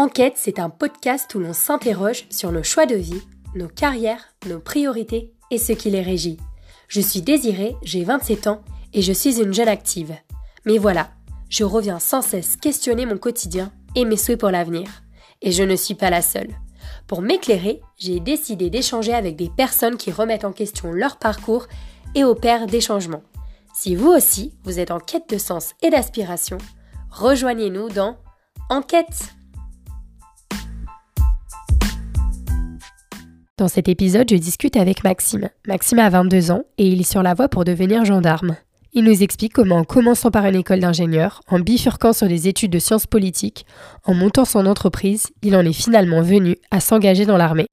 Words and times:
Enquête, 0.00 0.36
c'est 0.36 0.58
un 0.58 0.70
podcast 0.70 1.34
où 1.34 1.40
l'on 1.40 1.52
s'interroge 1.52 2.24
sur 2.30 2.52
nos 2.52 2.62
choix 2.62 2.86
de 2.86 2.94
vie, 2.94 3.20
nos 3.54 3.68
carrières, 3.68 4.34
nos 4.46 4.58
priorités 4.58 5.34
et 5.50 5.58
ce 5.58 5.74
qui 5.74 5.90
les 5.90 6.00
régit. 6.00 6.38
Je 6.88 7.02
suis 7.02 7.20
Désirée, 7.20 7.76
j'ai 7.82 8.02
27 8.02 8.46
ans 8.46 8.62
et 8.94 9.02
je 9.02 9.12
suis 9.12 9.42
une 9.42 9.52
jeune 9.52 9.68
active. 9.68 10.16
Mais 10.64 10.78
voilà, 10.78 11.10
je 11.50 11.64
reviens 11.64 11.98
sans 11.98 12.22
cesse 12.22 12.56
questionner 12.56 13.04
mon 13.04 13.18
quotidien 13.18 13.72
et 13.94 14.06
mes 14.06 14.16
souhaits 14.16 14.40
pour 14.40 14.48
l'avenir. 14.48 14.88
Et 15.42 15.52
je 15.52 15.64
ne 15.64 15.76
suis 15.76 15.96
pas 15.96 16.08
la 16.08 16.22
seule. 16.22 16.48
Pour 17.06 17.20
m'éclairer, 17.20 17.82
j'ai 17.98 18.20
décidé 18.20 18.70
d'échanger 18.70 19.12
avec 19.12 19.36
des 19.36 19.50
personnes 19.50 19.98
qui 19.98 20.10
remettent 20.10 20.46
en 20.46 20.52
question 20.52 20.92
leur 20.92 21.18
parcours 21.18 21.66
et 22.14 22.24
opèrent 22.24 22.66
des 22.66 22.80
changements. 22.80 23.24
Si 23.74 23.96
vous 23.96 24.08
aussi, 24.08 24.54
vous 24.64 24.78
êtes 24.78 24.92
en 24.92 24.98
quête 24.98 25.28
de 25.28 25.36
sens 25.36 25.74
et 25.82 25.90
d'aspiration, 25.90 26.56
rejoignez-nous 27.10 27.90
dans 27.90 28.16
Enquête 28.70 29.34
Dans 33.60 33.68
cet 33.68 33.90
épisode, 33.90 34.26
je 34.30 34.36
discute 34.36 34.78
avec 34.78 35.04
Maxime. 35.04 35.50
Maxime 35.68 35.98
a 35.98 36.08
22 36.08 36.50
ans 36.50 36.62
et 36.78 36.86
il 36.86 36.98
est 36.98 37.10
sur 37.10 37.22
la 37.22 37.34
voie 37.34 37.50
pour 37.50 37.66
devenir 37.66 38.06
gendarme. 38.06 38.56
Il 38.94 39.04
nous 39.04 39.22
explique 39.22 39.52
comment, 39.52 39.76
en 39.76 39.84
commençant 39.84 40.30
par 40.30 40.46
une 40.46 40.54
école 40.54 40.80
d'ingénieur, 40.80 41.42
en 41.46 41.60
bifurquant 41.60 42.14
sur 42.14 42.26
des 42.26 42.48
études 42.48 42.72
de 42.72 42.78
sciences 42.78 43.06
politiques, 43.06 43.66
en 44.04 44.14
montant 44.14 44.46
son 44.46 44.64
entreprise, 44.64 45.26
il 45.42 45.54
en 45.56 45.60
est 45.60 45.74
finalement 45.74 46.22
venu 46.22 46.56
à 46.70 46.80
s'engager 46.80 47.26
dans 47.26 47.36
l'armée. 47.36 47.66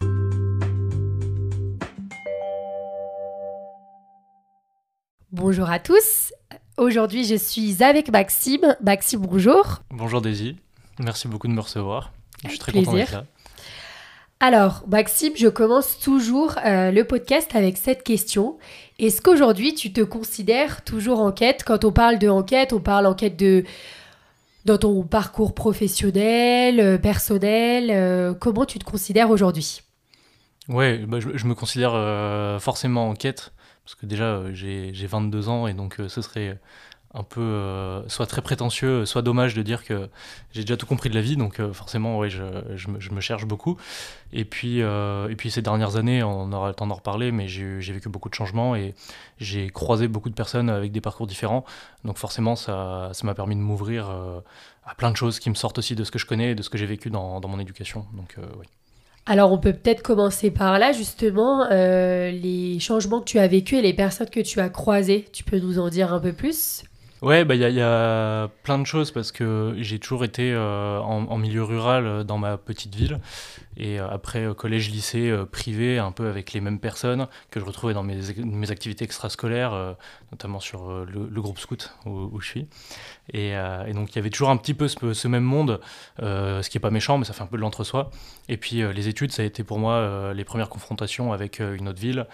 Bonjour 5.32 5.70
à 5.70 5.80
tous. 5.80 6.34
Aujourd'hui, 6.76 7.24
je 7.24 7.36
suis 7.36 7.82
avec 7.82 8.12
Maxime. 8.12 8.76
Maxime, 8.84 9.22
bonjour. 9.22 9.84
Bonjour 9.92 10.20
Daisy. 10.20 10.58
Merci 11.00 11.30
beaucoup 11.30 11.48
de 11.48 11.54
me 11.54 11.62
recevoir. 11.62 12.12
Je 12.44 12.50
suis 12.50 12.60
très 12.60 12.74
content 12.74 12.94
d'être 12.94 13.12
là. 13.14 13.26
Alors, 14.40 14.84
Maxime, 14.88 15.34
je 15.36 15.48
commence 15.48 15.98
toujours 15.98 16.56
euh, 16.64 16.92
le 16.92 17.04
podcast 17.04 17.56
avec 17.56 17.76
cette 17.76 18.04
question. 18.04 18.60
Est-ce 19.00 19.20
qu'aujourd'hui, 19.20 19.74
tu 19.74 19.92
te 19.92 20.02
considères 20.02 20.84
toujours 20.84 21.22
en 21.22 21.32
quête? 21.32 21.64
Quand 21.66 21.84
on 21.84 21.92
parle 21.92 22.20
de 22.20 22.30
enquête, 22.30 22.72
on 22.72 22.80
parle 22.80 23.08
en 23.08 23.16
quête 23.16 23.38
de 23.38 23.64
dans 24.66 24.78
ton 24.78 25.02
parcours 25.04 25.56
professionnel, 25.56 26.80
euh, 26.80 26.98
personnel. 27.00 27.90
Euh, 27.90 28.36
comment 28.36 28.66
tu 28.66 28.78
te 28.78 28.86
considères 28.86 29.32
aujourd'hui? 29.32 29.82
Ouais, 30.68 31.00
bah, 31.08 31.20
je, 31.20 31.46
me 31.46 31.56
considère 31.56 31.94
forcément 32.62 33.10
en 33.10 33.14
quête 33.14 33.54
parce 33.86 33.96
que 33.96 34.06
déjà 34.06 34.44
j'ai 34.52 34.92
22 34.92 35.48
ans 35.48 35.66
et 35.66 35.74
donc 35.74 35.96
ce 36.10 36.22
serait 36.22 36.60
un 37.18 37.24
peu 37.24 37.42
euh, 37.42 38.08
soit 38.08 38.28
très 38.28 38.42
prétentieux, 38.42 39.06
soit 39.06 39.24
dommage 39.24 39.56
de 39.56 39.64
dire 39.64 39.84
que 39.84 40.08
j'ai 40.52 40.62
déjà 40.62 40.78
tout 40.78 40.86
compris 40.86 41.10
de 41.10 41.16
la 41.16 41.22
vie, 41.22 41.36
donc 41.36 41.60
euh, 41.60 41.74
forcément 41.74 42.20
ouais, 42.20 42.30
je, 42.30 42.44
je, 42.76 43.12
me, 43.12 43.22
cherche 43.22 43.46
beaucoup. 43.46 43.78
Et 44.34 44.46
puis, 44.46 44.82
euh, 44.82 45.28
et 45.30 45.36
puis 45.36 45.50
ces 45.50 45.64
dernières 45.64 45.96
années, 45.96 46.22
on 46.22 46.52
aura 46.52 46.68
le 46.68 46.76
temps 46.76 46.86
d'en 46.86 46.96
reparler, 46.96 47.32
mais 47.32 47.48
j'ai 47.48 47.80
vécu 47.80 48.10
beaucoup 48.10 48.30
de 48.30 48.36
changements 48.36 48.76
et 48.76 48.94
j'ai 49.40 49.70
croisé 49.70 50.08
beaucoup 50.08 50.30
de 50.30 50.36
personnes 50.36 50.70
avec 50.70 50.92
des 50.92 51.02
parcours 51.02 51.28
différents, 51.28 51.66
donc 52.04 52.18
forcément 52.18 52.56
ça 52.56 53.12
m'a 53.24 53.34
permis 53.34 53.56
de 53.56 53.62
m'ouvrir 53.62 54.10
à 54.86 54.96
plein 54.96 55.12
de 55.12 55.18
choses 55.18 55.40
qui 55.40 55.50
me 55.50 55.56
sortent 55.56 55.80
aussi 55.80 55.96
de 55.96 56.04
ce 56.04 56.12
que 56.12 56.20
je 56.20 56.26
connais 56.26 56.52
et 56.52 56.56
de 56.56 56.62
ce 56.62 56.70
que 56.70 56.78
j'ai 56.78 56.86
vécu 56.86 57.10
dans, 57.10 57.40
dans, 57.40 57.50
mon 57.50 57.60
éducation. 57.60 58.06
Donc, 58.14 58.36
oui. 58.60 58.66
Alors 59.26 59.52
on 59.52 59.58
peut 59.58 59.74
peut-être 59.74 60.04
commencer 60.04 60.52
par 60.52 60.80
là 60.80 60.92
justement, 60.94 61.68
les 61.70 62.78
changements 62.80 63.22
que 63.22 63.26
tu 63.26 63.40
as 63.40 63.48
vécu 63.48 63.76
et 63.76 63.82
les 63.82 63.94
personnes 63.94 64.30
que 64.30 64.40
tu 64.40 64.60
as 64.60 64.70
croisées. 64.70 65.26
Tu 65.34 65.44
peux 65.44 65.60
nous 65.60 65.80
en 65.80 65.90
dire 65.90 66.14
un 66.14 66.20
peu 66.20 66.34
plus? 66.34 66.84
Ouais, 67.24 67.46
bah 67.46 67.56
il 67.56 67.62
y, 67.62 67.82
a 67.82 68.48
plein 68.62 68.78
de 68.78 68.86
choses 68.86 69.10
parce 69.10 69.32
que 69.32 69.76
j'ai 69.80 69.98
toujours 69.98 70.24
été 70.24 70.54
euh, 70.54 71.00
en, 71.00 71.38
milieu 71.40 71.64
rural 71.64 72.06
euh, 72.06 72.24
dans 72.24 72.38
ma 72.38 72.60
petite 72.60 72.94
ville 72.94 73.20
et 73.76 74.00
euh, 74.00 74.08
après 74.08 74.46
collège, 74.56 74.92
lycée 74.92 75.36
privé, 75.52 75.98
un 75.98 76.12
peu 76.12 76.28
avec 76.28 76.54
les 76.54 76.62
mêmes 76.62 76.80
personnes 76.80 77.28
que 77.50 77.60
je 77.60 77.66
retrouvais 77.66 77.96
dans 77.96 78.04
mes, 78.04 78.20
mes 78.38 78.70
activités 78.70 79.04
extrascolaires, 79.04 79.96
notamment 80.32 80.60
sur 80.60 81.06
le, 81.06 81.42
groupe 81.42 81.58
scout 81.58 81.92
où, 82.06 82.40
je 82.40 82.48
suis. 82.48 82.68
Et, 83.34 83.54
donc 83.94 84.14
il 84.14 84.16
y 84.16 84.20
avait 84.20 84.30
toujours 84.30 84.50
un 84.50 84.58
petit 84.58 84.74
peu 84.74 84.88
ce, 84.88 85.28
même 85.28 85.44
monde, 85.44 85.80
ce 86.20 86.70
qui 86.70 86.78
est 86.78 86.82
pas 86.82 86.92
méchant, 86.92 87.18
mais 87.18 87.26
ça 87.26 87.34
fait 87.34 87.44
un 87.44 87.48
peu 87.48 87.58
de 87.58 87.62
l'entre-soi. 87.62 88.10
Et 88.50 88.58
puis 88.58 88.82
les 88.94 89.08
études, 89.08 89.32
ça 89.32 89.42
a 89.42 89.46
été 89.46 89.64
pour 89.64 89.80
moi 89.80 90.34
les 90.34 90.44
premières 90.44 90.70
confrontations 90.70 91.34
avec 91.34 91.60
une 91.60 91.90
autre 91.90 92.00
ville, 92.00 92.26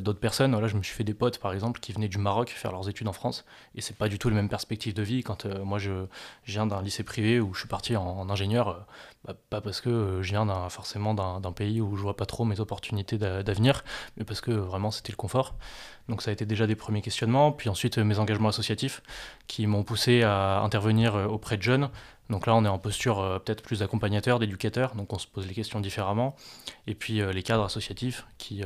d'autres 0.00 0.20
personnes. 0.20 0.58
Là, 0.58 0.66
je 0.66 0.76
me 0.76 0.82
suis 0.82 0.94
fait 0.94 1.04
des 1.04 1.14
potes 1.14 1.38
par 1.38 1.52
exemple 1.52 1.80
qui 1.80 1.92
venaient 1.92 2.08
du 2.08 2.18
Maroc 2.18 2.50
faire 2.50 2.72
leurs 2.72 2.88
études 2.88 3.08
en 3.08 3.12
France 3.12 3.44
et 3.74 3.80
c'est 3.80 3.96
pas 3.96 4.08
du 4.08 4.18
tout 4.18 4.28
les 4.28 4.34
mêmes 4.34 4.48
perspectives 4.48 4.94
de 4.94 5.02
vie. 5.02 5.22
Quand 5.22 5.46
euh, 5.46 5.64
moi, 5.64 5.78
je, 5.78 6.06
viens 6.46 6.66
d'un 6.66 6.82
lycée 6.82 7.02
privé 7.02 7.40
où 7.40 7.54
je 7.54 7.60
suis 7.60 7.68
parti 7.68 7.96
en, 7.96 8.28
ingénieur, 8.30 8.68
euh, 8.68 8.74
bah, 9.24 9.34
pas 9.50 9.60
parce 9.60 9.80
que 9.80 9.88
euh, 9.88 10.22
je 10.22 10.30
viens 10.30 10.68
forcément 10.68 11.14
d'un 11.14 11.52
pays 11.52 11.80
où 11.80 11.96
je 11.96 12.02
vois 12.02 12.16
pas 12.16 12.26
trop 12.26 12.44
mes 12.44 12.60
opportunités 12.60 13.18
d'avenir, 13.18 13.84
mais 14.16 14.24
parce 14.24 14.40
que 14.40 14.50
vraiment 14.50 14.90
c'était 14.90 15.12
le 15.12 15.16
confort. 15.16 15.54
Donc 16.08 16.22
ça 16.22 16.30
a 16.30 16.32
été 16.32 16.44
déjà 16.44 16.66
des 16.66 16.76
premiers 16.76 17.02
questionnements. 17.02 17.52
Puis 17.52 17.68
ensuite, 17.68 17.98
mes 17.98 18.18
engagements 18.18 18.50
associatifs 18.50 19.02
qui 19.48 19.66
m'ont 19.66 19.82
poussé 19.82 20.22
à 20.22 20.60
intervenir 20.60 21.14
auprès 21.30 21.56
de 21.56 21.62
jeunes. 21.62 21.90
Donc 22.30 22.46
là, 22.46 22.54
on 22.54 22.64
est 22.64 22.68
en 22.68 22.78
posture 22.78 23.40
peut-être 23.44 23.62
plus 23.62 23.80
d'accompagnateur, 23.80 24.38
d'éducateur, 24.38 24.94
donc 24.94 25.12
on 25.12 25.18
se 25.18 25.26
pose 25.26 25.46
les 25.46 25.52
questions 25.54 25.80
différemment. 25.80 26.36
Et 26.86 26.94
puis 26.94 27.20
les 27.32 27.42
cadres 27.42 27.64
associatifs 27.64 28.26
qui 28.38 28.62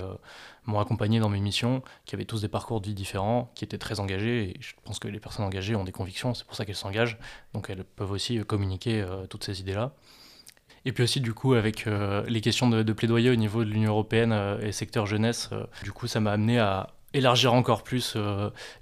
m'ont 0.69 0.81
accompagné 0.81 1.19
dans 1.19 1.29
mes 1.29 1.41
missions, 1.41 1.83
qui 2.05 2.15
avaient 2.15 2.25
tous 2.25 2.43
des 2.43 2.49
parcours 2.49 2.81
de 2.81 2.87
vie 2.87 2.95
différents, 2.95 3.51
qui 3.55 3.65
étaient 3.65 3.79
très 3.79 4.01
engagés. 4.01 4.51
Et 4.51 4.57
je 4.61 4.75
pense 4.85 4.99
que 4.99 5.09
les 5.09 5.19
personnes 5.19 5.45
engagées 5.45 5.75
ont 5.75 5.85
des 5.85 5.93
convictions, 5.93 6.35
c'est 6.35 6.45
pour 6.45 6.57
ça 6.57 6.65
qu'elles 6.65 6.77
s'engagent. 6.77 7.19
Donc 7.55 7.71
elles 7.71 7.85
peuvent 7.85 8.13
aussi 8.13 8.39
communiquer 8.45 9.01
euh, 9.01 9.27
toutes 9.27 9.45
ces 9.45 9.61
idées-là. 9.61 9.93
Et 10.85 10.93
puis 10.93 11.05
aussi, 11.05 11.21
du 11.21 11.35
coup, 11.35 11.55
avec 11.55 11.87
euh, 11.87 12.25
les 12.29 12.41
questions 12.41 12.69
de, 12.69 12.93
plaidoyer 12.93 13.31
au 13.31 13.37
niveau 13.37 13.65
de 13.65 13.71
l'Union 13.71 13.91
européenne 13.91 14.33
euh, 14.33 14.61
et 14.61 14.73
secteur 14.73 15.07
jeunesse, 15.07 15.51
du 15.83 15.93
coup, 15.93 16.07
ça 16.07 16.21
m'a 16.21 16.33
amené 16.33 16.59
à 16.59 16.89
élargir 17.15 17.55
encore 17.55 17.83
plus 17.83 18.19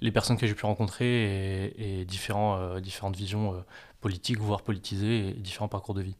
les 0.01 0.11
personnes 0.11 0.37
que 0.37 0.45
j'ai 0.45 0.53
pu 0.53 0.65
rencontrer 0.65 1.73
et, 1.77 2.05
différentes 2.05 3.15
visions 3.15 3.63
politique, 4.01 4.39
voire 4.39 4.61
politisé, 4.61 5.29
et 5.29 5.33
différents 5.33 5.67
parcours 5.67 5.95
de 5.95 6.01
vie. 6.01 6.15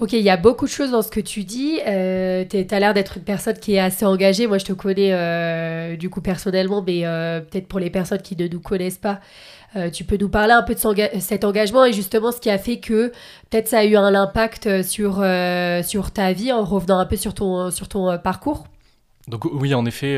Ok, 0.00 0.12
il 0.12 0.22
y 0.22 0.30
a 0.30 0.36
beaucoup 0.36 0.64
de 0.64 0.70
choses 0.70 0.90
dans 0.90 1.02
ce 1.02 1.10
que 1.10 1.20
tu 1.20 1.44
dis. 1.44 1.78
Euh, 1.86 2.44
tu 2.48 2.66
as 2.68 2.80
l'air 2.80 2.94
d'être 2.94 3.18
une 3.18 3.24
personne 3.24 3.56
qui 3.56 3.74
est 3.74 3.78
assez 3.78 4.04
engagée. 4.04 4.46
Moi, 4.46 4.58
je 4.58 4.64
te 4.64 4.72
connais 4.72 5.12
euh, 5.12 5.96
du 5.96 6.10
coup 6.10 6.20
personnellement, 6.20 6.82
mais 6.84 7.06
euh, 7.06 7.40
peut-être 7.40 7.68
pour 7.68 7.78
les 7.78 7.90
personnes 7.90 8.22
qui 8.22 8.36
ne 8.36 8.48
nous 8.48 8.60
connaissent 8.60 8.98
pas, 8.98 9.20
euh, 9.76 9.90
tu 9.90 10.04
peux 10.04 10.16
nous 10.16 10.28
parler 10.28 10.52
un 10.52 10.62
peu 10.62 10.74
de 10.74 10.80
cet 11.20 11.44
engagement 11.44 11.84
et 11.84 11.92
justement 11.92 12.32
ce 12.32 12.40
qui 12.40 12.50
a 12.50 12.58
fait 12.58 12.78
que 12.78 13.12
peut-être 13.50 13.68
ça 13.68 13.78
a 13.78 13.84
eu 13.84 13.96
un 13.96 14.14
impact 14.14 14.82
sur, 14.82 15.24
sur 15.84 16.10
ta 16.10 16.32
vie 16.32 16.52
en 16.52 16.64
revenant 16.64 16.98
un 16.98 17.06
peu 17.06 17.16
sur 17.16 17.34
ton, 17.34 17.70
sur 17.70 17.88
ton 17.88 18.18
parcours? 18.18 18.66
Donc 19.28 19.44
oui, 19.46 19.74
en 19.74 19.86
effet, 19.86 20.16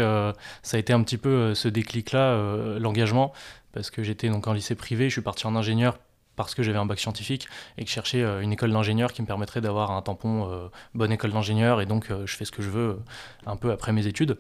ça 0.63 0.77
a 0.77 0.81
été 0.81 0.93
un 0.93 1.03
petit 1.03 1.17
peu 1.17 1.55
ce 1.55 1.69
déclic-là, 1.69 2.79
l'engagement, 2.79 3.33
parce 3.73 3.91
que 3.91 4.03
j'étais 4.03 4.29
donc 4.29 4.47
en 4.47 4.53
lycée 4.53 4.75
privé, 4.75 5.09
je 5.09 5.15
suis 5.15 5.23
parti 5.23 5.47
en 5.47 5.57
ingénieur 5.57 5.99
parce 6.37 6.55
que 6.55 6.63
j'avais 6.63 6.79
un 6.79 6.87
bac 6.87 6.99
scientifique 7.01 7.49
et 7.79 7.83
que 7.83 7.89
je 7.89 7.95
cherchais 7.95 8.23
euh, 8.23 8.41
une 8.41 8.53
école 8.53 8.71
d'ingénieur 8.71 9.13
qui 9.13 9.23
me 9.23 9.27
permettrait 9.27 9.61
d'avoir 9.61 9.91
un 9.91 10.03
tampon 10.03 10.51
euh, 10.51 10.69
bonne 10.95 11.13
école 11.13 11.33
d'ingénieur 11.33 11.81
et 11.81 11.87
donc 11.87 12.11
euh, 12.11 12.27
je 12.27 12.37
fais 12.37 12.45
ce 12.45 12.53
que 12.53 12.63
je 12.63 12.71
veux 12.71 13.01
un 13.47 13.57
peu 13.57 13.73
après 13.73 13.93
mes 13.93 14.07
études. 14.07 14.39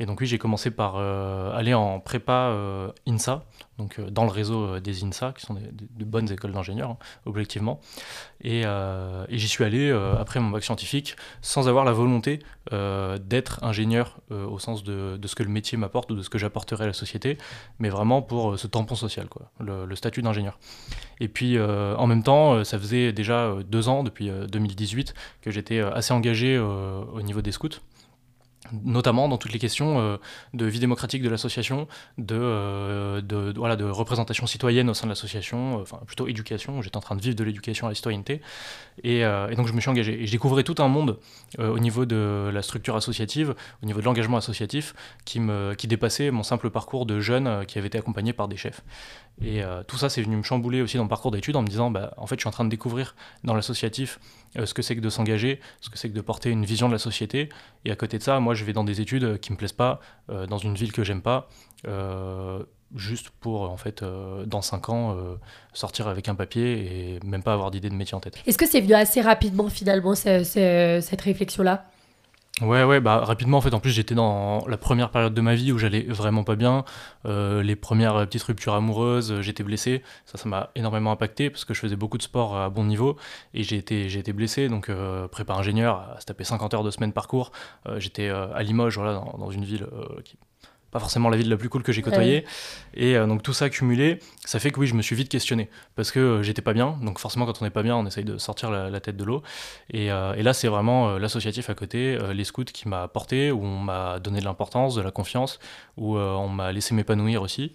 Et 0.00 0.06
donc 0.06 0.20
oui, 0.20 0.26
j'ai 0.26 0.38
commencé 0.38 0.70
par 0.70 0.94
euh, 0.96 1.52
aller 1.52 1.74
en 1.74 1.98
prépa 2.00 2.50
euh, 2.50 2.92
INSA, 3.06 3.44
donc 3.78 3.98
euh, 3.98 4.10
dans 4.10 4.24
le 4.24 4.30
réseau 4.30 4.78
des 4.78 5.04
INSA, 5.04 5.32
qui 5.36 5.44
sont 5.44 5.54
de 5.54 6.04
bonnes 6.04 6.30
écoles 6.30 6.52
d'ingénieurs, 6.52 6.90
hein, 6.90 6.98
objectivement. 7.26 7.80
Et, 8.42 8.64
j'y 9.30 9.48
suis 9.48 9.64
allé 9.64 9.90
après 10.18 10.40
mon 10.40 10.50
bac 10.50 10.62
scientifique 10.62 11.16
sans 11.42 11.68
avoir 11.68 11.84
la 11.84 11.92
volonté 11.92 12.40
d'être 12.70 13.64
ingénieur 13.64 14.18
au 14.30 14.58
sens 14.58 14.84
de, 14.84 15.18
ce 15.24 15.34
que 15.34 15.42
le 15.42 15.48
métier 15.48 15.76
m'apporte 15.76 16.10
ou 16.10 16.14
de 16.14 16.22
ce 16.22 16.30
que 16.30 16.38
j'apporterai 16.38 16.84
à 16.84 16.86
la 16.86 16.92
société, 16.92 17.38
mais 17.78 17.88
vraiment 17.88 18.22
pour 18.22 18.58
ce 18.58 18.66
tampon 18.66 18.94
social, 18.94 19.28
quoi, 19.28 19.50
le, 19.60 19.94
statut 19.96 20.22
d'ingénieur. 20.22 20.58
Et 21.20 21.28
puis 21.28 21.60
en 21.60 22.06
même 22.06 22.22
temps, 22.22 22.62
ça 22.64 22.78
faisait 22.78 23.12
déjà 23.12 23.54
deux 23.66 23.88
ans, 23.88 24.04
depuis 24.04 24.30
2018, 24.30 25.14
que 25.42 25.50
j'étais 25.50 25.80
assez 25.80 26.12
engagé 26.12 26.58
au 26.58 27.22
niveau 27.22 27.42
des 27.42 27.52
scouts 27.52 27.80
notamment 28.84 29.28
dans 29.28 29.38
toutes 29.38 29.52
les 29.52 29.58
questions 29.58 30.00
euh, 30.00 30.16
de 30.54 30.66
vie 30.66 30.80
démocratique 30.80 31.22
de 31.22 31.28
l'association, 31.28 31.88
de, 32.18 32.36
euh, 32.38 33.20
de, 33.20 33.52
voilà, 33.56 33.76
de 33.76 33.84
représentation 33.84 34.46
citoyenne 34.46 34.88
au 34.90 34.94
sein 34.94 35.06
de 35.06 35.10
l'association, 35.10 35.78
euh, 35.78 35.82
enfin 35.82 36.00
plutôt 36.06 36.28
éducation, 36.28 36.82
j'étais 36.82 36.96
en 36.96 37.00
train 37.00 37.16
de 37.16 37.22
vivre 37.22 37.36
de 37.36 37.44
l'éducation 37.44 37.86
à 37.86 37.90
la 37.90 37.94
citoyenneté, 37.94 38.40
et, 39.04 39.20
et, 39.20 39.54
donc 39.56 39.66
je 39.66 39.72
me 39.72 39.80
suis 39.80 39.90
engagé. 39.90 40.22
Et 40.22 40.26
je 40.26 40.32
découvrais 40.32 40.64
tout 40.64 40.76
un 40.78 40.88
monde 40.88 41.18
au 41.58 41.78
niveau 41.78 42.04
de 42.04 42.50
la 42.52 42.62
structure 42.62 42.96
associative, 42.96 43.54
au 43.82 43.86
niveau 43.86 44.00
de 44.00 44.04
l'engagement 44.04 44.36
associatif, 44.36 44.94
qui, 45.24 45.40
me, 45.40 45.74
qui 45.74 45.86
dépassait 45.86 46.30
mon 46.30 46.42
simple 46.42 46.70
parcours 46.70 47.06
de 47.06 47.20
jeune 47.20 47.64
qui 47.66 47.78
avait 47.78 47.88
été 47.88 47.98
accompagné 47.98 48.32
par 48.32 48.48
des 48.48 48.56
chefs. 48.56 48.82
Et 49.40 49.62
tout 49.86 49.96
ça, 49.96 50.08
c'est 50.08 50.22
venu 50.22 50.36
me 50.36 50.42
chambouler 50.42 50.82
aussi 50.82 50.96
dans 50.96 51.04
le 51.04 51.08
parcours 51.08 51.30
d'études 51.30 51.56
en 51.56 51.62
me 51.62 51.68
disant, 51.68 51.90
bah, 51.90 52.12
en 52.16 52.26
fait, 52.26 52.36
je 52.36 52.40
suis 52.40 52.48
en 52.48 52.52
train 52.52 52.64
de 52.64 52.70
découvrir 52.70 53.14
dans 53.44 53.54
l'associatif 53.54 54.18
ce 54.64 54.74
que 54.74 54.82
c'est 54.82 54.96
que 54.96 55.00
de 55.00 55.10
s'engager, 55.10 55.60
ce 55.80 55.90
que 55.90 55.98
c'est 55.98 56.08
que 56.08 56.14
de 56.14 56.20
porter 56.20 56.50
une 56.50 56.64
vision 56.64 56.88
de 56.88 56.92
la 56.92 56.98
société, 56.98 57.48
et 57.84 57.90
à 57.90 57.96
côté 57.96 58.18
de 58.18 58.22
ça, 58.22 58.40
moi, 58.40 58.54
je 58.54 58.64
vais 58.64 58.72
dans 58.72 58.84
des 58.84 59.00
études 59.00 59.38
qui 59.40 59.52
me 59.52 59.56
plaisent 59.56 59.72
pas, 59.72 60.00
euh, 60.30 60.46
dans 60.46 60.58
une 60.58 60.74
ville 60.74 60.92
que 60.92 61.04
j'aime 61.04 61.22
pas. 61.22 61.48
Euh, 62.94 62.98
juste 62.98 63.30
pour, 63.40 63.62
en 63.70 63.76
fait, 63.76 64.04
dans 64.46 64.62
5 64.62 64.88
ans, 64.88 65.16
sortir 65.72 66.08
avec 66.08 66.28
un 66.28 66.34
papier 66.34 67.16
et 67.16 67.20
même 67.24 67.42
pas 67.42 67.52
avoir 67.52 67.70
d'idée 67.70 67.90
de 67.90 67.94
métier 67.94 68.14
en 68.14 68.20
tête. 68.20 68.36
Est-ce 68.46 68.58
que 68.58 68.66
c'est 68.66 68.80
venu 68.80 68.94
assez 68.94 69.20
rapidement, 69.20 69.68
finalement, 69.68 70.14
cette 70.14 71.20
réflexion-là? 71.20 71.84
Ouais, 72.60 72.82
ouais, 72.82 72.98
bah 73.00 73.18
rapidement 73.24 73.58
en 73.58 73.60
fait. 73.60 73.72
En 73.72 73.78
plus, 73.78 73.90
j'étais 73.90 74.16
dans 74.16 74.66
la 74.66 74.76
première 74.76 75.10
période 75.10 75.32
de 75.32 75.40
ma 75.40 75.54
vie 75.54 75.70
où 75.70 75.78
j'allais 75.78 76.02
vraiment 76.02 76.42
pas 76.42 76.56
bien. 76.56 76.84
Euh, 77.24 77.62
les 77.62 77.76
premières 77.76 78.26
petites 78.26 78.42
ruptures 78.42 78.74
amoureuses, 78.74 79.30
euh, 79.30 79.42
j'étais 79.42 79.62
blessé. 79.62 80.02
Ça, 80.26 80.38
ça 80.38 80.48
m'a 80.48 80.70
énormément 80.74 81.12
impacté 81.12 81.50
parce 81.50 81.64
que 81.64 81.72
je 81.72 81.78
faisais 81.80 81.94
beaucoup 81.94 82.18
de 82.18 82.22
sport 82.22 82.56
à 82.56 82.68
bon 82.68 82.84
niveau 82.84 83.16
et 83.54 83.62
j'ai 83.62 83.76
été, 83.76 84.08
j'ai 84.08 84.18
été 84.18 84.32
blessé. 84.32 84.68
Donc, 84.68 84.88
euh, 84.88 85.28
prépa 85.28 85.54
ingénieur, 85.54 86.00
à 86.16 86.20
se 86.20 86.26
taper 86.26 86.42
50 86.42 86.74
heures 86.74 86.82
de 86.82 86.90
semaine 86.90 87.12
par 87.12 87.28
cours. 87.28 87.52
j'étais 87.98 88.28
à 88.28 88.62
Limoges, 88.62 88.96
voilà, 88.96 89.14
dans, 89.14 89.38
dans 89.38 89.50
une 89.50 89.64
ville 89.64 89.86
qui 90.24 90.36
pas 90.90 90.98
forcément 90.98 91.28
la 91.28 91.36
ville 91.36 91.48
la 91.48 91.56
plus 91.56 91.68
cool 91.68 91.82
que 91.82 91.92
j'ai 91.92 92.02
côtoyée. 92.02 92.44
Et 92.94 93.16
euh, 93.16 93.26
donc 93.26 93.42
tout 93.42 93.52
ça 93.52 93.66
accumulé, 93.66 94.20
ça 94.44 94.58
fait 94.58 94.70
que 94.70 94.80
oui, 94.80 94.86
je 94.86 94.94
me 94.94 95.02
suis 95.02 95.14
vite 95.14 95.28
questionné 95.28 95.68
parce 95.96 96.10
que 96.10 96.18
euh, 96.18 96.42
j'étais 96.42 96.62
pas 96.62 96.72
bien. 96.72 96.98
Donc 97.02 97.18
forcément, 97.18 97.46
quand 97.46 97.60
on 97.60 97.64
n'est 97.64 97.70
pas 97.70 97.82
bien, 97.82 97.96
on 97.96 98.06
essaye 98.06 98.24
de 98.24 98.38
sortir 98.38 98.70
la, 98.70 99.00
tête 99.00 99.16
de 99.16 99.24
l'eau. 99.24 99.42
Et, 99.92 100.10
euh, 100.10 100.34
et, 100.34 100.42
là, 100.42 100.52
c'est 100.54 100.68
vraiment 100.68 101.18
l'associatif 101.18 101.70
à 101.70 101.74
côté, 101.74 102.18
les 102.32 102.44
scouts 102.44 102.64
qui 102.64 102.88
m'a 102.88 103.08
porté, 103.08 103.50
où 103.50 103.62
on 103.62 103.78
m'a 103.80 104.18
donné 104.18 104.40
de 104.40 104.44
l'importance, 104.44 104.94
de 104.94 105.02
la 105.02 105.10
confiance, 105.10 105.58
où 105.96 106.16
on 106.16 106.48
m'a 106.48 106.72
laissé 106.72 106.94
m'épanouir 106.94 107.42
aussi. 107.42 107.72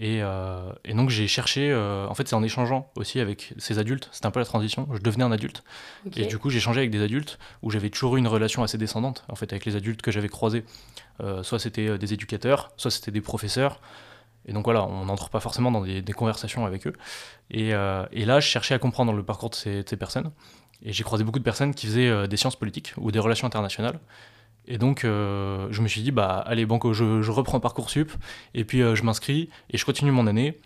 Euh, 0.00 0.72
et, 0.84 0.94
donc 0.94 1.10
j'ai 1.10 1.28
cherché, 1.28 1.70
euh, 1.70 2.06
en 2.08 2.14
fait 2.14 2.26
c'est 2.26 2.34
en 2.34 2.42
échangeant 2.42 2.90
aussi 2.96 3.20
avec 3.20 3.52
ces 3.58 3.78
adultes, 3.78 4.08
c'était 4.12 4.26
un 4.26 4.30
peu 4.30 4.40
la 4.40 4.46
transition, 4.46 4.88
je 4.92 5.00
devenais 5.00 5.24
un 5.24 5.32
adulte. 5.32 5.62
Et 6.16 6.26
du 6.26 6.38
coup 6.38 6.50
j'ai 6.50 6.60
changé 6.60 6.80
avec 6.80 6.90
des 6.90 7.02
adultes 7.02 7.38
où 7.62 7.70
j'avais 7.70 7.90
toujours 7.90 8.16
eu 8.16 8.18
une 8.18 8.26
relation 8.26 8.62
assez 8.62 8.78
descendante 8.78 9.24
en 9.28 9.34
fait 9.34 9.52
avec 9.52 9.64
les 9.64 9.76
adultes 9.76 10.02
que 10.02 10.10
j'avais 10.10 10.28
croisés. 10.28 10.64
Euh, 11.20 11.42
soit 11.42 11.58
c'était 11.58 11.98
des 11.98 12.14
éducateurs, 12.14 12.72
soit 12.76 12.90
c'était 12.90 13.10
des 13.10 13.20
professeurs. 13.20 13.80
Et 14.46 14.52
donc 14.52 14.64
voilà, 14.64 14.84
on 14.84 15.04
n'entre 15.04 15.30
pas 15.30 15.38
forcément 15.38 15.70
dans 15.70 15.82
des, 15.82 16.02
conversations 16.12 16.66
avec 16.66 16.86
eux. 16.88 16.94
Et, 17.50 17.68
et, 17.68 18.24
là 18.24 18.40
je 18.40 18.48
cherchais 18.48 18.74
à 18.74 18.78
comprendre 18.78 19.12
le 19.12 19.22
parcours 19.22 19.50
de 19.50 19.54
ces, 19.54 19.84
de 19.84 19.88
ces 19.88 19.96
personnes. 19.96 20.32
Et 20.84 20.92
j'ai 20.92 21.04
croisé 21.04 21.22
beaucoup 21.22 21.38
de 21.38 21.44
personnes 21.44 21.74
qui 21.74 21.86
faisaient 21.86 22.26
des 22.26 22.36
sciences 22.36 22.56
politiques 22.56 22.92
ou 22.96 23.12
des 23.12 23.20
relations 23.20 23.46
internationales. 23.46 24.00
Et 24.66 24.78
donc, 24.78 25.04
euh, 25.04 25.68
je 25.70 25.82
me 25.82 25.88
suis 25.88 26.02
dit, 26.02 26.12
bah, 26.12 26.42
allez, 26.46 26.66
Banco, 26.66 26.92
je, 26.92 27.30
reprends 27.30 27.60
Parcoursup, 27.60 28.12
et 28.54 28.64
puis 28.64 28.82
euh, 28.82 28.94
je 28.94 29.02
m'inscris, 29.02 29.50
et 29.70 29.78
je 29.78 29.84
continue 29.84 30.12
mon 30.12 30.26
année 30.26 30.60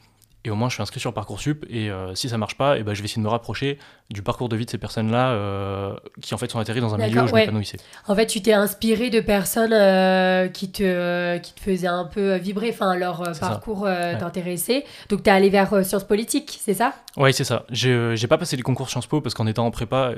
et 0.46 0.50
au 0.50 0.54
moins 0.54 0.68
je 0.68 0.74
suis 0.74 0.82
inscrit 0.82 1.00
sur 1.00 1.12
Parcoursup 1.12 1.66
et 1.68 1.90
euh, 1.90 2.14
si 2.14 2.28
ça 2.28 2.38
marche 2.38 2.56
pas 2.56 2.78
et 2.78 2.84
ben 2.84 2.94
je 2.94 3.02
vais 3.02 3.06
essayer 3.06 3.20
de 3.20 3.26
me 3.26 3.30
rapprocher 3.30 3.78
du 4.10 4.22
parcours 4.22 4.48
de 4.48 4.56
vie 4.56 4.64
de 4.64 4.70
ces 4.70 4.78
personnes 4.78 5.10
là 5.10 5.30
euh, 5.30 5.94
qui 6.22 6.34
en 6.34 6.38
fait 6.38 6.48
sont 6.48 6.60
atterries 6.60 6.80
dans 6.80 6.94
un 6.94 6.98
milieu 6.98 7.22
où 7.22 7.26
je 7.26 7.34
m'épanouissais. 7.34 7.78
En 8.06 8.14
fait 8.14 8.26
tu 8.26 8.40
t'es 8.40 8.52
inspiré 8.52 9.10
de 9.10 9.20
personnes 9.20 9.72
euh, 9.72 10.46
qui 10.46 10.70
te 10.70 11.38
qui 11.38 11.52
te 11.52 11.60
faisaient 11.60 11.88
un 11.88 12.04
peu 12.04 12.36
vibrer 12.36 12.70
enfin 12.72 12.94
leur 12.94 13.22
parcours 13.40 13.88
t'intéressait. 14.18 14.84
Donc 15.08 15.24
tu 15.24 15.30
es 15.30 15.32
allé 15.32 15.50
vers 15.50 15.84
sciences 15.84 16.04
politiques 16.04 16.58
c'est 16.62 16.74
ça? 16.74 16.94
Oui 17.16 17.32
c'est 17.32 17.44
ça. 17.44 17.66
J'ai 17.70 18.28
pas 18.28 18.38
passé 18.38 18.56
les 18.56 18.62
concours 18.62 18.88
Sciences 18.88 19.08
Po 19.08 19.20
parce 19.20 19.34
qu'en 19.34 19.48
étant 19.48 19.66
en 19.66 19.72
prépa 19.72 20.12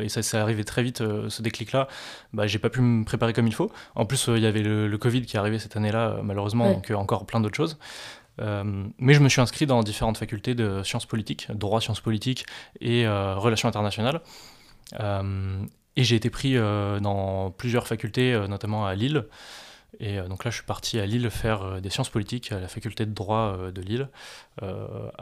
et 0.00 0.08
ça 0.08 0.22
s'est 0.22 0.38
arrivé 0.38 0.64
très 0.64 0.82
vite 0.82 1.02
ce 1.28 1.42
déclic 1.42 1.70
là 1.70 1.86
bah, 2.32 2.48
j'ai 2.48 2.58
pas 2.58 2.68
pu 2.68 2.80
me 2.80 3.04
préparer 3.04 3.32
comme 3.32 3.46
il 3.46 3.54
faut. 3.54 3.70
En 3.94 4.06
plus 4.06 4.28
il 4.34 4.42
y 4.42 4.46
avait 4.46 4.62
le, 4.62 4.88
le, 4.88 4.98
Covid 4.98 5.22
qui 5.22 5.36
est 5.36 5.38
arrivé 5.38 5.60
cette 5.60 5.76
année 5.76 5.92
là 5.92 6.16
malheureusement 6.24 6.72
donc 6.72 6.90
encore 6.90 7.24
plein 7.24 7.38
d'autres 7.38 7.56
choses 7.56 7.78
euh, 8.40 8.84
mais 8.98 9.14
je 9.14 9.20
me 9.20 9.28
suis 9.28 9.40
inscrit 9.40 9.66
dans 9.66 9.82
différentes 9.82 10.18
facultés 10.18 10.54
de 10.54 10.82
sciences 10.82 11.06
politiques, 11.06 11.48
droit, 11.52 11.80
sciences 11.80 12.00
politiques 12.00 12.46
et 12.80 13.06
euh, 13.06 13.34
relations 13.36 13.68
internationales. 13.68 14.20
Euh, 15.00 15.62
et 15.96 16.04
j'ai 16.04 16.16
été 16.16 16.30
pris 16.30 16.54
dans 16.54 17.50
plusieurs 17.50 17.88
facultés, 17.88 18.38
notamment 18.48 18.86
à 18.86 18.94
Lille. 18.94 19.24
Et 19.98 20.20
donc 20.20 20.44
là, 20.44 20.52
je 20.52 20.56
suis 20.56 20.64
parti 20.64 21.00
à 21.00 21.06
Lille 21.06 21.28
faire 21.28 21.80
des 21.80 21.90
sciences 21.90 22.08
politiques 22.08 22.52
à 22.52 22.60
la 22.60 22.68
faculté 22.68 23.04
de 23.04 23.10
droit 23.10 23.56
de 23.74 23.80
Lille, 23.82 24.08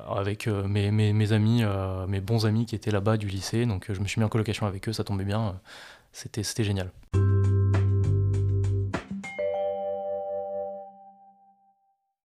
avec 0.07 0.49
mes, 0.49 1.33
amis, 1.33 1.62
mes 2.09 2.21
bons 2.21 2.45
amis 2.45 2.67
qui 2.67 2.75
étaient 2.75 2.91
là-bas 2.91 3.17
du 3.17 3.27
lycée. 3.27 3.65
Donc 3.65 3.87
je 3.91 3.99
me 3.99 4.07
suis 4.07 4.21
mis 4.21 4.27
en 4.27 4.29
colocation 4.29 4.67
avec 4.67 4.87
eux, 4.87 4.93
ça 4.93 5.03
tombait 5.03 5.25
bien, 5.25 5.59
c'était 6.12 6.43
génial. 6.62 6.91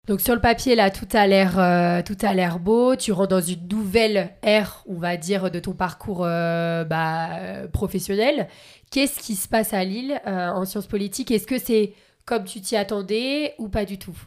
Donc 0.09 0.21
sur 0.21 0.33
le 0.33 0.41
papier 0.41 0.73
là, 0.73 0.89
tout 0.89 1.07
a 1.13 1.27
l'air 1.27 1.59
euh, 1.59 2.01
tout 2.01 2.17
a 2.23 2.33
l'air 2.33 2.57
beau. 2.57 2.95
Tu 2.95 3.11
rentres 3.11 3.29
dans 3.29 3.41
une 3.41 3.67
nouvelle 3.67 4.31
ère, 4.41 4.83
on 4.87 4.97
va 4.97 5.17
dire, 5.17 5.51
de 5.51 5.59
ton 5.59 5.73
parcours 5.73 6.23
euh, 6.23 6.83
bah, 6.83 7.67
professionnel. 7.71 8.47
Qu'est-ce 8.89 9.19
qui 9.19 9.35
se 9.35 9.47
passe 9.47 9.71
à 9.71 9.83
Lille 9.83 10.19
euh, 10.25 10.49
en 10.49 10.65
sciences 10.65 10.87
politiques? 10.87 11.29
Est-ce 11.29 11.45
que 11.45 11.59
c'est 11.59 11.93
comme 12.25 12.45
tu 12.45 12.59
t'y 12.59 12.75
attendais 12.75 13.53
ou 13.59 13.69
pas 13.69 13.85
du 13.85 13.99
tout? 13.99 14.17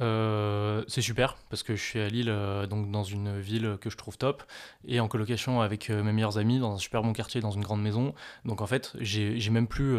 Euh, 0.00 0.84
c'est 0.86 1.00
super 1.00 1.36
parce 1.50 1.64
que 1.64 1.74
je 1.74 1.82
suis 1.82 1.98
à 1.98 2.08
Lille, 2.08 2.30
euh, 2.30 2.66
donc 2.66 2.90
dans 2.90 3.02
une 3.02 3.40
ville 3.40 3.76
que 3.80 3.90
je 3.90 3.96
trouve 3.96 4.16
top, 4.16 4.44
et 4.86 5.00
en 5.00 5.08
colocation 5.08 5.60
avec 5.60 5.90
euh, 5.90 6.02
mes 6.04 6.12
meilleurs 6.12 6.38
amis 6.38 6.60
dans 6.60 6.74
un 6.74 6.78
super 6.78 7.02
bon 7.02 7.12
quartier, 7.12 7.40
dans 7.40 7.50
une 7.50 7.62
grande 7.62 7.82
maison. 7.82 8.14
Donc 8.44 8.60
en 8.60 8.66
fait, 8.66 8.92
j'ai 9.00 9.50
même 9.50 9.66
plus 9.66 9.96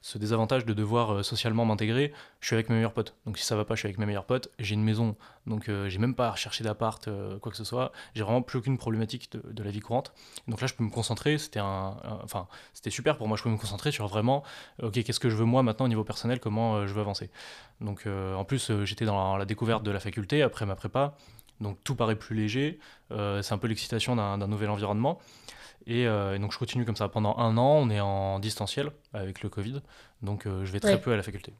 ce 0.00 0.18
désavantage 0.18 0.64
de 0.64 0.74
devoir 0.74 1.24
socialement 1.24 1.64
m'intégrer. 1.64 2.12
Je 2.42 2.48
suis 2.48 2.54
avec 2.54 2.68
mes 2.68 2.74
meilleurs 2.74 2.92
potes. 2.92 3.14
Donc 3.24 3.38
si 3.38 3.46
ça 3.46 3.56
va 3.56 3.64
pas, 3.64 3.74
je 3.74 3.78
suis 3.78 3.86
avec 3.86 3.98
mes 3.98 4.04
meilleurs 4.04 4.26
potes. 4.26 4.50
J'ai 4.58 4.74
une 4.74 4.82
maison, 4.82 5.16
donc 5.46 5.70
j'ai 5.86 5.98
même 5.98 6.14
pas 6.14 6.26
à 6.26 6.30
rechercher 6.32 6.64
d'appart, 6.64 7.08
quoi 7.40 7.50
que 7.50 7.56
ce 7.56 7.64
soit. 7.64 7.92
J'ai 8.14 8.24
vraiment 8.24 8.42
plus 8.42 8.58
aucune 8.58 8.78
problématique 8.78 9.30
de, 9.32 9.62
la 9.62 9.70
vie 9.70 9.78
courante. 9.78 10.12
Donc 10.48 10.60
là, 10.60 10.66
je 10.66 10.74
peux 10.74 10.82
me 10.82 10.90
concentrer. 10.90 11.38
C'était 11.38 11.60
un, 11.60 11.96
enfin, 12.24 12.48
c'était 12.74 12.90
super 12.90 13.16
pour 13.16 13.28
moi. 13.28 13.36
Je 13.36 13.44
peux 13.44 13.48
me 13.48 13.56
concentrer 13.56 13.92
sur 13.92 14.08
vraiment, 14.08 14.42
ok, 14.82 14.92
qu'est-ce 15.04 15.20
que 15.20 15.30
je 15.30 15.36
veux 15.36 15.44
moi 15.44 15.62
maintenant 15.62 15.86
au 15.86 15.88
niveau 15.88 16.02
personnel, 16.02 16.40
comment 16.40 16.84
je 16.84 16.92
veux 16.92 17.00
avancer. 17.00 17.30
Donc 17.80 18.06
en 18.06 18.44
plus 18.44 18.70
euh, 18.70 18.84
j'étais 18.84 19.04
dans 19.04 19.36
la, 19.36 19.44
découverte 19.44 19.82
de 19.82 19.90
la 19.90 20.00
faculté 20.00 20.42
après 20.42 20.66
ma 20.66 20.76
prépa, 20.76 21.16
donc 21.60 21.78
tout 21.84 21.94
paraît 21.94 22.16
plus 22.16 22.36
léger. 22.36 22.78
Euh, 23.10 23.42
c'est 23.42 23.54
un 23.54 23.58
peu 23.58 23.68
l'excitation 23.68 24.16
d'un 24.16 24.46
nouvel 24.46 24.70
environnement. 24.70 25.18
Euh, 25.88 26.34
et, 26.34 26.38
donc 26.38 26.52
je 26.52 26.58
continue 26.58 26.84
comme 26.84 26.96
ça 26.96 27.08
pendant 27.08 27.36
un 27.38 27.56
an. 27.56 27.76
On 27.76 27.90
est 27.90 28.00
en 28.00 28.38
distanciel 28.38 28.90
avec 29.12 29.42
le 29.42 29.48
Covid, 29.48 29.82
donc 30.22 30.44
je 30.46 30.72
vais 30.72 30.80
très 30.80 31.00
peu 31.00 31.12
à 31.12 31.16
la 31.16 31.22
faculté. 31.22 31.52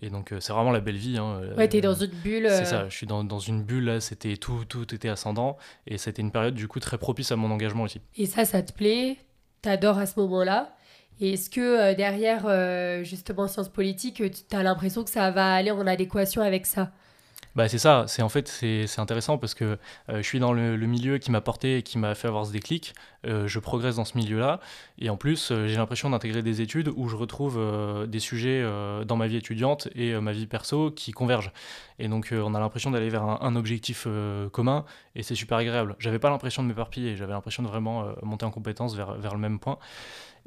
Et 0.00 0.10
donc 0.10 0.32
c'est 0.40 0.52
vraiment 0.52 0.72
la 0.72 0.80
belle 0.80 0.96
vie. 0.96 1.18
Hein, 1.18 1.42
ouais, 1.56 1.68
t'es 1.68 1.80
dans 1.80 1.94
une 1.94 2.10
bulle. 2.10 2.46
C'est 2.48 2.64
ça, 2.64 2.88
je 2.88 2.96
suis 2.96 3.06
dans, 3.06 3.24
dans 3.24 3.38
une 3.38 3.62
bulle 3.62 3.84
là, 3.84 4.00
c'était 4.00 4.36
tout, 4.36 4.64
tout 4.68 4.94
était 4.94 5.08
ascendant 5.08 5.58
et 5.86 5.98
c'était 5.98 6.22
une 6.22 6.30
période 6.30 6.54
du 6.54 6.68
coup 6.68 6.80
très 6.80 6.98
propice 6.98 7.32
à 7.32 7.36
mon 7.36 7.50
engagement 7.50 7.82
aussi. 7.82 8.00
Et 8.16 8.26
ça, 8.26 8.44
ça 8.44 8.62
te 8.62 8.72
plaît? 8.72 9.16
T'adores 9.62 9.98
à 9.98 10.06
ce 10.06 10.18
moment-là? 10.20 10.74
Et 11.20 11.34
est-ce 11.34 11.50
que 11.50 11.60
euh, 11.60 11.94
derrière, 11.94 12.46
euh, 12.46 13.04
justement, 13.04 13.46
sciences 13.46 13.68
politiques, 13.68 14.22
tu 14.48 14.56
as 14.56 14.62
l'impression 14.62 15.04
que 15.04 15.10
ça 15.10 15.30
va 15.30 15.52
aller 15.54 15.70
en 15.70 15.86
adéquation 15.86 16.40
avec 16.40 16.64
ça? 16.64 16.92
Bah 17.56 17.68
c'est 17.68 17.78
ça, 17.78 18.04
c'est 18.08 18.22
en 18.22 18.28
fait 18.28 18.48
c'est 18.48 18.98
intéressant 18.98 19.38
parce 19.38 19.54
que 19.54 19.78
euh, 20.08 20.18
je 20.18 20.22
suis 20.22 20.38
dans 20.38 20.52
le, 20.52 20.76
milieu 20.76 21.18
qui 21.18 21.30
m'a 21.30 21.40
porté 21.40 21.78
et 21.78 21.82
qui 21.82 21.98
m'a 21.98 22.14
fait 22.14 22.28
avoir 22.28 22.46
ce 22.46 22.52
déclic. 22.52 22.94
je 23.24 23.58
progresse 23.58 23.96
dans 23.96 24.04
ce 24.04 24.16
milieu-là 24.16 24.60
et 24.98 25.10
en 25.10 25.16
plus 25.16 25.52
j'ai 25.66 25.76
l'impression 25.76 26.10
d'intégrer 26.10 26.42
des 26.42 26.62
études 26.62 26.90
où 26.96 27.08
je 27.08 27.16
retrouve 27.16 27.60
des 28.08 28.18
sujets 28.18 28.64
dans 29.04 29.16
ma 29.16 29.26
vie 29.26 29.36
étudiante 29.36 29.88
et 29.94 30.18
ma 30.18 30.32
vie 30.32 30.46
perso 30.46 30.90
qui 30.90 31.12
convergent. 31.12 31.52
Et 31.98 32.08
donc 32.08 32.32
on 32.32 32.54
a 32.54 32.60
l'impression 32.60 32.90
d'aller 32.90 33.10
vers 33.10 33.24
un, 33.24 33.56
objectif 33.56 34.08
commun 34.52 34.84
et 35.14 35.22
c'est 35.22 35.34
super 35.34 35.58
agréable. 35.58 35.96
J'avais 35.98 36.18
pas 36.18 36.30
l'impression 36.30 36.62
de 36.62 36.68
m'éparpiller, 36.68 37.14
j'avais 37.14 37.32
l'impression 37.32 37.62
de 37.62 37.68
vraiment 37.68 38.06
monter 38.22 38.46
en 38.46 38.50
compétence 38.50 38.94
vers, 38.96 39.14
vers 39.14 39.34
le 39.34 39.40
même 39.40 39.58
point. 39.58 39.78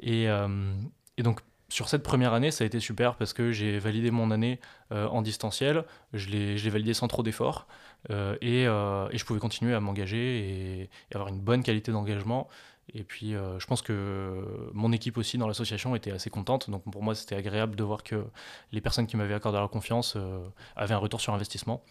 Euh, 0.06 0.72
et, 1.16 1.22
donc, 1.22 1.40
sur 1.68 1.88
cette 1.88 2.02
première 2.02 2.32
année, 2.32 2.50
ça 2.50 2.64
a 2.64 2.66
été 2.66 2.80
super 2.80 3.16
parce 3.16 3.32
que 3.32 3.52
j'ai 3.52 3.78
validé 3.78 4.10
mon 4.10 4.30
année 4.30 4.60
euh, 4.92 5.06
en 5.08 5.22
distanciel, 5.22 5.84
je 6.12 6.28
l'ai 6.28 6.70
validé 6.70 6.94
sans 6.94 7.08
trop 7.08 7.22
d'efforts 7.22 7.66
euh, 8.10 8.36
et, 8.40 8.62
et, 8.62 9.18
je 9.18 9.24
pouvais 9.24 9.40
continuer 9.40 9.74
à 9.74 9.80
m'engager 9.80 10.82
et, 10.82 10.90
avoir 11.14 11.28
une 11.28 11.40
bonne 11.40 11.62
qualité 11.62 11.92
d'engagement. 11.92 12.48
Et 12.92 13.02
puis 13.02 13.32
je 13.32 13.66
pense 13.66 13.80
que 13.80 14.70
mon 14.74 14.92
équipe 14.92 15.16
aussi 15.16 15.38
dans 15.38 15.48
l'association 15.48 15.96
était 15.96 16.10
assez 16.10 16.28
contente, 16.28 16.68
donc 16.68 16.82
pour 16.90 17.02
moi 17.02 17.14
c'était 17.14 17.34
agréable 17.34 17.76
de 17.76 17.82
voir 17.82 18.02
que 18.02 18.26
les 18.72 18.82
personnes 18.82 19.06
qui 19.06 19.16
m'avaient 19.16 19.32
accordé 19.32 19.58
leur 19.58 19.70
confiance 19.70 20.18
avaient 20.76 20.92
un 20.92 20.98
retour 20.98 21.22
sur 21.22 21.32
investissement. 21.32 21.82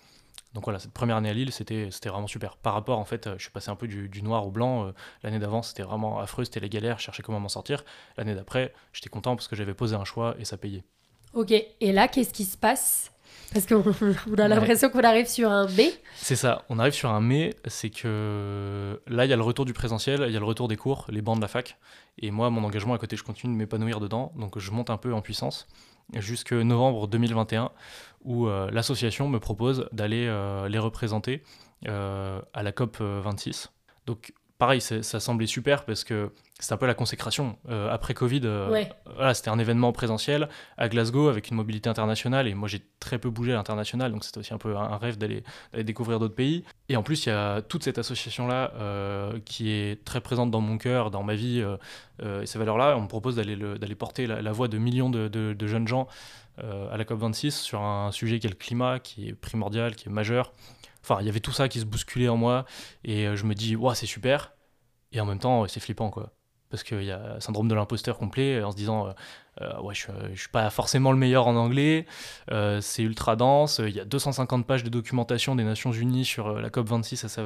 Donc 0.54 0.66
voilà, 0.66 0.80
cette 0.80 0.94
première 0.94 1.18
année 1.18 1.30
à 1.30 1.34
Lille, 1.34 1.52
c'était 1.52 1.90
vraiment 2.06 2.28
super. 2.28 2.58
Par 2.58 2.74
rapport, 2.74 3.00
en 3.00 3.06
fait, 3.06 3.30
je 3.38 3.42
suis 3.42 3.52
passé 3.52 3.72
un 3.72 3.76
peu 3.76 3.88
du, 3.88 4.22
noir 4.22 4.46
au 4.46 4.52
blanc. 4.52 4.88
Euh, 4.88 4.92
l'année 5.24 5.40
d'avant, 5.40 5.64
c'était 5.64 5.84
vraiment 5.84 6.20
affreux, 6.20 6.46
c'était 6.46 6.60
les 6.60 6.70
galères, 6.70 7.00
je 7.00 7.04
cherchais 7.04 7.24
comment 7.24 7.40
m'en 7.40 7.50
sortir. 7.50 7.84
L'année 8.18 8.36
d'après, 8.36 8.74
j'étais 8.94 9.10
content 9.10 9.36
parce 9.36 9.48
que 9.48 9.56
j'avais 9.56 9.74
posé 9.74 9.96
un 9.96 10.06
choix 10.06 10.36
et 10.40 10.46
ça 10.46 10.58
payait. 10.58 10.84
Ok, 11.34 11.52
et 11.52 11.92
là, 11.92 12.08
qu'est-ce 12.08 12.34
qui 12.34 12.46
se 12.46 12.58
passe? 12.58 13.12
Parce 13.52 13.66
qu'on 13.66 13.82
a 14.38 14.48
l'impression 14.48 14.90
qu'on 14.90 15.04
arrive 15.04 15.28
sur 15.28 15.50
un 15.50 15.68
mai. 15.68 15.92
C'est 16.16 16.36
ça, 16.36 16.64
on 16.70 16.78
arrive 16.78 16.94
sur 16.94 17.10
un 17.10 17.22
mai, 17.22 17.56
c'est 17.66 17.90
que 17.90 19.02
là, 19.08 19.26
il 19.26 19.30
y 19.30 19.34
a 19.34 19.36
le 19.36 19.42
retour 19.44 19.66
du 19.66 19.74
présentiel, 19.74 20.24
il 20.28 20.34
y 20.34 20.38
a 20.38 20.40
le 20.40 20.46
retour 20.46 20.68
des 20.68 20.78
cours, 20.78 21.08
les 21.10 21.24
bancs 21.24 21.38
de 21.38 21.42
la 21.42 21.48
fac. 21.48 21.78
Et 22.20 22.30
moi, 22.30 22.52
mon 22.52 22.64
engagement 22.64 22.94
à 22.94 23.00
côté, 23.00 23.16
je 23.16 23.24
continue 23.24 23.54
de 23.54 23.58
m'épanouir 23.58 24.00
dedans, 24.00 24.32
donc 24.36 24.60
je 24.60 24.70
monte 24.70 24.92
un 24.92 24.98
peu 24.98 25.14
en 25.14 25.22
puissance 25.22 25.68
jusque 26.14 26.54
novembre 26.54 27.08
2021 27.08 27.72
où 28.24 28.48
euh, 28.48 28.70
l'association 28.72 29.28
me 29.28 29.40
propose 29.40 29.88
d'aller 29.92 30.28
euh, 30.28 30.68
les 30.68 30.80
représenter 30.80 31.44
euh, 31.88 32.42
à 32.54 32.64
la 32.64 32.72
COP 32.72 32.98
26. 33.00 33.72
Donc 34.06 34.34
pareil, 34.64 34.80
ça 34.80 35.20
semblait 35.20 35.46
super 35.46 35.84
parce 35.84 36.06
que 36.06 36.32
c'était 36.58 36.72
un 36.72 36.78
peu 36.78 36.86
la 36.86 36.94
consécration. 36.94 37.58
Euh, 37.68 37.92
après 37.92 38.14
Covid, 38.14 38.40
euh, 38.46 38.86
voilà, 39.14 39.34
c'était 39.34 39.50
un 39.50 39.60
événement 39.60 39.92
présentiel 39.92 40.48
à 40.78 40.88
Glasgow 40.88 41.28
avec 41.28 41.50
une 41.50 41.58
mobilité 41.58 41.90
internationale. 41.90 42.48
Et 42.48 42.54
moi, 42.54 42.70
j'ai 42.70 42.82
très 43.02 43.20
peu 43.20 43.30
bougé 43.30 43.52
à 43.52 43.56
l'international, 43.56 44.14
donc 44.14 44.24
c'était 44.24 44.38
aussi 44.38 44.54
un 44.54 44.58
peu 44.58 44.78
un, 44.78 44.96
rêve 44.96 45.18
d'aller 45.18 45.44
découvrir 45.78 46.18
d'autres 46.18 46.36
pays. 46.36 46.64
Et 46.88 46.96
en 46.96 47.04
plus, 47.04 47.26
il 47.26 47.30
y 47.30 47.32
a 47.34 47.62
toute 47.62 47.84
cette 47.84 47.98
association-là 47.98 48.72
euh, 48.76 49.38
qui 49.44 49.70
est 49.70 50.02
très 50.06 50.22
présente 50.22 50.50
dans 50.50 50.62
mon 50.62 50.78
cœur, 50.78 51.12
dans 51.12 51.24
ma 51.24 51.36
vie, 51.36 51.62
et 52.22 52.46
ces 52.46 52.58
valeurs-là. 52.58 52.96
On 52.96 53.02
me 53.02 53.08
propose 53.10 53.36
d'aller 53.36 53.96
porter 53.96 54.28
la, 54.28 54.52
voix 54.54 54.70
de 54.70 54.78
millions 54.78 55.10
de, 55.10 55.28
de 55.28 55.68
jeunes 55.68 55.90
gens 55.90 56.08
à 56.62 56.96
la 56.96 57.04
COP26 57.04 57.52
sur 57.52 57.82
un 57.82 58.14
sujet 58.14 58.40
qui 58.40 58.48
est 58.48 58.50
le 58.50 58.56
climat, 58.56 59.00
qui 59.00 59.28
est 59.28 59.34
primordial, 59.34 59.94
qui 59.94 60.08
est 60.08 60.12
majeur. 60.12 60.54
Enfin, 61.04 61.18
il 61.22 61.26
y 61.26 61.30
avait 61.30 61.40
tout 61.40 61.52
ça 61.52 61.68
qui 61.70 61.80
se 61.80 61.86
bousculait 61.86 62.30
en 62.30 62.38
moi, 62.38 62.66
et 63.04 63.36
je 63.36 63.46
me 63.46 63.54
dis, 63.54 63.76
c'est 63.94 64.06
super. 64.06 64.54
Et 65.12 65.20
en 65.20 65.26
même 65.26 65.40
temps, 65.40 65.68
c'est 65.68 65.80
flippant, 65.80 66.10
quoi. 66.10 66.34
Parce 66.74 66.82
qu'il 66.82 67.04
y 67.04 67.12
a 67.12 67.40
syndrome 67.40 67.68
de 67.68 67.76
l'imposteur 67.76 68.18
complet 68.18 68.64
en 68.64 68.72
se 68.72 68.76
disant 68.76 69.06
euh, 69.06 69.12
euh, 69.62 69.80
ouais 69.82 69.94
je, 69.94 70.12
ne 70.12 70.36
suis 70.36 70.50
pas 70.50 70.72
forcément 70.72 71.12
le 71.12 71.20
meilleur 71.20 71.46
en 71.46 71.56
anglais 71.56 72.08
euh, 72.50 72.82
c'est 72.82 73.04
ultra 73.04 73.36
dense 73.36 73.78
il 73.78 73.94
y 73.94 74.00
a 74.00 74.06
250 74.06 74.66
pages 74.66 74.84
de 74.84 74.90
documentation 74.90 75.56
des 75.56 75.64
Nations 75.64 75.92
Unies 75.92 76.26
sur 76.26 76.60
la 76.60 76.72
COP 76.72 76.88
26 76.88 77.26
à 77.26 77.30
sa 77.30 77.44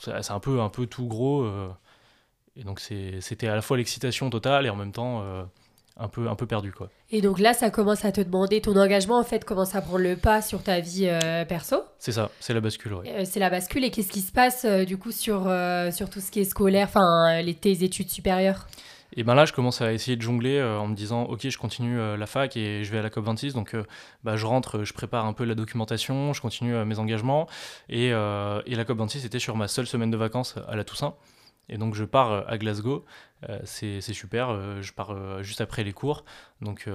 c'est 0.00 0.32
un 0.32 0.40
peu 0.40 0.60
un 0.60 0.68
peu 0.68 0.86
tout 0.86 1.06
gros 1.06 1.48
et 2.56 2.64
donc 2.64 2.80
c'était 2.80 3.46
à 3.46 3.54
la 3.54 3.62
fois 3.62 3.76
l'excitation 3.76 4.30
totale 4.30 4.66
et 4.66 4.70
en 4.70 4.76
même 4.76 4.90
temps 4.90 5.22
un 5.98 6.08
peu, 6.08 6.28
un 6.28 6.34
peu 6.34 6.46
perdu. 6.46 6.72
Quoi. 6.72 6.90
Et 7.10 7.20
donc 7.20 7.38
là, 7.38 7.54
ça 7.54 7.70
commence 7.70 8.04
à 8.04 8.12
te 8.12 8.20
demander, 8.20 8.60
ton 8.60 8.76
engagement 8.76 9.18
en 9.18 9.24
fait 9.24 9.44
commence 9.44 9.74
à 9.74 9.82
prendre 9.82 9.98
le 9.98 10.16
pas 10.16 10.42
sur 10.42 10.62
ta 10.62 10.80
vie 10.80 11.08
euh, 11.08 11.44
perso. 11.44 11.82
C'est 11.98 12.12
ça, 12.12 12.30
c'est 12.40 12.54
la 12.54 12.60
bascule. 12.60 12.94
Euh, 12.94 13.24
c'est 13.24 13.40
la 13.40 13.50
bascule. 13.50 13.84
Et 13.84 13.90
qu'est-ce 13.90 14.12
qui 14.12 14.20
se 14.20 14.32
passe 14.32 14.64
euh, 14.64 14.84
du 14.84 14.96
coup 14.96 15.12
sur, 15.12 15.52
sur 15.92 16.10
tout 16.10 16.20
ce 16.20 16.30
qui 16.30 16.40
est 16.40 16.44
scolaire, 16.44 16.86
enfin 16.88 17.42
les, 17.42 17.54
tes 17.54 17.84
études 17.84 18.10
supérieures? 18.10 18.66
Et 19.16 19.24
ben 19.24 19.34
là, 19.34 19.46
je 19.46 19.54
commence 19.54 19.80
à 19.80 19.92
essayer 19.92 20.16
de 20.16 20.22
jongler 20.22 20.62
en 20.62 20.86
me 20.86 20.94
disant, 20.94 21.22
ok, 21.24 21.48
je 21.48 21.58
continue 21.58 21.96
la 21.96 22.26
fac 22.26 22.56
et 22.58 22.84
je 22.84 22.92
vais 22.92 22.98
à 22.98 23.02
la 23.02 23.08
COP26, 23.08 23.54
donc 23.54 23.74
bah, 24.22 24.36
je 24.36 24.44
rentre, 24.44 24.84
je 24.84 24.92
prépare 24.92 25.24
un 25.24 25.32
peu 25.32 25.44
la 25.44 25.54
documentation, 25.54 26.34
je 26.34 26.42
continue 26.42 26.74
mes 26.84 26.98
engagements, 26.98 27.48
et, 27.88 28.08
et 28.08 28.12
la 28.12 28.84
COP26 28.84 29.24
était 29.24 29.38
sur 29.38 29.56
ma 29.56 29.66
seule 29.66 29.86
semaine 29.86 30.10
de 30.10 30.16
vacances 30.18 30.56
à 30.68 30.76
la 30.76 30.84
Toussaint. 30.84 31.14
Et 31.68 31.78
donc 31.78 31.94
je 31.94 32.04
pars 32.04 32.48
à 32.48 32.58
Glasgow, 32.58 33.04
euh, 33.48 33.60
c'est 33.64 34.00
super, 34.00 34.50
euh, 34.50 34.82
je 34.82 34.92
pars 34.92 35.12
euh, 35.12 35.42
juste 35.42 35.60
après 35.60 35.84
les 35.84 35.92
cours. 35.92 36.24
Donc 36.60 36.88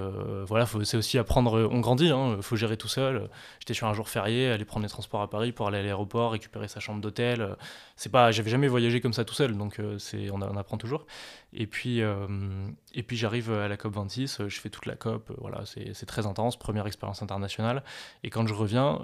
voilà, 0.46 0.66
c'est 0.84 0.98
aussi 0.98 1.18
apprendre, 1.18 1.70
on 1.72 1.80
grandit, 1.80 2.08
il 2.08 2.12
hein, 2.12 2.38
faut 2.42 2.58
gérer 2.58 2.76
tout 2.76 2.90
seul. 2.90 3.30
J'étais 3.60 3.74
sur 3.74 3.88
un 3.88 3.94
jour 3.94 4.10
férié, 4.10 4.50
aller 4.52 4.66
prendre 4.66 4.84
les 4.84 4.90
transports 4.90 5.22
à 5.22 5.30
Paris 5.30 5.54
pour 5.54 5.68
aller 5.70 5.78
à 5.78 5.82
l'aéroport, 5.84 6.34
récupérer 6.34 6.68
sa 6.68 6.82
chambre 6.82 7.00
d'hôtel. 7.00 7.56
C'est 7.96 8.12
pas, 8.12 8.32
J'avais 8.32 8.50
jamais 8.50 8.68
voyagé 8.68 9.00
comme 9.00 9.14
ça 9.14 9.24
tout 9.24 9.34
seul, 9.34 9.56
donc 9.56 9.80
c'est 10.00 10.30
on, 10.32 10.42
apprend 10.42 10.78
toujours. 10.78 11.06
Et 11.54 11.66
puis, 11.66 12.00
et 12.00 13.04
puis 13.04 13.16
j'arrive 13.16 13.54
à 13.54 13.70
la 13.70 13.78
COP26, 13.78 14.50
je 14.50 14.60
fais 14.60 14.70
toute 14.70 14.86
la 14.86 14.96
COP, 14.96 15.32
voilà, 15.38 15.64
c'est 15.66 16.06
très 16.06 16.26
intense, 16.26 16.60
première 16.60 16.86
expérience 16.86 17.22
internationale. 17.22 17.84
Et 18.24 18.30
quand 18.30 18.46
je 18.46 18.54
reviens, 18.54 19.00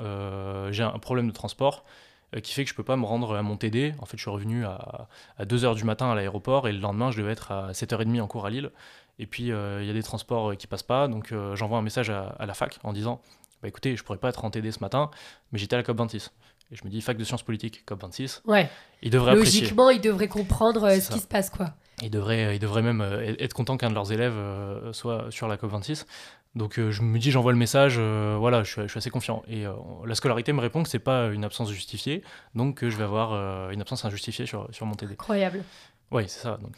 j'ai 0.71 0.83
un 0.83 0.99
problème 0.99 1.27
de 1.27 1.33
transport. 1.33 1.85
Euh, 2.35 2.41
qui 2.41 2.53
fait 2.53 2.63
que 2.63 2.69
je 2.69 2.75
peux 2.75 2.83
pas 2.83 2.95
me 2.95 3.05
rendre 3.05 3.35
à 3.35 3.41
mon 3.41 3.57
TD. 3.57 3.93
En 3.99 4.05
fait, 4.05 4.17
je 4.17 4.21
suis 4.21 4.29
revenu 4.29 4.63
à, 4.63 5.07
à 5.37 5.45
2h 5.45 5.75
du 5.75 5.83
matin 5.83 6.11
à 6.11 6.15
l'aéroport 6.15 6.67
et 6.67 6.71
le 6.71 6.79
lendemain, 6.79 7.09
je 7.09 7.17
devais 7.17 7.31
être 7.31 7.51
à 7.51 7.71
7h30 7.71 8.21
en 8.21 8.27
cours 8.27 8.45
à 8.45 8.49
Lille. 8.49 8.71
Et 9.17 9.25
puis, 9.25 9.51
euh, 9.51 9.81
il 9.81 9.87
y 9.87 9.89
a 9.89 9.93
des 9.93 10.03
transports 10.03 10.51
euh, 10.51 10.55
qui 10.55 10.67
passent 10.67 10.83
pas, 10.83 11.07
donc 11.07 11.33
j'envoie 11.53 11.77
un 11.77 11.81
message 11.81 12.09
à, 12.09 12.35
la 12.45 12.53
fac 12.53 12.79
en 12.83 12.93
disant 12.93 13.21
bah, 13.61 13.67
écoutez, 13.67 13.95
je 13.95 14.03
pourrais 14.03 14.19
pas 14.19 14.29
être 14.29 14.45
en 14.45 14.51
TD 14.51 14.71
ce 14.71 14.79
matin, 14.79 15.09
mais 15.51 15.59
j'étais 15.59 15.75
à 15.75 15.77
la 15.77 15.83
COP26. 15.83 16.29
Et 16.71 16.75
je 16.75 16.85
me 16.85 16.89
dis, 16.89 17.01
fac 17.01 17.17
de 17.17 17.23
sciences 17.23 17.41
politiques, 17.41 17.83
COP26. 17.87 18.41
Ouais. 18.45 18.69
Il 19.01 19.09
devrait 19.09 19.35
Logiquement, 19.35 19.89
il 19.89 20.01
devrait 20.01 20.27
comprendre 20.27 20.87
ce 20.99 21.09
qui 21.09 21.19
se 21.19 21.27
passe, 21.27 21.49
quoi. 21.49 21.73
Il 22.03 22.11
devrait, 22.11 22.55
il 22.55 22.59
devrait 22.59 22.83
même 22.83 23.01
être 23.39 23.53
content 23.53 23.75
qu'un 23.75 23.89
de 23.89 23.95
leurs 23.95 24.11
élèves 24.11 24.37
soit 24.93 25.31
sur 25.31 25.47
la 25.47 25.57
COP26. 25.57 26.05
Donc 26.59 26.77
euh, 26.77 26.91
je 26.91 27.01
me 27.01 27.17
dis, 27.17 27.31
j'envoie 27.31 27.53
le 27.53 27.57
message, 27.57 27.95
euh, 27.97 28.35
voilà, 28.37 28.63
je 28.63 28.85
suis, 28.85 28.97
assez 28.97 29.09
confiant. 29.09 29.43
Et 29.47 29.65
euh, 29.65 29.73
la 30.05 30.13
scolarité 30.13 30.51
me 30.51 30.59
répond 30.59 30.83
que 30.83 30.89
c'est 30.89 30.99
pas 30.99 31.27
une 31.27 31.45
absence 31.45 31.71
justifiée, 31.71 32.21
donc 32.53 32.87
je 32.87 32.95
vais 32.97 33.05
avoir 33.05 33.71
une 33.71 33.81
absence 33.81 34.03
injustifiée 34.03 34.45
sur, 34.45 34.67
sur 34.71 34.85
mon 34.85 34.93
TD. 34.93 35.13
Incroyable. 35.13 35.63
Oui, 36.11 36.23
c'est 36.27 36.41
ça. 36.41 36.57
Donc. 36.61 36.73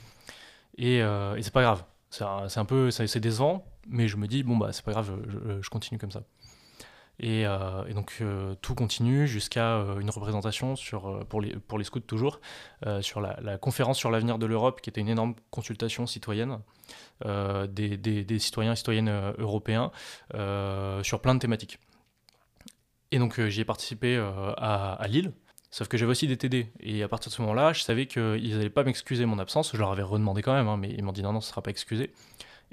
Et, 0.77 0.97
et 0.99 1.41
c'est 1.41 1.53
pas 1.53 1.63
grave. 1.63 1.83
C'est 2.11 2.23
un, 2.23 2.65
peu, 2.65 2.91
c'est 2.91 3.19
décevant, 3.19 3.65
mais 3.87 4.07
je 4.07 4.17
me 4.17 4.27
dis, 4.27 4.43
bon, 4.43 4.55
bah 4.55 4.69
c'est 4.71 4.85
pas 4.85 4.91
grave, 4.91 5.11
je, 5.27 5.61
je 5.61 5.69
continue 5.69 5.97
comme 5.97 6.11
ça. 6.11 6.23
Et, 7.21 7.41
et, 7.43 7.93
donc 7.93 8.21
tout 8.61 8.75
continue 8.75 9.27
jusqu'à 9.27 9.75
une 9.99 10.09
représentation 10.09 10.73
pour, 11.29 11.41
les, 11.41 11.83
scouts 11.83 11.99
toujours, 11.99 12.41
sur 13.01 13.21
la, 13.21 13.57
conférence 13.59 13.97
sur 13.97 14.09
l'avenir 14.09 14.39
de 14.39 14.47
l'Europe, 14.47 14.81
qui 14.81 14.89
était 14.89 15.01
une 15.01 15.09
énorme 15.09 15.35
consultation 15.51 16.07
citoyenne. 16.07 16.57
Euh, 17.25 17.67
des, 17.67 18.39
citoyens 18.39 18.73
et 18.73 18.75
citoyennes 18.75 19.09
euh, 19.09 19.31
européens 19.37 19.91
euh, 20.33 21.03
sur 21.03 21.21
plein 21.21 21.35
de 21.35 21.39
thématiques. 21.39 21.79
Et 23.11 23.19
donc 23.19 23.39
j'y 23.47 23.61
ai 23.61 23.65
participé 23.65 24.17
à, 24.17 24.93
à 24.93 25.07
Lille, 25.07 25.33
Sauf 25.73 25.87
que 25.87 25.97
j'avais 25.97 26.11
aussi 26.11 26.27
des 26.27 26.35
TD. 26.35 26.67
Et 26.81 27.01
à 27.01 27.07
partir 27.07 27.29
de 27.29 27.35
ce 27.35 27.41
moment-là, 27.43 27.71
je 27.71 27.81
savais 27.83 28.05
qu'ils 28.05 28.57
n'allaient 28.57 28.69
pas 28.69 28.83
m'excuser 28.83 29.25
mon 29.25 29.39
absence. 29.39 29.71
Je 29.73 29.77
leur 29.77 29.91
avais 29.91 30.03
redemandé 30.03 30.41
quand 30.41 30.53
même, 30.53 30.67
hein, 30.67 30.75
mais 30.75 30.89
ils 30.89 31.01
m'ont 31.01 31.13
dit 31.13 31.23
non, 31.23 31.31
non, 31.31 31.39
ce 31.39 31.47
ne 31.47 31.51
sera 31.51 31.61
pas 31.61 31.71
excusé. 31.71 32.11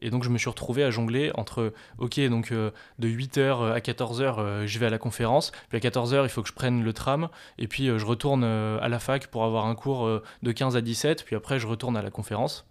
Et 0.01 0.11
donc 0.11 0.25
je 0.25 0.29
me 0.29 0.39
suis 0.39 0.49
retrouvé 0.49 0.85
à 0.85 0.91
jongler 0.91 1.31
entre, 1.35 1.73
ok, 1.99 2.21
donc 2.29 2.53
de 2.53 2.73
8h 3.09 3.73
à 3.73 3.79
14h, 3.81 4.67
je 4.67 4.79
vais 4.79 4.87
à 4.87 4.91
la 4.91 4.99
conférence, 4.99 5.53
puis 5.69 5.79
à 5.79 5.81
14h, 5.81 6.23
il 6.23 6.29
faut 6.29 6.43
que 6.43 6.49
je 6.49 6.55
prenne 6.55 6.83
le 6.83 6.93
tram, 6.93 7.29
et 7.59 7.67
puis 7.69 7.87
je 7.87 8.05
retourne 8.05 8.45
à 8.45 8.89
la 8.89 8.99
fac 8.99 9.27
pour 9.27 9.45
avoir 9.45 9.67
un 9.67 9.75
cours 9.75 10.09
de 10.43 10.53
15 10.53 10.77
à 10.77 10.81
17, 10.81 11.25
puis 11.25 11.37
après 11.37 11.59
je 11.59 11.67
retourne 11.67 11.97
à 11.97 12.03
la 12.03 12.11
conférence. 12.11 12.67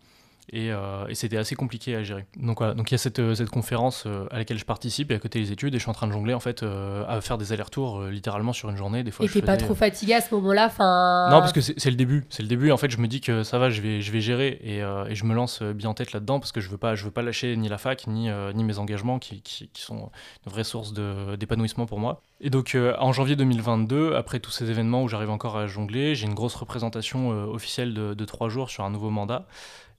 Euh, 0.53 1.07
et, 1.07 1.15
c'était 1.15 1.37
assez 1.37 1.55
compliqué 1.55 1.95
à 1.95 2.03
gérer. 2.03 2.25
Donc 2.37 2.59
voilà, 2.59 2.73
donc 2.73 2.89
il 2.89 2.93
y 2.93 2.95
a 2.95 2.97
cette, 2.97 3.19
euh, 3.19 3.35
cette 3.35 3.49
conférence 3.49 4.05
euh, 4.05 4.27
à 4.31 4.37
laquelle 4.37 4.57
je 4.57 4.63
participe 4.63 5.11
et 5.11 5.15
à 5.15 5.19
côté 5.19 5.39
les 5.39 5.51
études 5.51 5.75
et 5.75 5.77
je 5.77 5.83
suis 5.83 5.89
en 5.89 5.93
train 5.93 6.07
de 6.07 6.13
jongler 6.13 6.33
en 6.33 6.39
fait 6.39 6.63
à 6.63 7.19
faire 7.21 7.37
des 7.37 7.51
allers-retours 7.51 8.03
littéralement 8.05 8.53
sur 8.53 8.69
une 8.69 8.77
journée 8.77 9.03
des 9.03 9.11
fois. 9.11 9.25
Et 9.25 9.29
t'es 9.29 9.41
pas 9.41 9.57
trop 9.57 9.75
fatigué 9.75 10.13
à 10.13 10.21
ce 10.21 10.33
moment-là. 10.35 10.67
Non 11.29 11.39
parce 11.39 11.51
que 11.51 11.61
c'est 11.61 11.89
le 11.89 11.95
début, 11.95 12.25
c'est 12.29 12.43
le 12.43 12.49
début. 12.49 12.71
En 12.71 12.77
fait, 12.77 12.89
je 12.89 12.97
me 12.97 13.07
dis 13.07 13.19
que 13.19 13.43
ça 13.43 13.57
va, 13.59 13.69
je 13.69 13.81
vais 13.81 14.01
je 14.01 14.11
vais 14.11 14.21
gérer 14.21 14.59
et, 14.63 14.77
et 14.77 15.15
je 15.15 15.25
me 15.25 15.33
lance 15.33 15.61
bien 15.61 15.89
en 15.89 15.93
tête 15.93 16.13
là-dedans 16.13 16.39
parce 16.39 16.51
que 16.51 16.61
je 16.61 16.69
veux 16.69 16.77
pas 16.77 16.95
je 16.95 17.03
veux 17.03 17.11
pas 17.11 17.21
lâcher 17.21 17.55
ni 17.57 17.67
la 17.67 17.77
fac 17.77 18.07
ni 18.07 18.29
ni 18.53 18.63
mes 18.63 18.79
engagements 18.79 19.19
qui, 19.19 19.41
qui, 19.41 19.69
qui 19.73 19.81
sont 19.81 20.09
une 20.45 20.51
vraie 20.51 20.63
source 20.63 20.93
d'épanouissement 20.93 21.85
pour 21.85 21.99
moi. 21.99 22.21
Et 22.39 22.49
donc 22.49 22.77
en 22.99 23.11
janvier 23.11 23.35
2022, 23.35 24.15
après 24.15 24.39
tous 24.39 24.51
ces 24.51 24.69
événements 24.69 25.03
où 25.03 25.07
j'arrive 25.07 25.29
encore 25.29 25.57
à 25.57 25.67
jongler, 25.67 26.15
j'ai 26.15 26.27
une 26.27 26.35
grosse 26.35 26.55
représentation 26.55 27.29
officielle 27.29 27.93
de, 27.93 28.13
de 28.13 28.25
trois 28.25 28.47
jours 28.47 28.69
sur 28.69 28.85
un 28.85 28.89
nouveau 28.89 29.09
mandat. 29.09 29.45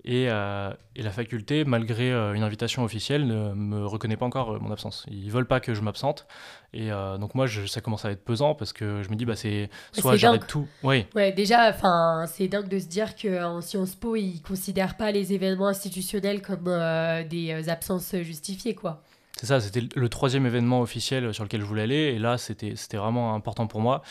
Euh, 0.06 0.72
et, 0.94 1.02
la 1.02 1.10
faculté, 1.10 1.64
malgré 1.64 2.12
euh, 2.12 2.32
une 2.32 2.42
invitation 2.42 2.84
officielle, 2.84 3.26
ne 3.26 3.52
me 3.52 3.84
reconnaît 3.84 4.16
pas 4.16 4.26
encore 4.26 4.52
euh, 4.52 4.58
mon 4.60 4.70
absence. 4.70 5.04
Ils 5.10 5.30
veulent 5.30 5.46
pas 5.46 5.60
que 5.60 5.74
je 5.74 5.82
m'absente. 5.82 6.26
Et 6.72 6.90
donc 6.90 7.34
moi, 7.34 7.46
je, 7.46 7.64
ça 7.64 7.80
commence 7.80 8.04
à 8.04 8.10
être 8.10 8.22
pesant 8.22 8.54
parce 8.54 8.74
que 8.74 9.02
je 9.02 9.08
me 9.08 9.16
dis, 9.16 9.24
bah, 9.24 9.36
c'est 9.36 9.70
soit 9.92 10.16
j'arrête 10.16 10.46
tout. 10.46 10.66
Oui. 10.82 11.06
Ouais, 11.14 11.32
déjà, 11.32 11.70
enfin, 11.70 12.26
c'est 12.28 12.46
dingue 12.46 12.68
de 12.68 12.78
se 12.78 12.86
dire 12.86 13.16
qu'en 13.16 13.62
Sciences 13.62 13.94
Po, 13.94 14.16
ils 14.16 14.42
considèrent 14.42 14.98
pas 14.98 15.10
les 15.10 15.32
événements 15.32 15.68
institutionnels 15.68 16.42
comme 16.42 16.64
des 17.30 17.68
absences 17.68 18.14
justifiées, 18.16 18.74
quoi. 18.74 19.02
C'est 19.40 19.46
ça, 19.46 19.60
c'était 19.60 19.82
le 19.94 20.08
troisième 20.10 20.44
événement 20.44 20.82
officiel 20.82 21.32
sur 21.32 21.42
lequel 21.42 21.62
je 21.62 21.66
voulais 21.66 21.84
aller. 21.84 22.12
Et 22.14 22.18
là, 22.18 22.36
c'était 22.36 22.74
vraiment 22.92 23.34
important 23.34 23.66
pour 23.66 23.80
moi. 23.80 24.02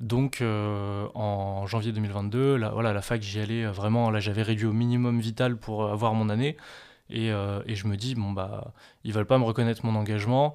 Donc 0.00 0.40
euh, 0.40 1.08
en 1.14 1.66
janvier 1.66 1.92
2022, 1.92 2.56
là, 2.56 2.70
voilà, 2.70 2.92
la 2.92 3.02
fac, 3.02 3.20
j'y 3.20 3.40
allais 3.40 3.64
euh, 3.64 3.72
vraiment, 3.72 4.10
là 4.10 4.20
j'avais 4.20 4.42
réduit 4.42 4.66
au 4.66 4.72
minimum 4.72 5.18
vital 5.20 5.56
pour 5.56 5.84
euh, 5.84 5.92
avoir 5.92 6.14
mon 6.14 6.28
année. 6.28 6.56
Et, 7.10 7.28
et, 7.28 7.74
je 7.74 7.86
me 7.86 7.96
dis, 7.96 8.14
bon, 8.14 8.32
bah, 8.32 8.74
ils 9.02 9.14
veulent 9.14 9.24
pas 9.24 9.38
me 9.38 9.44
reconnaître 9.44 9.86
mon 9.86 9.94
engagement. 9.94 10.52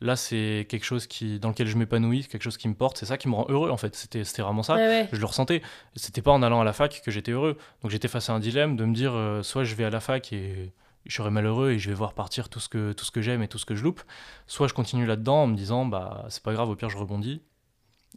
Là, 0.00 0.14
c'est 0.14 0.64
quelque 0.68 0.84
chose 0.84 1.08
qui, 1.08 1.40
dans 1.40 1.48
lequel 1.48 1.66
je 1.66 1.76
m'épanouis, 1.76 2.28
quelque 2.28 2.44
chose 2.44 2.56
qui 2.58 2.68
me 2.68 2.74
porte. 2.74 2.96
C'est 2.96 3.06
ça 3.06 3.18
qui 3.18 3.26
me 3.26 3.34
rend 3.34 3.46
heureux, 3.48 3.70
en 3.70 3.76
fait. 3.76 3.96
C'était 3.96 4.22
vraiment 4.40 4.62
ça. 4.62 4.76
Je 5.10 5.18
le 5.18 5.26
ressentais. 5.26 5.62
C'était 5.96 6.22
pas 6.22 6.30
en 6.30 6.44
allant 6.44 6.60
à 6.60 6.64
la 6.64 6.72
fac 6.72 7.02
que 7.04 7.10
j'étais 7.10 7.32
heureux. 7.32 7.58
Donc 7.82 7.90
j'étais 7.90 8.06
face 8.06 8.30
à 8.30 8.34
un 8.34 8.38
dilemme 8.38 8.76
de 8.76 8.84
me 8.84 8.94
dire, 8.94 9.40
soit 9.42 9.64
je 9.64 9.74
vais 9.74 9.82
à 9.82 9.90
la 9.90 9.98
fac 9.98 10.32
et 10.32 10.72
je 11.06 11.16
serai 11.16 11.30
malheureux 11.30 11.72
et 11.72 11.80
je 11.80 11.88
vais 11.88 11.94
voir 11.96 12.14
partir 12.14 12.48
tout 12.48 12.60
ce 12.60 12.68
que, 12.68 12.92
tout 12.92 13.04
ce 13.04 13.10
que 13.10 13.20
j'aime 13.20 13.42
et 13.42 13.48
tout 13.48 13.58
ce 13.58 13.66
que 13.66 13.74
je 13.74 13.82
loupe. 13.82 14.02
Soit 14.46 14.68
je 14.68 14.74
continue 14.74 15.06
là-dedans 15.06 15.42
en 15.42 15.46
me 15.48 15.56
disant, 15.56 15.86
bah, 15.86 16.24
c'est 16.28 16.44
pas 16.44 16.52
grave, 16.52 16.68
au 16.68 16.76
pire, 16.76 16.88
je 16.88 16.98
rebondis. 16.98 17.42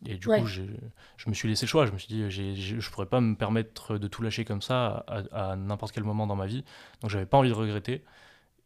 Et 0.06 0.16
du 0.16 0.28
coup, 0.28 0.46
je, 0.46 0.62
me 1.28 1.34
suis 1.34 1.50
laissé 1.50 1.66
le 1.66 1.70
choix. 1.70 1.86
Je 1.86 1.92
me 1.92 1.98
suis 1.98 2.08
dit, 2.08 2.30
je 2.30 2.76
ne 2.76 2.82
pourrais 2.82 3.06
pas 3.06 3.22
me 3.22 3.36
permettre 3.36 3.98
de 3.98 4.08
tout 4.08 4.22
lâcher 4.22 4.46
comme 4.46 4.62
ça 4.62 5.06
à, 5.32 5.56
n'importe 5.56 5.92
quel 5.92 6.04
moment 6.04 6.28
dans 6.28 6.36
ma 6.36 6.46
vie. 6.46 6.64
Donc, 7.02 7.12
j'avais 7.12 7.26
pas 7.26 7.38
envie 7.38 7.50
de 7.50 7.56
regretter. 7.56 8.04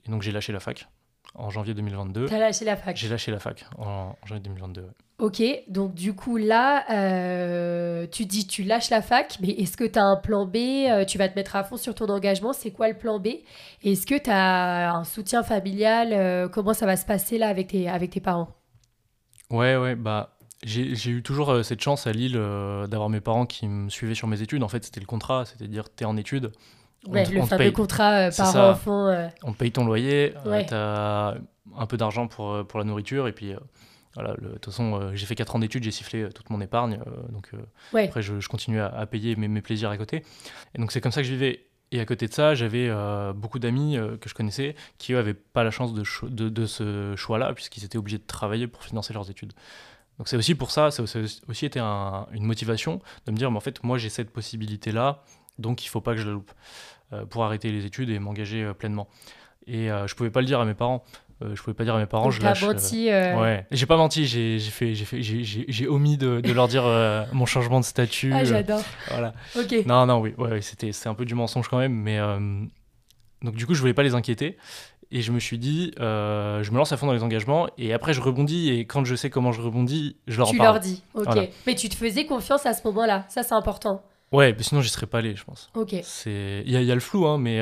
Et 0.05 0.11
donc, 0.11 0.21
j'ai 0.21 0.31
lâché 0.31 0.53
la 0.53 0.59
fac 0.59 0.87
en 1.35 1.49
janvier 1.49 1.73
2022. 1.73 2.25
T'as 2.25 2.37
lâché 2.37 2.65
la 2.65 2.75
fac 2.75 2.95
J'ai 2.95 3.09
lâché 3.09 3.31
la 3.31 3.39
fac 3.39 3.65
en, 3.77 4.15
janvier 4.25 4.43
2022. 4.43 4.87
Ok, 5.19 5.41
donc 5.67 5.93
du 5.93 6.13
coup 6.13 6.37
là, 6.37 6.85
euh, 6.91 8.07
tu 8.11 8.25
dis 8.25 8.45
tu 8.45 8.63
lâches 8.63 8.89
la 8.89 9.01
fac, 9.01 9.37
mais 9.41 9.49
est-ce 9.49 9.77
que 9.77 9.83
tu 9.83 9.97
as 9.97 10.03
un 10.03 10.15
plan 10.15 10.45
B 10.45 10.55
euh, 10.57 11.05
Tu 11.05 11.17
vas 11.17 11.29
te 11.29 11.35
mettre 11.35 11.55
à 11.55 11.63
fond 11.63 11.77
sur 11.77 11.95
ton 11.95 12.07
engagement, 12.09 12.51
c'est 12.51 12.71
quoi 12.71 12.89
le 12.89 12.97
plan 12.97 13.19
B? 13.19 13.27
Est-ce 13.83 14.05
que 14.05 14.17
tu 14.17 14.29
as 14.29 14.93
un 14.93 15.03
soutien 15.03 15.43
familial? 15.43 16.09
Euh, 16.11 16.49
Comment 16.49 16.73
ça 16.73 16.85
va 16.85 16.97
se 16.97 17.05
passer 17.05 17.37
là 17.37 17.47
avec 17.47 17.67
tes, 17.67 17.87
avec 17.87 18.11
tes 18.11 18.19
parents? 18.19 18.49
Ouais, 19.49 19.77
ouais, 19.77 19.95
bah 19.95 20.35
j'ai 20.63 21.10
eu 21.10 21.24
toujours 21.24 21.63
cette 21.63 21.82
chance 21.82 22.08
à 22.08 22.12
Lille 22.12 22.34
d'avoir 22.34 23.10
mes 23.10 23.22
parents 23.22 23.46
qui 23.46 23.67
me 23.67 23.89
suivaient 23.89 24.15
sur 24.15 24.27
mes 24.27 24.41
études. 24.41 24.63
En 24.63 24.67
fait, 24.67 24.84
c'était 24.84 25.00
le 25.00 25.05
contrat, 25.05 25.46
c'est-à-dire 25.46 25.86
tu 25.96 26.03
es 26.03 26.08
en 26.08 26.17
études. 26.17 26.51
Ouais, 27.08 27.25
le 27.25 27.41
fameux 27.41 27.72
contrat 27.72 28.29
par 28.36 28.55
enfant. 28.55 29.29
On 29.43 29.51
te 29.53 29.58
paye 29.58 29.72
ton 29.72 29.86
loyer, 29.86 30.34
tu 30.46 30.74
as 30.74 31.36
un 31.75 31.86
peu 31.86 31.98
d'argent 31.98 32.27
pour, 32.27 32.65
pour 32.65 32.79
la 32.79 32.86
nourriture, 32.86 33.27
et 33.27 33.34
puis 33.34 33.53
voilà, 34.15 34.36
de 34.36 34.50
toute 34.53 34.65
façon, 34.65 35.00
euh, 35.00 35.12
j'ai 35.15 35.25
fait 35.25 35.36
4 35.36 35.55
ans 35.55 35.60
d'études, 35.60 35.84
j'ai 35.84 35.91
sifflé 35.91 36.24
euh, 36.24 36.29
toute 36.29 36.50
mon 36.50 36.62
épargne. 36.62 37.00
Euh, 37.08 37.32
donc 37.32 37.51
après, 37.93 38.22
je, 38.22 38.39
je 38.39 38.48
continue 38.48 38.79
à, 38.79 39.05
payer 39.05 39.36
mes, 39.36 39.48
mes, 39.48 39.62
plaisirs 39.62 39.89
à 39.89 39.98
côté. 39.98 40.24
Et 40.75 40.79
donc 40.79 40.91
c'est 40.91 41.01
comme 41.01 41.12
ça 41.12 41.22
que 41.22 41.27
je 41.27 41.34
vivais. 41.34 41.65
Et 41.91 42.00
à 42.00 42.05
côté 42.05 42.27
de 42.27 42.34
ça, 42.34 42.55
j'avais 42.55 42.89
beaucoup 43.36 43.60
d'amis 43.60 44.00
que 44.20 44.27
je 44.27 44.34
connaissais 44.34 44.74
qui, 44.98 45.13
n'avaient 45.13 45.36
pas 45.36 45.63
la 45.63 45.70
chance 45.70 45.93
de, 45.93 46.03
de, 46.27 46.50
de 46.50 46.65
ce 46.65 47.15
choix-là, 47.15 47.53
puisqu'ils 47.53 47.86
étaient 47.86 48.00
obligés 48.00 48.17
de 48.17 48.25
travailler 48.25 48.65
pour 48.65 48.82
financer 48.82 49.13
leurs 49.13 49.29
études. 49.29 49.53
Donc 50.17 50.27
c'est 50.27 50.38
aussi 50.38 50.55
pour 50.55 50.72
ça, 50.72 50.91
ça 50.91 51.03
a 51.03 51.50
aussi 51.50 51.65
été 51.65 51.79
une 51.79 52.43
motivation 52.43 53.01
de 53.25 53.32
me 53.32 53.38
dire, 53.38 53.50
mais 53.51 53.58
en 53.58 53.62
fait, 53.62 53.84
moi 53.84 53.98
j'ai 53.98 54.10
cette 54.10 54.29
possibilité-là, 54.29 55.24
donc 55.58 55.84
il 55.86 55.88
faut 55.88 56.01
pas 56.01 56.13
que 56.13 56.20
je 56.20 56.27
la 56.27 56.34
loupe 56.34 56.51
pour 57.29 57.43
arrêter 57.43 57.72
les 57.72 57.86
études 57.86 58.10
et 58.10 58.20
m'engager 58.20 58.74
pleinement. 58.77 59.08
Et 59.65 59.88
je 59.88 60.13
pouvais 60.13 60.29
pas 60.29 60.41
le 60.41 60.46
dire 60.46 60.60
à 60.60 60.65
mes 60.65 60.75
parents. 60.75 61.03
Euh, 61.43 61.55
je 61.55 61.62
pouvais 61.62 61.74
pas 61.74 61.84
dire 61.84 61.96
à 61.96 62.00
mes 62.00 62.05
parents, 62.05 62.32
je 62.32 62.41
lâche. 62.41 62.63
menti. 62.63 63.10
Euh, 63.10 63.39
ouais, 63.39 63.65
j'ai 63.72 63.86
pas 63.86 63.98
menti, 63.98 64.25
j'ai 64.25 64.60
fait, 64.60 64.96
j'ai 64.96 65.05
fait, 65.05 65.22
j'ai 65.22 65.88
omis 65.88 66.17
de, 66.17 66.41
de, 66.41 66.51
leur 66.51 66.67
dire 66.67 66.86
euh, 66.86 67.25
mon 67.32 67.46
changement 67.46 67.79
de 67.79 67.86
statut. 67.86 68.32
Ah, 68.34 68.43
j'adore. 68.43 68.82
Voilà. 69.10 69.34
Ok. 69.58 69.86
Non, 69.86 70.05
non, 70.05 70.20
oui, 70.20 70.34
ouais, 70.38 70.62
c'était, 70.62 70.91
c'est 70.91 71.10
un 71.10 71.15
peu 71.15 71.25
du 71.25 71.36
mensonge 71.36 71.67
quand 71.67 71.79
même, 71.79 71.93
mais 71.93 72.20
donc 73.41 73.55
du 73.55 73.65
coup, 73.65 73.74
je 73.74 73.82
voulais 73.82 73.93
pas 73.93 74.03
les 74.03 74.15
inquiéter. 74.15 74.58
Et 75.15 75.22
je 75.22 75.32
me 75.32 75.39
suis 75.39 75.58
dit, 75.58 75.93
je 75.98 76.72
me 76.72 76.77
lance 76.77 76.91
à 76.91 76.98
fond 76.98 77.05
dans 77.05 77.13
les 77.13 77.24
engagements 77.24 77.67
et 77.77 77.93
après 77.93 78.13
je 78.13 78.22
rebondis 78.22 78.72
et 78.72 78.86
quand 78.86 79.05
je 79.05 79.15
sais 79.15 79.29
comment 79.29 79.51
je 79.51 79.62
rebondis, 79.62 80.17
je 80.27 80.38
leur 80.39 80.50
tu 80.50 80.58
parle. 80.58 80.82
Tu 80.82 80.89
leur 80.89 80.96
dis, 80.96 81.03
ok. 81.13 81.50
Mais 81.67 81.75
tu 81.75 81.88
te 81.88 81.96
faisais 81.96 82.25
confiance 82.25 82.65
à 82.65 82.74
ce 82.74 82.86
moment-là, 82.88 83.25
ça 83.29 83.43
c'est 83.43 83.53
important. 83.53 84.03
Ouais, 84.32 84.53
mais 84.58 84.63
sinon 84.63 84.82
j'y 84.82 84.89
serais 84.89 85.05
pas 85.05 85.20
allé, 85.20 85.36
je 85.36 85.43
pense. 85.43 85.70
Ok. 85.75 85.93
Il 85.93 86.63
y, 86.65 86.72
y, 86.72 86.91
a 86.91 86.96
le 86.96 87.00
flou, 87.00 87.27
hein, 87.27 87.38
mais 87.38 87.62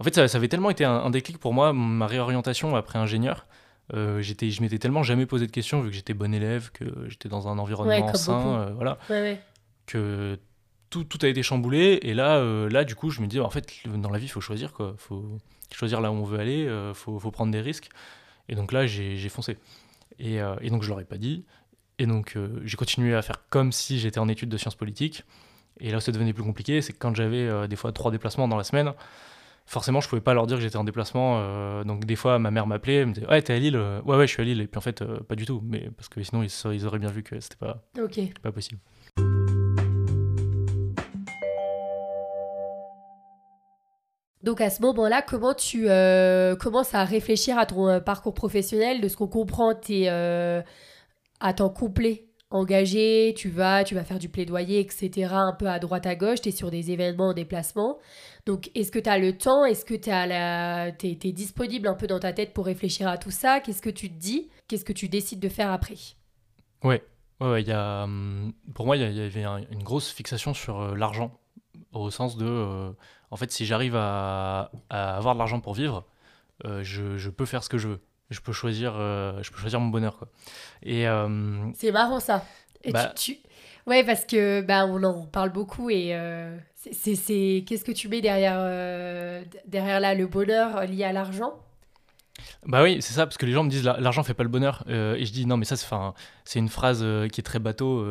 en 0.00 0.04
fait, 0.04 0.14
ça, 0.14 0.36
avait 0.36 0.48
tellement 0.48 0.70
été 0.70 0.84
un, 0.84 1.10
déclic 1.10 1.38
pour 1.38 1.52
moi, 1.52 1.72
ma 1.72 2.06
réorientation 2.06 2.76
après 2.76 2.98
ingénieur. 2.98 3.46
Euh, 3.94 4.20
j'étais, 4.20 4.50
je 4.50 4.60
m'étais 4.60 4.78
tellement 4.78 5.02
jamais 5.02 5.26
posé 5.26 5.46
de 5.46 5.50
questions 5.50 5.80
vu 5.80 5.90
que 5.90 5.96
j'étais 5.96 6.14
bon 6.14 6.32
élève, 6.32 6.70
que 6.72 6.84
j'étais 7.08 7.28
dans 7.28 7.48
un 7.48 7.58
environnement 7.58 8.14
sain, 8.14 8.60
euh, 8.60 8.72
voilà, 8.74 8.98
que 9.86 10.38
tout, 10.90 11.04
tout, 11.04 11.18
a 11.22 11.28
été 11.28 11.42
chamboulé. 11.42 11.98
Et 12.02 12.14
là, 12.14 12.36
euh, 12.36 12.68
là, 12.68 12.84
du 12.84 12.94
coup, 12.94 13.10
je 13.10 13.20
me 13.20 13.26
dis, 13.26 13.40
en 13.40 13.50
fait, 13.50 13.66
dans 13.86 14.10
la 14.10 14.18
vie, 14.18 14.26
il 14.26 14.30
faut 14.30 14.40
choisir 14.40 14.72
quoi. 14.72 14.94
faut 14.98 15.38
choisir 15.74 16.00
là 16.00 16.10
où 16.10 16.14
on 16.14 16.24
veut 16.24 16.38
aller, 16.38 16.64
il 16.64 16.94
faut, 16.94 17.18
faut, 17.18 17.30
prendre 17.30 17.52
des 17.52 17.60
risques. 17.60 17.88
Et 18.48 18.54
donc 18.54 18.72
là, 18.72 18.86
j'ai 18.86 19.28
foncé. 19.28 19.58
Et, 20.18 20.36
et, 20.60 20.70
donc, 20.70 20.82
je 20.82 20.88
leur 20.88 21.00
ai 21.00 21.04
pas 21.04 21.18
dit. 21.18 21.44
Et 21.98 22.06
donc, 22.06 22.36
j'ai 22.64 22.76
continué 22.76 23.14
à 23.14 23.22
faire 23.22 23.44
comme 23.50 23.72
si 23.72 23.98
j'étais 23.98 24.18
en 24.18 24.28
études 24.28 24.48
de 24.48 24.56
sciences 24.56 24.74
politiques. 24.74 25.24
Et 25.80 25.90
là 25.90 25.98
où 25.98 26.00
ça 26.00 26.10
devenait 26.12 26.32
plus 26.32 26.42
compliqué, 26.42 26.80
c'est 26.82 26.92
que 26.92 26.98
quand 26.98 27.14
j'avais 27.14 27.68
des 27.68 27.76
fois 27.76 27.92
trois 27.92 28.10
déplacements 28.10 28.48
dans 28.48 28.56
la 28.56 28.64
semaine, 28.64 28.92
forcément, 29.68 30.00
je 30.00 30.08
pouvais 30.08 30.22
pas 30.22 30.34
leur 30.34 30.46
dire 30.46 30.56
que 30.56 30.62
j'étais 30.62 30.76
en 30.76 30.84
déplacement. 30.84 31.38
Euh, 31.40 31.84
donc, 31.84 32.04
des 32.04 32.16
fois, 32.16 32.38
ma 32.38 32.50
mère 32.50 32.66
m'appelait, 32.66 32.96
elle 32.96 33.06
me 33.06 33.12
disait 33.12 33.28
Ouais, 33.28 33.40
t'es 33.42 33.52
à 33.52 33.58
Lille 33.58 33.76
euh, 33.76 34.00
Ouais, 34.02 34.16
ouais, 34.16 34.26
je 34.26 34.32
suis 34.32 34.42
à 34.42 34.44
Lille. 34.44 34.60
Et 34.60 34.66
puis, 34.66 34.78
en 34.78 34.80
fait, 34.80 35.02
euh, 35.02 35.20
pas 35.20 35.36
du 35.36 35.44
tout. 35.44 35.62
Mais 35.64 35.90
parce 35.96 36.08
que 36.08 36.22
sinon, 36.22 36.42
ils, 36.42 36.74
ils 36.74 36.86
auraient 36.86 36.98
bien 36.98 37.10
vu 37.10 37.22
que 37.22 37.38
c'était 37.38 37.56
pas, 37.56 37.84
pas 38.42 38.50
possible. 38.50 38.80
Donc 44.42 44.60
à 44.60 44.70
ce 44.70 44.80
moment-là, 44.82 45.22
comment 45.22 45.54
tu 45.54 45.86
commences 46.60 46.94
à 46.94 47.04
réfléchir 47.04 47.58
à 47.58 47.66
ton 47.66 48.00
parcours 48.00 48.34
professionnel 48.34 49.00
De 49.00 49.08
ce 49.08 49.16
qu'on 49.16 49.26
comprend, 49.28 49.74
tu 49.74 50.02
es 50.02 50.08
à 50.08 51.52
temps 51.54 51.70
complet 51.70 52.28
engagé, 52.50 53.34
tu 53.36 53.50
vas, 53.50 53.84
tu 53.84 53.94
vas 53.94 54.04
faire 54.04 54.18
du 54.18 54.28
plaidoyer, 54.28 54.80
etc. 54.80 55.28
un 55.32 55.52
peu 55.52 55.68
à 55.68 55.78
droite 55.78 56.06
à 56.06 56.14
gauche, 56.14 56.40
tu 56.40 56.48
es 56.48 56.52
sur 56.52 56.70
des 56.70 56.90
événements 56.90 57.28
en 57.28 57.34
déplacement. 57.34 57.98
Donc 58.46 58.70
est-ce 58.74 58.90
que 58.90 58.98
tu 58.98 59.10
as 59.10 59.18
le 59.18 59.36
temps? 59.36 59.64
Est-ce 59.64 59.84
que 59.84 59.94
tu 59.94 61.28
es, 61.28 61.32
disponible 61.32 61.88
un 61.88 61.94
peu 61.94 62.06
dans 62.06 62.18
ta 62.18 62.32
tête 62.32 62.54
pour 62.54 62.66
réfléchir 62.66 63.08
à 63.08 63.18
tout 63.18 63.30
ça? 63.30 63.60
Qu'est-ce 63.60 63.82
que 63.82 63.90
tu 63.90 64.08
te 64.08 64.18
dis? 64.18 64.48
Qu'est-ce 64.66 64.84
que 64.84 64.92
tu 64.92 65.08
décides 65.08 65.40
de 65.40 65.48
faire 65.48 65.70
après? 65.70 65.96
Ouais, 66.82 67.02
ouais, 67.40 67.62
y 67.62 67.72
a, 67.72 68.04
hum, 68.04 68.52
pour 68.74 68.86
moi, 68.86 68.96
il 68.96 69.02
y, 69.02 69.20
avait 69.20 69.44
une 69.70 69.82
grosse 69.82 70.10
fixation 70.10 70.54
sur 70.54 70.80
euh, 70.80 70.94
l'argent, 70.94 71.38
au 71.92 72.10
sens 72.10 72.36
de, 72.36 72.46
euh, 72.46 72.90
en 73.30 73.36
fait, 73.36 73.50
si 73.50 73.66
j'arrive 73.66 73.96
à, 73.96 74.70
avoir 74.90 75.34
de 75.34 75.38
l'argent 75.38 75.60
pour 75.60 75.74
vivre, 75.74 76.04
euh, 76.64 76.82
je 76.82 77.30
peux 77.30 77.46
faire 77.46 77.62
ce 77.62 77.68
que 77.68 77.78
je 77.78 77.88
veux 77.88 78.00
je 78.30 78.40
peux 78.40 78.52
choisir, 78.52 78.92
euh, 78.94 79.42
je 79.42 79.50
peux 79.50 79.56
choisir 79.56 79.80
mon 79.80 79.88
bonheur 79.88 80.18
quoi. 80.18 80.28
Et 80.82 81.06
c'est 81.74 81.92
marrant 81.92 82.20
ça. 82.20 82.44
Et 82.84 82.92
bah 82.92 83.12
tu, 83.16 83.38
Ouais, 83.86 84.04
parce 84.04 84.26
que 84.26 84.60
bah, 84.60 84.86
on 84.86 85.02
en 85.02 85.24
parle 85.26 85.50
beaucoup 85.50 85.88
et 85.88 86.14
c'est 86.74 87.64
qu'est-ce 87.66 87.84
que 87.84 87.92
tu 87.92 88.08
mets 88.08 88.20
derrière 88.20 88.58
derrière 89.66 90.00
là 90.00 90.14
le 90.14 90.26
bonheur 90.26 90.84
lié 90.84 91.04
à 91.04 91.12
l'argent? 91.12 91.54
Bah 92.66 92.82
oui, 92.82 92.98
c'est 93.00 93.14
ça, 93.14 93.26
parce 93.26 93.36
que 93.36 93.46
les 93.46 93.52
gens 93.52 93.64
me 93.64 93.70
disent 93.70 93.84
l'argent 93.84 94.22
fait 94.22 94.34
pas 94.34 94.42
le 94.42 94.50
bonheur. 94.50 94.84
et 94.88 95.24
je 95.24 95.32
dis 95.32 95.46
non, 95.46 95.56
mais 95.56 95.64
ça, 95.64 95.76
c'est 96.44 96.58
une 96.58 96.68
phrase 96.68 97.02
qui 97.32 97.40
est 97.40 97.44
très 97.44 97.60
bateau. 97.60 98.06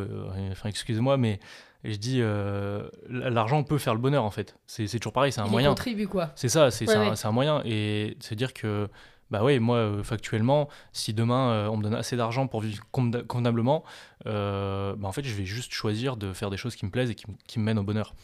Enfin, 0.51 0.69
excusez-moi, 0.69 1.17
mais 1.17 1.39
je 1.83 1.95
dis 1.97 2.21
l'argent 3.09 3.63
peut 3.63 3.77
faire 3.77 3.93
le 3.93 3.99
bonheur 3.99 4.23
en 4.23 4.31
fait. 4.31 4.57
C'est 4.65 4.87
toujours 4.99 5.13
pareil, 5.13 5.31
c'est 5.31 5.41
un 5.41 5.47
moyen. 5.47 5.69
contribue 5.69 6.07
quoi. 6.07 6.31
C'est 6.35 6.49
ça, 6.49 6.71
c'est 6.71 6.89
un, 6.89 7.13
un, 7.21 7.31
moyen. 7.31 7.61
Et 7.65 8.17
se 8.19 8.33
dire 8.35 8.53
que 8.53 8.89
bah 9.29 9.43
oui, 9.43 9.59
moi, 9.59 9.77
euh, 9.77 10.03
factuellement, 10.03 10.69
si 10.93 11.13
demain 11.13 11.51
euh, 11.51 11.67
on 11.67 11.77
me 11.77 11.83
donne 11.83 11.95
assez 11.95 12.15
d'argent 12.15 12.47
pour 12.47 12.61
vivre 12.61 12.83
convenablement, 12.91 13.83
euh, 14.25 14.95
bah 14.95 15.07
en 15.07 15.11
fait, 15.11 15.23
je 15.23 15.33
vais 15.33 15.45
juste 15.45 15.73
choisir 15.73 16.15
de 16.15 16.31
faire 16.31 16.49
des 16.49 16.57
choses 16.57 16.75
qui 16.75 16.85
me 16.85 16.91
plaisent 16.91 17.09
et 17.09 17.15
qui, 17.15 17.59
me 17.59 17.63
mènent 17.63 17.79
au 17.79 17.83
bonheur. 17.83 18.15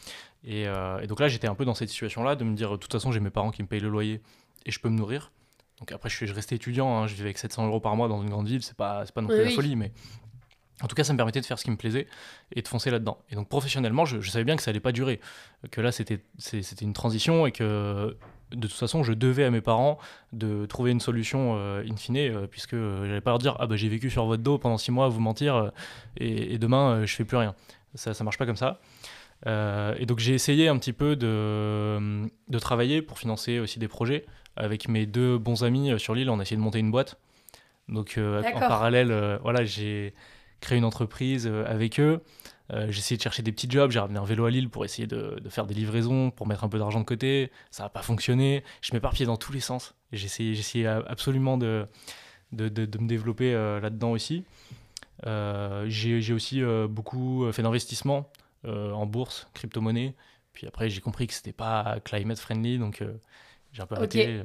Et, 0.44 0.66
donc 1.08 1.20
là, 1.20 1.28
j'étais 1.28 1.48
un 1.48 1.54
peu 1.54 1.64
dans 1.64 1.74
cette 1.74 1.88
situation-là, 1.88 2.36
de 2.36 2.44
me 2.44 2.54
dire, 2.54 2.72
de 2.72 2.76
toute 2.76 2.92
façon, 2.92 3.12
j'ai 3.12 3.20
mes 3.20 3.30
parents 3.30 3.50
qui 3.50 3.62
me 3.62 3.68
payent 3.68 3.80
le 3.80 3.88
loyer 3.88 4.20
et 4.66 4.70
je 4.70 4.78
peux 4.78 4.88
me 4.88 4.96
nourrir. 4.96 5.32
Donc 5.78 5.90
après, 5.90 6.08
je, 6.08 6.16
suis, 6.16 6.26
je 6.26 6.34
restais 6.34 6.56
étudiant, 6.56 6.96
hein, 6.96 7.06
je 7.06 7.14
vivais 7.14 7.26
avec 7.26 7.38
700 7.38 7.66
euros 7.66 7.80
par 7.80 7.96
mois 7.96 8.08
dans 8.08 8.22
une 8.22 8.30
grande 8.30 8.46
ville, 8.46 8.62
c'est 8.62 8.76
pas, 8.76 9.04
pas 9.12 9.20
non 9.22 9.28
plus 9.28 9.42
la 9.42 9.50
folie, 9.50 9.74
mais 9.76 9.92
en 10.82 10.88
tout 10.88 10.96
cas, 10.96 11.04
ça 11.04 11.12
me 11.12 11.16
permettait 11.16 11.40
de 11.40 11.46
faire 11.46 11.58
ce 11.58 11.64
qui 11.64 11.70
me 11.70 11.76
plaisait 11.76 12.08
et 12.52 12.62
de 12.62 12.68
foncer 12.68 12.90
là-dedans. 12.90 13.18
Et 13.30 13.36
donc 13.36 13.48
professionnellement, 13.48 14.04
je, 14.04 14.20
je, 14.20 14.30
savais 14.30 14.44
bien 14.44 14.56
que 14.56 14.62
ça 14.62 14.70
allait 14.70 14.80
pas 14.80 14.92
durer, 14.92 15.20
que 15.70 15.80
là 15.80 15.92
c'était 15.92 16.20
une 16.80 16.92
transition 16.92 17.46
et 17.46 17.52
que 17.52 18.16
de 18.54 18.66
toute 18.66 18.76
façon, 18.76 19.02
je 19.02 19.12
devais 19.12 19.44
à 19.44 19.50
mes 19.50 19.60
parents 19.60 19.98
de 20.32 20.66
trouver 20.66 20.90
une 20.90 21.00
solution 21.00 21.54
euh, 21.56 21.84
in 21.88 21.96
fine, 21.96 22.16
euh, 22.16 22.46
puisque 22.46 22.74
euh, 22.74 23.06
j'allais 23.06 23.20
pas 23.20 23.30
leur 23.30 23.38
dire 23.38 23.56
ah 23.58 23.66
bah 23.66 23.76
j'ai 23.76 23.88
vécu 23.88 24.10
sur 24.10 24.26
votre 24.26 24.42
dos 24.42 24.58
pendant 24.58 24.78
six 24.78 24.90
mois 24.90 25.06
à 25.06 25.08
vous 25.08 25.20
mentir 25.20 25.72
et, 26.16 26.58
demain 26.58 27.04
je 27.04 27.14
fais 27.14 27.24
plus 27.24 27.36
rien. 27.36 27.54
Ça 27.94 28.14
ça 28.14 28.24
marche 28.24 28.38
pas 28.38 28.46
comme 28.46 28.56
ça. 28.56 28.80
et 29.46 30.06
donc 30.06 30.18
j'ai 30.18 30.34
essayé 30.34 30.68
un 30.68 30.78
petit 30.78 30.92
peu 30.92 31.16
de, 31.16 32.28
de, 32.48 32.58
travailler 32.58 33.02
pour 33.02 33.18
financer 33.18 33.58
aussi 33.58 33.78
des 33.78 33.88
projets 33.88 34.24
avec 34.56 34.88
mes 34.88 35.06
deux 35.06 35.38
bons 35.38 35.64
amis 35.64 35.98
sur 35.98 36.14
l'île. 36.14 36.30
On 36.30 36.38
a 36.38 36.42
essayé 36.42 36.56
de 36.56 36.62
monter 36.62 36.78
une 36.78 36.90
boîte. 36.90 37.18
Donc 37.88 38.18
en 38.18 38.58
parallèle, 38.58 39.38
voilà, 39.42 39.64
j'ai 39.64 40.14
créé 40.64 40.78
une 40.78 40.84
entreprise 40.84 41.46
avec 41.46 42.00
eux. 42.00 42.20
Euh, 42.72 42.86
j'ai 42.90 42.98
essayé 42.98 43.16
de 43.16 43.22
chercher 43.22 43.42
des 43.42 43.52
petits 43.52 43.70
jobs, 43.70 43.90
j'ai 43.90 43.98
ramené 43.98 44.18
un 44.18 44.24
vélo 44.24 44.46
à 44.46 44.50
Lille 44.50 44.70
pour 44.70 44.84
essayer 44.84 45.06
de, 45.06 45.38
faire 45.50 45.66
des 45.66 45.74
livraisons, 45.74 46.30
pour 46.30 46.46
mettre 46.46 46.64
un 46.64 46.68
peu 46.68 46.78
d'argent 46.78 47.00
de 47.00 47.04
côté. 47.04 47.50
Ça 47.70 47.82
n'a 47.82 47.88
pas 47.88 48.02
fonctionné. 48.02 48.64
Je 48.80 48.92
m'éparpillais 48.94 49.26
dans 49.26 49.36
tous 49.36 49.52
les 49.52 49.60
sens. 49.60 49.94
J'ai 50.12 50.26
essayé, 50.26 50.86
absolument 50.86 51.58
de, 51.58 51.86
de, 52.52 52.98
me 52.98 53.06
développer 53.06 53.54
euh, 53.54 53.80
là-dedans 53.80 54.12
aussi. 54.12 54.44
Euh, 55.26 55.84
j'ai 55.88 56.32
aussi 56.32 56.62
beaucoup 56.88 57.50
fait 57.52 57.62
d'investissements 57.62 58.30
en 58.66 59.04
bourse, 59.04 59.46
crypto-monnaie. 59.52 60.14
Puis 60.54 60.66
après, 60.66 60.88
j'ai 60.88 61.00
compris 61.00 61.26
que 61.26 61.34
c'était 61.34 61.52
pas 61.52 61.98
climate 62.04 62.38
friendly, 62.38 62.78
donc 62.78 63.02
j'ai 63.74 63.82
un 63.82 63.86
peu 63.86 63.96
arrêté. 63.96 64.40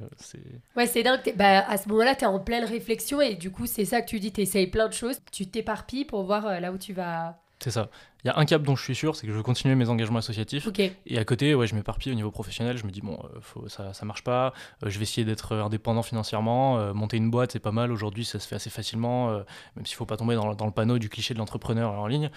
Ouais, 0.76 0.88
c'est 0.88 1.04
dingue. 1.04 1.22
Bah, 1.38 1.66
à 1.66 1.78
ce 1.78 1.88
moment-là, 1.88 2.16
tu 2.16 2.26
es 2.26 2.28
en 2.28 2.40
pleine 2.40 2.66
réflexion 2.66 3.22
et 3.22 3.36
du 3.36 3.52
coup, 3.52 3.66
c'est 3.66 3.86
ça 3.86 4.02
que 4.02 4.10
tu 4.10 4.20
dis, 4.20 4.34
tu 4.34 4.42
essayes 4.42 4.68
plein 4.68 4.90
de 4.90 4.94
choses, 4.94 5.20
tu 5.32 5.48
t'éparpilles 5.48 6.06
pour 6.06 6.24
voir 6.24 6.60
là 6.60 6.74
où 6.74 6.78
tu 6.78 6.92
vas 6.92 7.40
c'est 7.60 7.72
ça. 7.72 7.90
Il 8.24 8.28
y 8.28 8.32
a 8.32 8.38
un 8.38 8.46
cap 8.46 8.64
dont 8.64 8.76
je 8.76 8.84
suis 8.84 8.96
sûr, 8.96 9.16
c'est 9.16 9.26
que 9.26 9.32
je 9.32 9.38
veux 9.38 9.44
continuer 9.44 9.76
mes 9.76 9.90
engagements 9.90 10.20
associatifs. 10.20 10.68
Et 11.06 11.18
à 11.18 11.26
côté, 11.26 11.56
ouais, 11.56 11.68
je 11.68 11.76
m'éparpille 11.76 12.12
au 12.12 12.16
niveau 12.16 12.32
professionnel. 12.32 12.78
Je 12.78 12.86
me 12.86 12.92
dis, 12.92 13.02
bon, 13.02 13.18
euh, 13.24 13.40
faut, 13.42 13.68
ça, 13.68 13.94
ça 13.94 14.06
marche 14.06 14.24
pas. 14.24 14.54
Euh, 14.84 14.90
je 14.90 14.98
vais 14.98 15.04
essayer 15.04 15.26
d'être 15.26 15.56
indépendant 15.56 16.02
financièrement. 16.02 16.80
Euh, 16.80 16.94
monter 16.94 17.18
une 17.18 17.30
boîte, 17.30 17.52
c'est 17.52 17.60
pas 17.60 17.72
mal. 17.72 17.92
Aujourd'hui, 17.92 18.26
ça 18.26 18.40
se 18.40 18.48
fait 18.48 18.56
assez 18.56 18.70
facilement, 18.70 19.32
même 19.76 19.86
s'il 19.86 19.96
faut 19.96 20.06
pas 20.06 20.18
tomber 20.18 20.36
dans, 20.36 20.54
dans, 20.54 20.66
le 20.66 20.72
panneau 20.72 21.00
du 21.00 21.10
cliché 21.10 21.34
de 21.34 21.40
l'entrepreneur 21.40 21.92
en 21.92 22.08
ligne. 22.08 22.30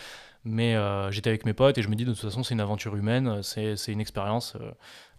Mais 0.44 0.76
j'étais 1.10 1.30
avec 1.30 1.44
mes 1.46 1.52
potes 1.52 1.78
et 1.78 1.82
je 1.82 1.88
me 1.88 1.94
dis, 1.94 2.04
de 2.04 2.12
toute 2.12 2.20
façon, 2.20 2.42
c'est 2.42 2.54
une 2.54 2.60
aventure 2.60 2.96
humaine, 2.96 3.42
c'est 3.42 3.76
une 3.88 4.00
expérience. 4.00 4.56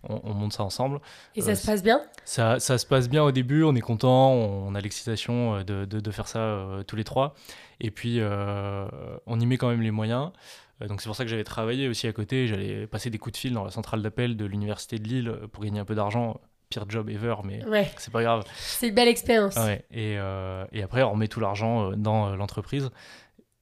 On, 0.03 0.33
monte 0.33 0.53
ça 0.53 0.63
ensemble. 0.63 0.99
Et 1.35 1.41
ça 1.41 1.55
se 1.55 1.65
passe 1.65 1.81
bien? 1.81 2.01
Ça, 2.25 2.59
ça, 2.59 2.77
se 2.77 2.85
passe 2.85 3.09
bien 3.09 3.23
au 3.23 3.31
début, 3.31 3.63
on 3.63 3.73
est 3.75 3.81
content, 3.81 4.31
on, 4.31 4.75
a 4.75 4.81
l'excitation 4.81 5.63
de, 5.63 5.85
de, 5.85 5.99
de, 5.99 6.11
faire 6.11 6.27
ça 6.27 6.57
tous 6.87 6.95
les 6.95 7.03
trois. 7.03 7.35
Et 7.79 7.91
puis, 7.91 8.17
euh, 8.19 8.87
on 9.25 9.39
y 9.39 9.45
met 9.45 9.57
quand 9.57 9.69
même 9.69 9.81
les 9.81 9.91
moyens. 9.91 10.31
Euh, 10.81 10.87
donc 10.87 11.01
c'est 11.01 11.07
pour 11.07 11.15
ça 11.15 11.23
que 11.23 11.29
j'avais 11.29 11.43
travaillé 11.43 11.87
aussi 11.87 12.07
à 12.07 12.13
côté. 12.13 12.47
J'allais 12.47 12.87
passer 12.87 13.09
des 13.09 13.17
coups 13.17 13.33
de 13.33 13.37
fil 13.37 13.53
dans 13.53 13.63
la 13.63 13.71
centrale 13.71 14.01
d'appel 14.01 14.37
de 14.37 14.45
l'université 14.45 14.99
de 14.99 15.07
Lille 15.07 15.33
pour 15.51 15.63
gagner 15.63 15.79
un 15.79 15.85
peu 15.85 15.95
d'argent. 15.95 16.39
Pire 16.69 16.85
job 16.89 17.09
ever, 17.09 17.35
mais 17.43 17.59
c'est 17.97 18.11
pas 18.11 18.23
grave. 18.23 18.45
C'est 18.55 18.87
une 18.87 18.95
belle 18.95 19.07
expérience. 19.07 19.55
et, 19.91 20.17
euh, 20.17 20.65
et, 20.71 20.81
après, 20.81 21.03
on 21.03 21.15
met 21.15 21.27
tout 21.27 21.39
l'argent 21.39 21.91
dans 21.91 22.35
l'entreprise. 22.35 22.89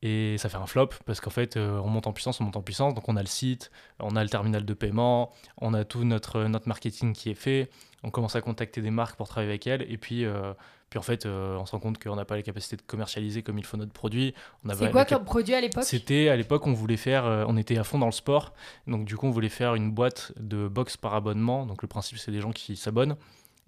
Et 0.04 0.38
ça 0.40 0.50
fait 0.50 0.58
un 0.58 0.66
flop 0.66 0.90
parce 1.06 1.22
qu'en 1.22 1.30
fait, 1.30 1.58
euh, 1.58 1.80
on 1.80 1.88
monte 1.88 2.08
en 2.08 2.14
puissance, 2.14 2.42
on 2.42 2.46
monte 2.46 2.56
en 2.56 2.64
puissance. 2.64 2.96
Donc, 2.96 3.08
on 3.08 3.16
a 3.16 3.22
le 3.22 3.28
site, 3.28 3.72
on 4.00 4.16
a 4.16 4.24
le 4.24 4.30
terminal 4.30 4.66
de 4.66 4.74
paiement, 4.74 5.32
on 5.58 5.76
a 5.76 5.84
tout 5.86 6.04
notre, 6.04 6.44
notre 6.46 6.68
marketing 6.68 7.14
qui 7.14 7.30
est 7.30 7.36
fait. 7.36 7.70
On 8.04 8.10
commence 8.10 8.36
à 8.36 8.42
contacter 8.42 8.82
des 8.82 8.90
marques 8.90 9.16
pour 9.16 9.28
travailler 9.28 9.52
avec 9.52 9.68
elles. 9.68 9.86
Et 9.92 9.98
puis, 10.00 10.26
euh, 10.26 10.54
puis 10.90 10.98
en 10.98 11.04
fait, 11.04 11.28
euh, 11.28 11.56
on 11.58 11.68
se 11.68 11.74
rend 11.74 11.80
compte 11.80 12.04
qu'on 12.04 12.16
n'a 12.16 12.26
pas 12.26 12.36
les 12.36 12.42
capacités 12.42 12.78
de 12.78 12.82
commercialiser 12.82 13.44
comme 13.44 13.60
il 13.60 13.66
faut 13.66 13.78
notre 13.78 13.94
produit. 13.94 14.34
C'est 14.74 14.90
quoi 14.90 15.06
comme 15.06 15.24
produit 15.24 15.54
à 15.54 15.62
l'époque? 15.62 15.84
C'était 15.84 16.30
à 16.30 16.36
l'époque, 16.36 16.66
on 16.66 16.74
voulait 16.74 16.98
faire, 16.98 17.26
on 17.48 17.56
était 17.56 17.78
à 17.78 17.84
fond 17.84 18.00
dans 18.00 18.08
le 18.08 18.12
sport. 18.12 18.54
Donc, 18.88 19.06
du 19.06 19.16
coup, 19.16 19.28
on 19.28 19.32
voulait 19.32 19.50
faire 19.50 19.76
une 19.76 19.92
boîte 19.92 20.34
de 20.38 20.68
box 20.68 20.98
par 20.98 21.14
abonnement. 21.14 21.68
Donc, 21.68 21.84
le 21.84 21.88
principe, 21.88 22.18
c'est 22.18 22.32
des 22.32 22.42
gens 22.42 22.52
qui 22.52 22.76
s'abonnent. 22.76 23.18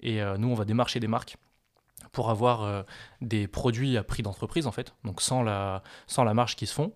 Et 0.02 0.20
nous, 0.40 0.50
on 0.50 0.56
va 0.56 0.66
démarcher 0.66 1.00
des 1.00 1.08
marques 1.08 1.38
pour 2.14 2.30
avoir 2.30 2.64
euh, 2.64 2.84
des 3.20 3.48
produits 3.48 3.98
à 3.98 4.04
prix 4.04 4.24
d'entreprise 4.24 4.68
en 4.68 4.72
fait, 4.72 4.94
donc 5.04 5.20
sans 5.20 5.44
la, 5.44 5.84
sans 6.08 6.24
la 6.24 6.34
marge 6.34 6.56
qui 6.56 6.66
se 6.66 6.74
font. 6.74 6.94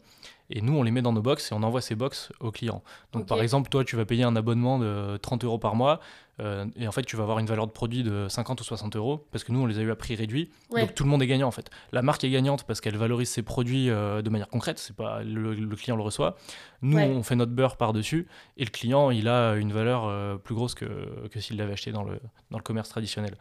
Et 0.50 0.62
nous, 0.62 0.78
on 0.78 0.84
les 0.84 0.92
met 0.92 1.02
dans 1.02 1.12
nos 1.12 1.22
box 1.22 1.52
et 1.52 1.56
on 1.56 1.62
envoie 1.64 1.82
ces 1.82 1.96
box 1.96 2.32
aux 2.40 2.52
clients. 2.52 2.82
Donc 3.12 3.26
par 3.26 3.42
exemple, 3.42 3.70
toi, 3.70 3.84
tu 3.84 3.98
vas 3.98 4.06
payer 4.06 4.24
un 4.24 4.36
abonnement 4.38 4.80
de 4.80 5.18
30 5.18 5.44
euros 5.44 5.60
par 5.60 5.76
mois 5.76 6.00
euh, 6.40 6.66
et 6.78 6.88
en 6.88 6.92
fait, 6.94 7.04
tu 7.04 7.18
vas 7.18 7.24
avoir 7.24 7.40
une 7.40 7.48
valeur 7.48 7.68
de 7.68 7.72
produit 7.72 8.04
de 8.04 8.28
50 8.30 8.62
ou 8.62 8.64
60 8.64 8.96
euros 8.96 9.28
parce 9.32 9.44
que 9.44 9.52
nous, 9.52 9.60
on 9.60 9.66
les 9.66 9.78
a 9.78 9.82
eu 9.82 9.92
à 9.92 9.96
prix 9.98 10.16
réduit. 10.16 10.50
Donc 10.74 10.96
tout 10.96 11.04
le 11.04 11.10
monde 11.10 11.22
est 11.22 11.28
gagnant 11.28 11.50
en 11.50 11.52
fait. 11.52 11.70
La 11.92 12.02
marque 12.02 12.24
est 12.24 12.30
gagnante 12.30 12.64
parce 12.64 12.80
qu'elle 12.80 12.96
valorise 12.96 13.30
ses 13.30 13.42
produits 13.42 13.90
euh, 13.90 14.22
de 14.22 14.30
manière 14.30 14.48
concrète. 14.48 14.80
C'est 14.80 14.96
pas 14.96 15.22
le, 15.22 15.54
client 15.76 15.98
le 15.98 16.04
reçoit. 16.04 16.38
Nous, 16.82 16.98
on 16.98 17.24
fait 17.24 17.36
notre 17.36 17.52
beurre 17.52 17.76
par-dessus 17.76 18.28
et 18.56 18.64
le 18.64 18.70
client, 18.70 19.12
il 19.12 19.28
a 19.28 19.56
une 19.56 19.74
valeur 19.74 20.40
plus 20.42 20.56
grosse 20.56 20.76
que, 20.76 21.28
que 21.28 21.42
s'il 21.42 21.58
l'avait 21.58 21.74
acheté 21.74 21.92
dans 21.92 22.04
le, 22.04 22.22
dans 22.52 22.58
le 22.58 22.64
commerce 22.64 22.88
traditionnel. 22.90 23.36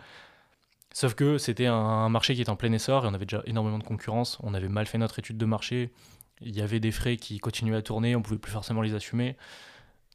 Sauf 0.97 1.13
que 1.13 1.37
c'était 1.37 1.67
un, 1.67 2.09
marché 2.09 2.35
qui 2.35 2.41
était 2.41 2.49
en 2.49 2.57
plein 2.57 2.73
essor 2.73 3.05
et 3.05 3.09
on 3.09 3.13
avait 3.13 3.27
déjà 3.27 3.43
énormément 3.45 3.77
de 3.77 3.85
concurrence. 3.85 4.39
On 4.43 4.55
avait 4.55 4.71
mal 4.71 4.87
fait 4.87 4.97
notre 4.97 5.19
étude 5.19 5.37
de 5.37 5.45
marché. 5.45 5.93
Il 6.41 6.57
y 6.57 6.63
avait 6.63 6.81
des 6.81 6.91
frais 6.91 7.19
qui 7.19 7.39
continuaient 7.39 7.77
à 7.77 7.83
tourner, 7.83 8.17
on 8.17 8.23
pouvait 8.23 8.39
plus 8.39 8.51
forcément 8.51 8.81
les 8.81 8.95
assumer. 8.95 9.37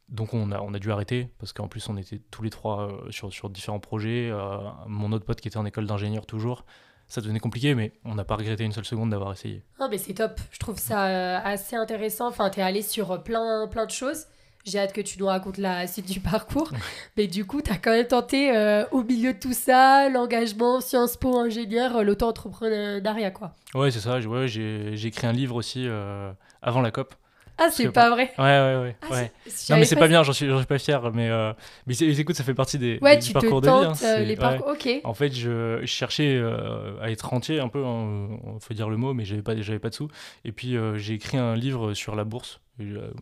Donc 0.09 0.33
on 0.33 0.51
a, 0.51 0.59
on 0.59 0.73
a 0.73 0.79
dû 0.79 0.91
arrêter 0.91 1.29
parce 1.37 1.53
qu'en 1.53 1.67
plus 1.67 1.87
on 1.87 1.97
était 1.97 2.19
tous 2.31 2.41
les 2.41 2.49
trois 2.49 2.89
euh, 2.89 3.11
sur, 3.11 3.31
sur, 3.31 3.51
différents 3.51 3.79
projets. 3.79 4.31
Euh, 4.31 4.57
mon 4.87 5.11
autre 5.11 5.23
pote 5.23 5.39
qui 5.39 5.49
était 5.49 5.57
en 5.57 5.67
école 5.67 5.85
d'ingénieur 5.85 6.25
toujours, 6.25 6.65
ça 7.07 7.21
devenait 7.21 7.39
compliqué, 7.39 7.75
mais 7.75 7.93
on 8.03 8.15
n'a 8.15 8.25
pas 8.25 8.35
regretté 8.35 8.63
une 8.63 8.71
seule 8.71 8.85
seconde 8.85 9.11
d'avoir 9.11 9.31
essayé. 9.33 9.63
Non, 9.79 9.87
mais 9.87 9.99
c'est 9.99 10.15
top. 10.15 10.41
Je 10.49 10.57
trouve 10.57 10.79
ça 10.79 11.05
euh, 11.05 11.39
assez 11.43 11.75
intéressant. 11.75 12.27
Enfin, 12.27 12.49
tu 12.49 12.59
es 12.59 12.63
allé 12.63 12.81
sur 12.81 13.21
plein, 13.21 13.67
plein 13.67 13.85
de 13.85 13.91
choses. 13.91 14.25
J'ai 14.65 14.79
hâte 14.79 14.93
que 14.93 15.01
tu 15.01 15.19
nous 15.19 15.25
racontes 15.25 15.57
la 15.57 15.87
suite 15.87 16.09
du 16.11 16.19
parcours. 16.19 16.71
Mais 17.17 17.27
du 17.27 17.45
coup, 17.45 17.61
tu 17.61 17.71
as 17.71 17.77
quand 17.77 17.91
même 17.91 18.07
tenté, 18.07 18.55
euh, 18.55 18.85
au 18.91 19.03
milieu 19.03 19.33
de 19.33 19.39
tout 19.39 19.53
ça, 19.53 20.09
l'engagement, 20.09 20.81
Sciences 20.81 21.17
Po, 21.17 21.37
ingénieur, 21.37 21.97
euh, 21.97 22.03
l'auto-entrepreneuriat, 22.03 23.31
quoi. 23.31 23.53
Ouais, 23.73 23.91
c'est 23.91 23.99
ça. 23.99 24.19
J'ai 24.19 25.05
écrit 25.07 25.27
un 25.27 25.33
livre 25.33 25.55
aussi 25.55 25.85
euh, 25.87 26.31
avant 26.61 26.81
la 26.81 26.91
COP. 26.91 27.15
Ah, 27.63 27.69
c'est 27.69 27.91
pas 27.91 28.09
vrai 28.09 28.31
Ouais, 28.39 28.43
ouais, 28.43 28.81
ouais. 28.81 28.95
Ah, 29.03 29.13
ouais. 29.13 29.31
Non, 29.69 29.77
mais 29.77 29.85
c'est 29.85 29.95
pas, 29.95 30.07
bien, 30.07 30.23
j'en 30.23 30.33
suis, 30.33 30.47
suis, 30.47 30.65
pas 30.65 30.79
fier. 30.79 31.11
Mais, 31.13 31.29
euh, 31.29 31.53
mais 31.85 31.93
écoute, 31.99 32.35
ça 32.35 32.43
fait 32.43 32.55
partie 32.55 32.79
des, 32.79 32.97
ouais, 33.03 33.19
tu 33.19 33.33
parcours 33.33 33.61
te 33.61 33.67
de 33.67 33.71
vie. 33.71 34.05
Hein, 34.05 34.19
les 34.19 34.35
parcours... 34.35 34.69
Ok. 34.69 34.89
En 35.03 35.13
fait, 35.13 35.31
je, 35.31 35.79
je 35.81 35.85
cherchais 35.85 36.35
euh, 36.35 36.99
à 37.01 37.11
être 37.11 37.21
rentier 37.21 37.59
un 37.59 37.67
peu, 37.67 37.85
hein, 37.85 38.29
faut 38.59 38.73
dire 38.73 38.89
le 38.89 38.97
mot, 38.97 39.13
mais 39.13 39.25
j'avais 39.25 39.43
pas, 39.43 39.53
pas 39.53 39.89
de 39.89 39.93
sous. 39.93 40.07
Et 40.43 40.51
puis, 40.51 40.75
euh, 40.75 40.97
j'ai 40.97 41.13
écrit 41.13 41.37
un 41.37 41.55
livre 41.55 41.93
sur 41.93 42.15
la 42.15 42.23
bourse. 42.23 42.61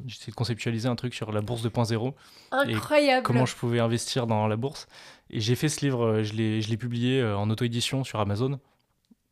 J'essaie 0.07 0.31
de 0.31 0.35
conceptualiser 0.35 0.87
un 0.87 0.95
truc 0.95 1.13
sur 1.13 1.33
la 1.33 1.41
bourse 1.41 1.65
2.0. 1.65 2.13
Incroyable. 2.51 3.19
Et 3.19 3.23
comment 3.23 3.45
je 3.45 3.55
pouvais 3.55 3.79
investir 3.79 4.25
dans 4.25 4.47
la 4.47 4.55
bourse. 4.55 4.87
Et 5.31 5.41
j'ai 5.41 5.55
fait 5.55 5.67
ce 5.67 5.83
livre, 5.83 6.23
je 6.23 6.33
l'ai 6.33 6.77
publié 6.77 7.21
en 7.21 7.49
auto-édition 7.49 8.05
sur 8.05 8.21
Amazon. 8.21 8.57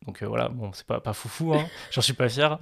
Donc 0.08 0.22
euh, 0.22 0.26
voilà, 0.26 0.48
bon, 0.48 0.70
c'est 0.72 0.86
pas, 0.86 1.00
pas 1.00 1.12
foufou, 1.12 1.52
hein, 1.52 1.66
j'en 1.90 2.00
suis 2.00 2.14
pas 2.14 2.30
fier. 2.30 2.58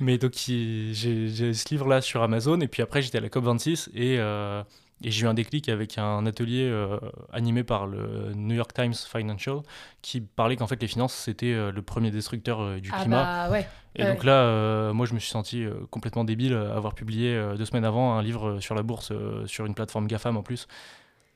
Mais 0.00 0.18
donc 0.18 0.34
j'ai 0.34 0.92
ce 0.92 1.68
livre-là 1.70 2.02
sur 2.02 2.22
Amazon, 2.22 2.60
et 2.60 2.68
puis 2.68 2.82
après 2.82 3.00
j'étais 3.00 3.16
à 3.16 3.22
la 3.22 3.28
COP26, 3.28 3.88
et, 3.94 4.16
euh, 4.18 4.62
et 5.02 5.10
j'ai 5.10 5.24
eu 5.24 5.26
un 5.26 5.32
déclic 5.32 5.70
avec 5.70 5.96
un 5.96 6.26
atelier 6.26 6.68
euh, 6.70 6.98
animé 7.32 7.64
par 7.64 7.86
le 7.86 8.34
New 8.34 8.54
York 8.54 8.74
Times 8.74 8.92
Financial, 8.92 9.60
qui 10.02 10.20
parlait 10.20 10.56
qu'en 10.56 10.66
fait 10.66 10.82
les 10.82 10.88
finances, 10.88 11.14
c'était 11.14 11.54
le 11.72 11.80
premier 11.80 12.10
destructeur 12.10 12.78
du 12.78 12.90
ah 12.92 13.00
climat. 13.00 13.22
Bah 13.22 13.50
ouais. 13.50 13.66
Et 13.94 14.04
donc 14.04 14.22
là, 14.22 14.92
moi 14.92 15.06
je 15.06 15.14
me 15.14 15.20
suis 15.20 15.30
senti 15.30 15.64
complètement 15.88 16.24
débile 16.24 16.52
à 16.52 16.76
avoir 16.76 16.94
publié 16.94 17.34
deux 17.56 17.64
semaines 17.64 17.86
avant 17.86 18.18
un 18.18 18.22
livre 18.22 18.60
sur 18.60 18.74
la 18.74 18.82
bourse, 18.82 19.10
sur 19.46 19.64
une 19.64 19.74
plateforme 19.74 20.06
GAFAM 20.06 20.36
en 20.36 20.42
plus. 20.42 20.68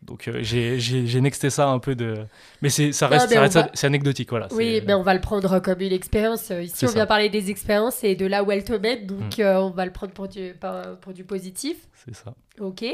Donc 0.03 0.29
euh, 0.29 0.41
j'ai 0.43 1.21
nexté 1.21 1.51
ça 1.51 1.69
un 1.69 1.79
peu 1.79 1.95
de. 1.95 2.27
Mais 2.61 2.69
ça 2.69 3.09
reste, 3.09 3.35
c'est 3.75 3.87
anecdotique, 3.87 4.31
voilà. 4.31 4.49
Oui, 4.53 4.83
mais 4.87 4.95
on 4.95 5.03
va 5.03 5.15
le 5.15 5.21
prendre 5.21 5.59
comme 5.61 5.81
une 5.81 5.93
expérience. 5.93 6.51
Euh, 6.51 6.63
ici, 6.63 6.85
on 6.87 6.91
vient 6.91 7.07
parler 7.07 7.31
des 7.31 7.51
expériences 7.51 8.05
et 8.05 8.15
de 8.15 8.27
là 8.27 8.45
où 8.45 8.53
elles 8.53 8.65
te 8.65 8.75
donc 8.75 9.39
mm. 9.39 9.41
euh, 9.41 9.63
on 9.63 9.71
va 9.71 9.87
le 9.87 9.93
prendre 9.93 10.13
pour 10.13 10.29
du, 10.29 10.55
pour 11.01 11.13
du 11.13 11.25
positif. 11.25 11.77
C'est 12.05 12.15
ça. 12.15 12.35
Ok. 12.61 12.85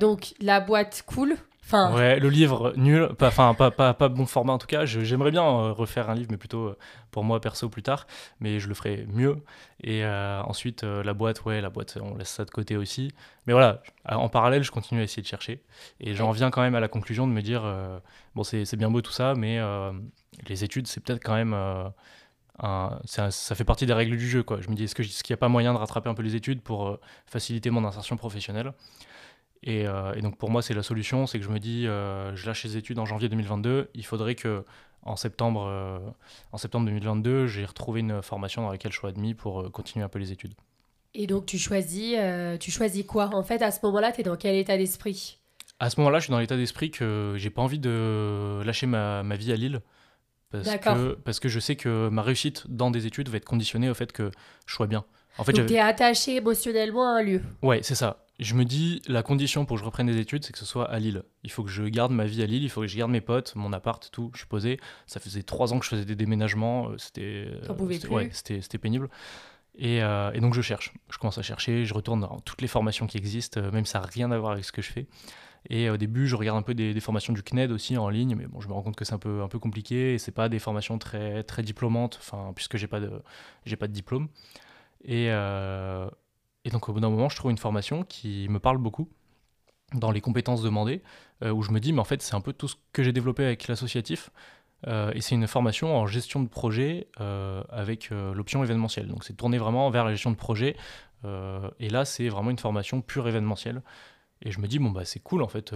donc 0.00 0.34
la 0.40 0.60
boîte 0.60 1.04
cool, 1.06 1.36
Ouais, 1.72 2.18
le 2.18 2.28
livre 2.28 2.74
nul, 2.76 3.08
pas, 3.18 3.28
enfin 3.28 3.54
pas, 3.54 3.70
pas, 3.70 3.94
pas, 3.94 4.08
bon 4.08 4.26
format 4.26 4.52
en 4.52 4.58
tout 4.58 4.66
cas. 4.66 4.84
J'aimerais 4.84 5.30
bien 5.30 5.44
euh, 5.44 5.72
refaire 5.72 6.10
un 6.10 6.14
livre, 6.14 6.28
mais 6.30 6.36
plutôt 6.36 6.66
euh, 6.66 6.78
pour 7.10 7.24
moi 7.24 7.40
perso 7.40 7.68
plus 7.68 7.82
tard, 7.82 8.06
mais 8.40 8.60
je 8.60 8.68
le 8.68 8.74
ferai 8.74 9.06
mieux. 9.08 9.38
Et 9.82 10.04
euh, 10.04 10.42
ensuite 10.42 10.82
la 10.82 11.14
boîte, 11.14 11.44
ouais, 11.44 11.60
la 11.60 11.70
boîte, 11.70 11.98
on 12.00 12.16
laisse 12.16 12.30
ça 12.30 12.44
de 12.44 12.50
côté 12.50 12.76
aussi. 12.76 13.12
Mais 13.46 13.52
voilà, 13.52 13.82
en 14.06 14.28
parallèle, 14.28 14.62
je 14.62 14.70
continue 14.70 15.00
à 15.00 15.04
essayer 15.04 15.22
de 15.22 15.26
chercher, 15.26 15.62
et 16.00 16.14
j'en 16.14 16.30
viens 16.30 16.50
quand 16.50 16.62
même 16.62 16.74
à 16.74 16.80
la 16.80 16.88
conclusion 16.88 17.26
de 17.26 17.32
me 17.32 17.42
dire, 17.42 17.62
bon 18.34 18.44
c'est 18.44 18.76
bien 18.76 18.90
beau 18.90 19.00
tout 19.00 19.12
ça, 19.12 19.34
mais 19.34 19.58
les 20.46 20.64
études 20.64 20.86
c'est 20.86 21.00
peut-être 21.00 21.22
quand 21.24 21.34
même 21.34 21.54
un, 22.58 22.98
ça, 23.04 23.30
ça, 23.30 23.54
fait 23.54 23.64
partie 23.64 23.86
des 23.86 23.94
règles 23.94 24.16
du 24.16 24.28
jeu. 24.28 24.42
Quoi. 24.42 24.60
Je 24.60 24.68
me 24.68 24.74
dis, 24.74 24.84
est-ce 24.84 24.94
qu'il 24.94 25.32
n'y 25.32 25.34
a 25.34 25.38
pas 25.38 25.48
moyen 25.48 25.72
de 25.72 25.78
rattraper 25.78 26.08
un 26.08 26.14
peu 26.14 26.22
les 26.22 26.36
études 26.36 26.62
pour 26.62 26.98
faciliter 27.26 27.70
mon 27.70 27.84
insertion 27.84 28.16
professionnelle? 28.16 28.72
Euh, 29.68 30.14
et, 30.14 30.22
donc 30.22 30.36
pour 30.36 30.50
moi, 30.50 30.62
c'est 30.62 30.74
la 30.74 30.82
solution, 30.82 31.26
c'est 31.26 31.38
que 31.38 31.44
je 31.44 31.50
me 31.50 31.58
dis, 31.58 31.86
euh, 31.86 32.34
je 32.34 32.46
lâche 32.46 32.64
les 32.64 32.76
études 32.76 32.98
en 32.98 33.06
janvier 33.06 33.28
2022, 33.28 33.90
il 33.94 34.04
faudrait 34.04 34.34
que 34.34 34.64
en 35.04 35.16
septembre, 35.16 35.66
euh, 35.66 35.98
en 36.52 36.58
septembre 36.58 36.86
2022, 36.86 37.46
j'ai 37.46 37.64
retrouvé 37.64 38.00
une 38.00 38.22
formation 38.22 38.62
dans 38.62 38.70
laquelle 38.70 38.92
je 38.92 38.98
sois 38.98 39.10
admis 39.10 39.34
pour 39.34 39.70
continuer 39.72 40.04
un 40.04 40.08
peu 40.08 40.18
les 40.18 40.32
études. 40.32 40.54
Et 41.14 41.26
donc 41.26 41.46
tu 41.46 41.58
choisis, 41.58 42.16
tu 42.58 42.70
choisis 42.70 43.04
quoi 43.04 43.30
En 43.34 43.42
fait, 43.42 43.62
à 43.62 43.70
ce 43.70 43.80
moment-là, 43.84 44.12
tu 44.12 44.20
es 44.20 44.24
dans 44.24 44.36
quel 44.36 44.56
état 44.56 44.76
d'esprit? 44.76 45.38
À 45.78 45.90
ce 45.90 45.98
moment-là, 46.00 46.20
je 46.20 46.24
suis 46.24 46.30
dans 46.30 46.38
l'état 46.38 46.56
d'esprit 46.56 46.90
que 46.90 47.34
j'ai 47.36 47.50
pas 47.50 47.62
envie 47.62 47.80
de 47.80 48.62
lâcher 48.64 48.86
ma, 48.86 49.22
ma 49.22 49.36
vie 49.36 49.52
à 49.52 49.56
Lille. 49.56 49.80
Parce 50.50 50.68
que, 50.76 51.14
parce 51.14 51.40
que 51.40 51.48
je 51.48 51.58
sais 51.58 51.76
que 51.76 52.08
ma 52.10 52.22
réussite 52.22 52.64
dans 52.68 52.90
des 52.90 53.06
études 53.06 53.30
va 53.30 53.38
être 53.38 53.46
conditionnée 53.46 53.88
au 53.88 53.94
fait 53.94 54.12
que 54.12 54.30
je 54.66 54.74
sois 54.74 54.86
bien. 54.86 55.04
En 55.38 55.44
fait, 55.44 55.52
Donc 55.52 55.66
tu 55.66 55.74
es 55.74 55.80
attaché 55.80 56.36
émotionnellement 56.36 57.08
à 57.08 57.20
un 57.20 57.22
lieu. 57.22 57.42
Ouais, 57.62 57.80
c'est 57.82 57.94
ça 57.94 58.21
je 58.44 58.54
me 58.54 58.64
dis, 58.64 59.02
la 59.08 59.22
condition 59.22 59.64
pour 59.64 59.76
que 59.76 59.80
je 59.80 59.84
reprenne 59.84 60.06
des 60.06 60.18
études, 60.18 60.44
c'est 60.44 60.52
que 60.52 60.58
ce 60.58 60.64
soit 60.64 60.90
à 60.90 60.98
Lille. 60.98 61.22
Il 61.44 61.50
faut 61.50 61.62
que 61.62 61.70
je 61.70 61.84
garde 61.84 62.12
ma 62.12 62.24
vie 62.24 62.42
à 62.42 62.46
Lille, 62.46 62.62
il 62.62 62.70
faut 62.70 62.80
que 62.80 62.86
je 62.86 62.96
garde 62.96 63.10
mes 63.10 63.20
potes, 63.20 63.54
mon 63.56 63.72
appart, 63.72 64.08
tout. 64.10 64.30
Je 64.34 64.38
suis 64.38 64.46
posé. 64.46 64.80
Ça 65.06 65.20
faisait 65.20 65.42
trois 65.42 65.72
ans 65.72 65.78
que 65.78 65.84
je 65.84 65.90
faisais 65.90 66.04
des 66.04 66.16
déménagements. 66.16 66.88
Euh, 66.88 66.98
c'était, 66.98 67.48
euh, 67.68 68.28
c'était, 68.32 68.78
pénible. 68.78 69.08
Euh, 69.82 70.32
et, 70.32 70.40
donc 70.40 70.54
je 70.54 70.62
cherche. 70.62 70.94
Je 71.10 71.18
commence 71.18 71.38
à 71.38 71.42
chercher, 71.42 71.84
je 71.84 71.94
retourne 71.94 72.20
dans 72.20 72.40
toutes 72.40 72.62
les 72.62 72.68
formations 72.68 73.06
qui 73.06 73.18
existent, 73.18 73.60
même 73.70 73.86
ça 73.86 74.00
n'a 74.00 74.06
rien 74.06 74.30
à 74.30 74.38
voir 74.38 74.52
avec 74.52 74.64
ce 74.64 74.72
que 74.72 74.82
je 74.82 74.90
fais. 74.90 75.06
Et 75.70 75.88
au 75.90 75.96
début, 75.96 76.26
je 76.26 76.34
regarde 76.34 76.58
un 76.58 76.62
peu 76.62 76.74
des, 76.74 76.98
formations 77.00 77.32
du 77.32 77.42
CNED 77.42 77.70
aussi 77.70 77.96
en 77.96 78.08
ligne, 78.08 78.34
mais 78.34 78.46
bon, 78.46 78.60
je 78.60 78.68
me 78.68 78.72
rends 78.72 78.82
compte 78.82 78.96
que 78.96 79.04
c'est 79.04 79.14
un 79.14 79.18
peu, 79.18 79.42
un 79.42 79.48
peu 79.48 79.60
compliqué 79.60 80.14
et 80.14 80.18
c'est 80.18 80.32
pas 80.32 80.48
des 80.48 80.58
formations 80.58 80.98
très, 80.98 81.44
très 81.44 81.62
diplômantes, 81.62 82.18
enfin, 82.20 82.52
puisque 82.54 82.76
j'ai 82.76 82.88
pas 82.88 82.98
de, 82.98 83.10
j'ai 83.64 83.76
pas 83.76 83.86
de 83.86 83.92
diplôme. 83.92 84.28
Et, 85.04 85.28
et 86.64 86.70
donc 86.70 86.88
au 86.88 86.92
bout 86.92 87.00
d'un 87.00 87.10
moment, 87.10 87.28
je 87.28 87.36
trouve 87.36 87.50
une 87.50 87.58
formation 87.58 88.04
qui 88.04 88.48
me 88.48 88.58
parle 88.58 88.78
beaucoup 88.78 89.08
dans 89.94 90.10
les 90.10 90.20
compétences 90.20 90.62
demandées, 90.62 91.02
euh, 91.42 91.50
où 91.50 91.62
je 91.62 91.70
me 91.70 91.80
dis, 91.80 91.92
mais 91.92 92.00
en 92.00 92.04
fait, 92.04 92.22
c'est 92.22 92.34
un 92.34 92.40
peu 92.40 92.52
tout 92.52 92.68
ce 92.68 92.76
que 92.92 93.02
j'ai 93.02 93.12
développé 93.12 93.44
avec 93.44 93.68
l'associatif. 93.68 94.30
Euh, 94.88 95.12
et 95.14 95.20
c'est 95.20 95.36
une 95.36 95.46
formation 95.46 95.96
en 95.96 96.06
gestion 96.06 96.42
de 96.42 96.48
projet 96.48 97.08
euh, 97.20 97.62
avec 97.70 98.10
l'option 98.10 98.64
événementielle. 98.64 99.06
Donc 99.06 99.24
c'est 99.24 99.34
tourné 99.34 99.58
vraiment 99.58 99.88
vers 99.90 100.04
la 100.04 100.12
gestion 100.12 100.30
de 100.30 100.36
projet. 100.36 100.76
et 101.78 101.88
là, 101.88 102.04
c'est 102.04 102.28
vraiment 102.28 102.50
une 102.50 102.58
formation 102.58 103.00
pure 103.00 103.28
événementielle. 103.28 103.82
Et 104.44 104.50
je 104.50 104.60
me 104.60 104.66
dis, 104.66 104.80
bon, 104.80 104.90
bah, 104.90 105.04
c'est 105.04 105.20
cool 105.20 105.42
en 105.42 105.48
fait, 105.48 105.72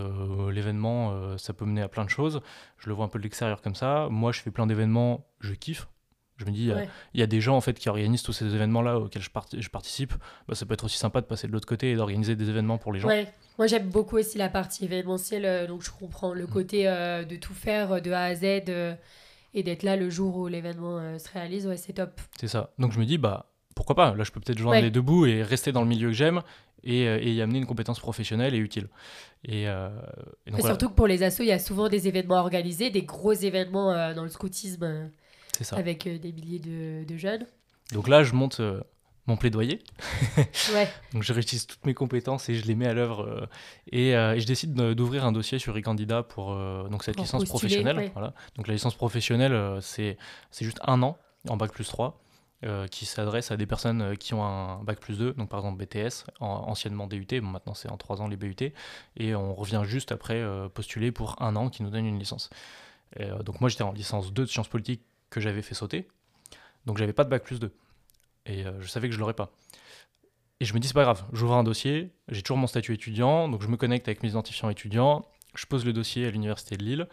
l'événement, 0.50 1.38
ça 1.38 1.52
peut 1.52 1.64
mener 1.64 1.82
à 1.82 1.88
plein 1.88 2.04
de 2.04 2.10
choses. 2.10 2.40
Je 2.78 2.88
le 2.88 2.94
vois 2.94 3.04
un 3.04 3.08
peu 3.08 3.18
de 3.18 3.22
l'extérieur 3.22 3.62
comme 3.62 3.76
ça. 3.76 4.08
Moi, 4.10 4.32
je 4.32 4.40
fais 4.40 4.50
plein 4.50 4.66
d'événements, 4.66 5.24
je 5.40 5.54
kiffe. 5.54 5.86
Je 6.36 6.44
me 6.44 6.50
dis, 6.50 6.70
il 7.14 7.20
y 7.20 7.22
a 7.22 7.26
des 7.26 7.40
gens 7.40 7.56
en 7.56 7.62
fait 7.62 7.78
qui 7.78 7.88
organisent 7.88 8.22
tous 8.22 8.34
ces 8.34 8.54
événements-là 8.54 8.98
auxquels 8.98 9.22
je, 9.22 9.30
je 9.58 9.68
participe. 9.70 10.12
Bah, 10.48 10.54
ça 10.54 10.66
peut 10.66 10.74
être 10.74 10.84
aussi 10.84 10.98
sympa 10.98 11.20
de 11.22 11.26
passer 11.26 11.46
de 11.46 11.52
l'autre 11.52 11.66
côté 11.66 11.92
et 11.92 11.96
d'organiser 11.96 12.36
des 12.36 12.50
événements 12.50 12.76
pour 12.76 12.92
les 12.92 13.00
gens. 13.00 13.08
Ouais. 13.08 13.26
Moi, 13.58 13.66
j'aime 13.66 13.88
beaucoup 13.88 14.16
aussi 14.16 14.38
la 14.38 14.48
partie 14.48 14.84
événementielle, 14.84 15.46
euh, 15.46 15.66
donc 15.66 15.82
je 15.82 15.90
comprends 15.90 16.34
le 16.34 16.44
mm. 16.44 16.50
côté 16.50 16.88
euh, 16.88 17.24
de 17.24 17.36
tout 17.36 17.54
faire 17.54 17.92
euh, 17.92 18.00
de 18.00 18.12
A 18.12 18.24
à 18.24 18.34
Z 18.34 18.44
et 19.54 19.62
d'être 19.62 19.82
là 19.82 19.96
le 19.96 20.10
jour 20.10 20.36
où 20.36 20.48
l'événement 20.48 21.18
se 21.18 21.30
réalise. 21.32 21.66
Ouais, 21.66 21.78
c'est 21.78 21.94
top. 21.94 22.20
C'est 22.38 22.48
ça. 22.48 22.70
Donc 22.78 22.92
je 22.92 22.98
me 22.98 23.06
dis, 23.06 23.16
bah 23.16 23.46
pourquoi 23.74 23.94
pas? 23.94 24.14
Là, 24.14 24.24
je 24.24 24.30
peux 24.30 24.40
peut-être 24.40 24.58
joindre 24.58 24.82
les 24.82 24.90
deux 24.90 25.00
bouts 25.00 25.24
et 25.24 25.42
rester 25.42 25.72
dans 25.72 25.80
le 25.80 25.88
milieu 25.88 26.08
que 26.08 26.14
j'aime 26.14 26.42
et, 26.84 27.04
et, 27.04 27.32
y 27.32 27.40
amener 27.40 27.58
une 27.58 27.66
compétence 27.66 27.98
professionnelle 27.98 28.54
et 28.54 28.58
utile. 28.58 28.88
Et, 29.44 29.66
surtout 30.60 30.90
que 30.90 30.94
pour 30.94 31.06
les 31.06 31.22
assos, 31.22 31.42
il 31.42 31.48
y 31.48 31.52
a 31.52 31.58
souvent 31.58 31.88
des 31.88 32.06
événements 32.06 32.36
organisés, 32.36 32.90
des 32.90 33.02
gros 33.02 33.32
événements 33.32 34.12
dans 34.12 34.24
le 34.24 34.28
scoutisme. 34.28 35.10
Avec 35.72 36.06
euh, 36.06 36.18
des 36.18 36.32
milliers 36.32 36.58
de, 36.58 37.16
jeunes. 37.16 37.46
Donc 37.92 38.08
là, 38.08 38.22
je 38.24 38.32
monte 38.34 38.60
euh, 38.60 38.80
mon 39.26 39.36
plaidoyer. 39.36 39.82
Ouais. 40.74 40.88
Donc 41.12 41.22
je 41.22 41.32
réutilise 41.32 41.66
toutes 41.66 41.84
mes 41.86 41.94
compétences 41.94 42.48
et 42.48 42.54
je 42.54 42.64
les 42.66 42.74
mets 42.74 42.86
à 42.88 42.94
l'œuvre. 42.94 43.22
euh, 43.22 43.46
et, 43.92 44.14
euh, 44.16 44.34
et 44.34 44.40
je 44.40 44.46
décide 44.46 44.74
de- 44.74 44.94
d'ouvrir 44.94 45.24
un 45.24 45.32
dossier 45.32 45.58
sur 45.58 45.76
e-candidat 45.76 46.22
pour 46.22 46.52
euh, 46.52 46.88
donc 46.88 47.04
cette 47.04 47.14
Pour 47.16 47.24
licence 47.24 47.40
postuler, 47.44 47.58
professionnelle. 47.82 47.96
ouais. 47.96 48.10
Voilà. 48.14 48.34
Donc 48.56 48.66
la 48.68 48.74
licence 48.74 48.94
professionnelle, 48.94 49.78
c'est 49.80 50.16
c'est 50.50 50.64
juste 50.64 50.80
un 50.82 51.02
an 51.02 51.16
en 51.48 51.56
bac 51.56 51.72
plus 51.72 51.86
3 51.88 52.20
euh, 52.64 52.86
qui 52.88 53.06
s'adresse 53.06 53.50
à 53.52 53.56
des 53.56 53.66
personnes 53.66 54.16
qui 54.16 54.34
ont 54.34 54.42
un 54.44 54.82
bac 54.82 54.98
plus 54.98 55.18
2, 55.18 55.34
donc 55.34 55.48
par 55.48 55.60
exemple 55.60 55.84
BTS, 55.84 56.24
en- 56.40 56.46
anciennement 56.68 57.06
DUT, 57.06 57.26
bon, 57.40 57.46
maintenant 57.48 57.74
c'est 57.74 57.88
en 57.90 57.96
3 57.96 58.20
ans 58.22 58.28
les 58.28 58.36
BUT, 58.36 58.56
et 59.16 59.34
on 59.36 59.54
revient 59.54 59.82
juste 59.84 60.10
après 60.10 60.42
postuler 60.74 61.12
pour 61.12 61.40
un 61.42 61.54
an 61.54 61.68
qui 61.68 61.82
nous 61.84 61.90
donne 61.90 62.06
une 62.06 62.18
licence. 62.18 62.50
Et, 63.20 63.26
donc 63.44 63.60
moi 63.60 63.68
j'étais 63.70 63.82
en 63.84 63.92
licence 63.92 64.32
2 64.32 64.42
de 64.44 64.48
sciences 64.48 64.68
politiques 64.68 65.02
que 65.30 65.40
j'avais 65.40 65.62
fait 65.62 65.74
sauter, 65.74 66.08
donc 66.84 66.98
j'avais 66.98 67.12
pas 67.12 67.24
de 67.24 67.30
bac 67.30 67.42
plus 67.42 67.60
2. 67.60 67.72
Et 68.46 68.64
euh, 68.64 68.80
je 68.80 68.86
savais 68.86 69.08
que 69.08 69.14
je 69.14 69.18
l'aurais 69.18 69.34
pas. 69.34 69.50
Et 70.60 70.64
je 70.64 70.72
me 70.72 70.78
dis, 70.78 70.88
c'est 70.88 70.94
pas 70.94 71.02
grave, 71.02 71.24
j'ouvre 71.32 71.54
un 71.54 71.64
dossier, 71.64 72.12
j'ai 72.28 72.42
toujours 72.42 72.56
mon 72.56 72.66
statut 72.66 72.94
étudiant, 72.94 73.48
donc 73.48 73.62
je 73.62 73.68
me 73.68 73.76
connecte 73.76 74.08
avec 74.08 74.22
mes 74.22 74.30
identifiants 74.30 74.70
étudiants, 74.70 75.26
je 75.54 75.66
pose 75.66 75.84
le 75.84 75.92
dossier 75.92 76.26
à 76.26 76.30
l'université 76.30 76.76
de 76.76 76.84
Lille 76.84 77.08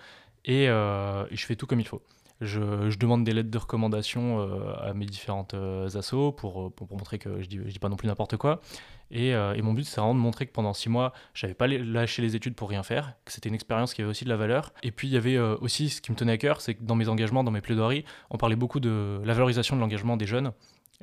et, 0.46 0.70
euh, 0.70 1.26
et 1.30 1.36
je 1.36 1.46
fais 1.46 1.56
tout 1.56 1.68
comme 1.68 1.80
il 1.80 1.88
faut. 1.88 2.02
Je, 2.42 2.98
demande 2.98 3.24
des 3.24 3.32
lettres 3.32 3.52
de 3.52 3.58
recommandation 3.58 4.40
euh, 4.40 4.74
à 4.82 4.94
mes 4.94 5.06
différentes 5.06 5.54
euh, 5.54 5.88
assos 5.98 6.32
pour, 6.32 6.64
euh, 6.64 6.70
pour, 6.70 6.92
montrer 6.92 7.18
que 7.20 7.42
je 7.42 7.48
dis, 7.48 7.58
dis 7.58 7.80
pas 7.80 7.90
non 7.90 7.96
plus 7.96 8.08
n'importe 8.08 8.38
quoi. 8.38 8.60
Et, 9.12 9.34
euh, 9.34 9.54
et 9.54 9.62
mon 9.62 9.74
but, 9.74 9.84
c'est 9.84 10.02
vraiment 10.02 10.16
de 10.16 10.20
montrer 10.20 10.46
que 10.48 10.52
pendant 10.52 10.74
six 10.74 10.90
mois, 10.90 11.14
j'avais 11.34 11.54
pas 11.54 11.68
lâché 11.68 12.22
les 12.22 12.36
études 12.36 12.56
pour 12.56 12.70
rien 12.70 12.84
faire, 12.84 13.14
que 13.26 13.32
c'était 13.32 13.50
une 13.50 13.56
expérience 13.56 13.94
qui 13.94 14.02
avait 14.02 14.10
aussi 14.10 14.26
de 14.26 14.30
la 14.30 14.36
valeur. 14.36 14.74
Et 14.82 14.92
puis, 14.92 15.08
il 15.08 15.14
y 15.14 15.18
avait 15.18 15.38
aussi 15.38 15.90
ce 15.90 16.02
qui 16.02 16.12
me 16.12 16.18
tenait 16.18 16.34
à 16.34 16.38
cœur, 16.38 16.62
c'est 16.62 16.76
que 16.76 16.84
dans 16.84 16.96
mes 16.96 17.08
engagements, 17.08 17.44
dans 17.44 17.52
mes 17.52 17.62
plaidoiries, 17.62 18.04
on 18.30 18.38
parlait 18.38 18.56
beaucoup 18.56 18.80
de 18.80 19.22
la 19.24 19.34
valorisation 19.34 19.76
de 19.76 19.82
l'engagement 19.82 20.18
des 20.18 20.26
jeunes, 20.26 20.52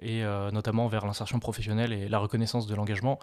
et 0.03 0.23
notamment 0.53 0.89
vers 0.89 1.07
l'insertion 1.07 1.39
professionnelle 1.39 1.93
et 1.93 2.09
la 2.09 2.19
reconnaissance 2.19 2.67
de 2.67 2.75
l'engagement. 2.75 3.21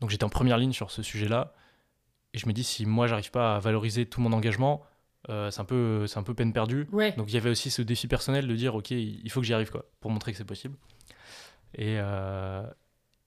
Donc, 0.00 0.10
j'étais 0.10 0.24
en 0.24 0.28
première 0.28 0.58
ligne 0.58 0.72
sur 0.72 0.92
ce 0.92 1.02
sujet-là. 1.02 1.52
Et 2.34 2.38
je 2.38 2.46
me 2.46 2.52
dis, 2.52 2.62
si 2.62 2.86
moi, 2.86 3.08
j'arrive 3.08 3.32
pas 3.32 3.56
à 3.56 3.58
valoriser 3.58 4.06
tout 4.06 4.20
mon 4.20 4.32
engagement, 4.32 4.84
euh, 5.28 5.50
c'est 5.50 5.60
un, 5.60 5.64
peu- 5.64 6.06
c'est 6.06 6.18
un 6.18 6.22
peu 6.22 6.34
peine 6.34 6.52
perdue. 6.52 6.86
Ouais. 6.92 7.12
Donc 7.12 7.28
il 7.30 7.34
y 7.34 7.36
avait 7.36 7.50
aussi 7.50 7.70
ce 7.70 7.82
défi 7.82 8.06
personnel 8.08 8.46
de 8.46 8.54
dire 8.56 8.74
ok 8.74 8.90
il 8.92 9.28
faut 9.30 9.40
que 9.40 9.46
j'y 9.46 9.54
arrive 9.54 9.70
quoi 9.70 9.84
pour 10.00 10.10
montrer 10.10 10.32
que 10.32 10.38
c'est 10.38 10.44
possible. 10.44 10.76
Et, 11.74 11.96
euh, 11.98 12.62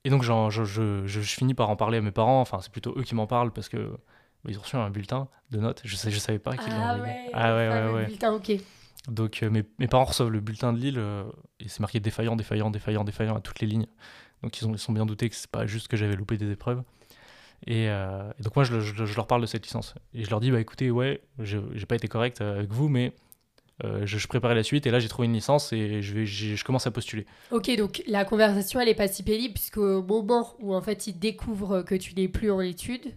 et 0.04 0.10
donc 0.10 0.24
je, 0.24 0.32
je, 0.50 0.64
je- 0.64 1.06
je 1.06 1.20
finis 1.22 1.54
par 1.54 1.70
en 1.70 1.76
parler 1.76 1.98
à 2.00 2.02
mes 2.02 2.12
parents. 2.12 2.42
Enfin 2.42 2.60
c'est 2.62 2.72
plutôt 2.72 2.94
eux 2.98 3.04
qui 3.04 3.16
m'en 3.16 3.28
parlent 3.28 3.52
parce 3.52 3.70
que 3.70 3.78
bah, 4.44 4.50
ils 4.52 4.58
ont 4.58 4.62
reçu 4.62 4.76
un 4.78 4.90
bulletin 4.90 5.28
de 5.52 5.60
notes. 5.60 5.82
Je 5.84 5.96
sais 5.96 6.10
je 6.12 6.18
savais 6.20 6.40
pas 6.40 6.58
qu'ils 6.58 6.74
l'ont 6.74 6.82
Ah 6.84 6.94
envoyé. 6.96 7.12
ouais. 7.14 7.30
Ah 7.34 7.56
ouais 7.56 7.70
ouais 7.70 7.94
ouais. 7.94 8.06
bulletin, 8.06 8.34
ok. 8.34 8.52
Donc 9.08 9.42
euh, 9.44 9.50
mes, 9.50 9.64
mes 9.80 9.88
parents 9.88 10.06
reçoivent 10.06 10.30
le 10.30 10.40
bulletin 10.40 10.74
de 10.74 10.80
Lille 10.80 11.02
et 11.60 11.68
c'est 11.68 11.80
marqué 11.82 12.00
défaillant 12.00 12.36
défaillant 12.36 12.70
défaillant 12.72 13.04
défaillant 13.04 13.36
à 13.36 13.42
toutes 13.42 13.60
les 13.60 13.68
lignes. 13.68 13.88
Donc 14.44 14.60
ils, 14.62 14.68
ont, 14.68 14.74
ils 14.74 14.80
sont 14.80 14.94
bien 14.94 15.06
doutés 15.06 15.30
que 15.30 15.36
c'est 15.36 15.50
pas 15.52 15.66
juste 15.68 15.88
que 15.88 15.98
j'avais 15.98 16.16
loupé 16.16 16.38
des 16.38 16.50
épreuves. 16.52 16.82
Et, 17.68 17.90
euh, 17.90 18.30
et 18.40 18.44
donc 18.44 18.56
moi 18.56 18.66
je, 18.66 18.74
le- 18.74 18.80
je- 18.82 19.06
je 19.06 19.16
leur 19.16 19.28
parle 19.28 19.42
de 19.42 19.46
cette 19.46 19.64
licence 19.64 19.94
et 20.16 20.24
je 20.24 20.30
leur 20.32 20.40
dis 20.40 20.50
bah 20.50 20.60
écoutez 20.60 20.90
ouais 20.90 21.22
j'ai 21.40 21.86
pas 21.88 21.96
été 21.96 22.08
correct 22.08 22.42
avec 22.42 22.72
vous 22.72 22.90
mais 22.90 23.14
euh, 23.84 24.04
je, 24.06 24.18
je 24.18 24.28
préparais 24.28 24.56
la 24.56 24.64
suite 24.64 24.88
et 24.88 24.92
là 24.92 25.00
j'ai 25.00 25.08
trouvé 25.08 25.28
une 25.28 25.34
licence 25.34 25.72
et 25.72 26.02
je, 26.02 26.14
vais, 26.16 26.26
je 26.26 26.64
commence 26.64 26.88
à 26.88 26.92
postuler. 26.92 27.26
Ok, 27.52 27.76
donc 27.78 28.04
la 28.08 28.26
conversation, 28.26 28.80
elle 28.80 28.90
est 28.90 28.96
pas 28.96 29.08
si 29.08 29.24
pénible, 29.24 29.54
puisqu'au 29.56 30.02
moment 30.04 30.54
où 30.60 30.74
en 30.76 30.82
fait 30.82 31.06
ils 31.08 31.18
découvrent 31.18 31.82
que 31.84 31.96
tu 31.96 32.14
n'es 32.16 32.28
plus 32.28 32.52
en 32.52 32.62
études, 32.62 33.16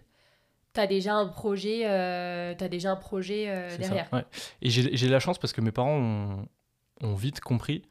t'as 0.73 0.87
déjà 0.87 1.13
un 1.15 1.27
projet, 1.27 1.81
euh, 1.85 2.53
déjà 2.69 2.91
un 2.91 2.95
projet 2.95 3.49
euh, 3.49 3.69
ça, 3.69 3.77
derrière. 3.77 4.09
ouais. 4.13 4.25
Et 4.61 4.69
j'ai 4.69 5.07
de 5.07 5.11
la 5.11 5.19
chance 5.19 5.37
parce 5.39 5.53
que 5.53 5.61
mes 5.61 5.71
parents 5.71 5.97
ont, 5.99 6.47
ont 7.01 7.13
vite 7.15 7.41
compris, 7.41 7.83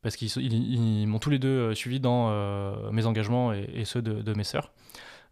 parce 0.00 0.16
qu'ils 0.16 0.30
sont- 0.30 0.40
ils, 0.40 1.02
ils 1.02 1.06
m'ont 1.06 1.18
tous 1.18 1.30
les 1.30 1.38
deux 1.38 1.74
suivi 1.74 2.00
dans 2.00 2.30
mes 2.92 3.04
engagements 3.06 3.52
et, 3.52 3.68
et 3.74 3.84
ceux 3.84 4.00
de, 4.02 4.22
de 4.22 4.34
mes 4.34 4.44
sœurs. 4.44 4.72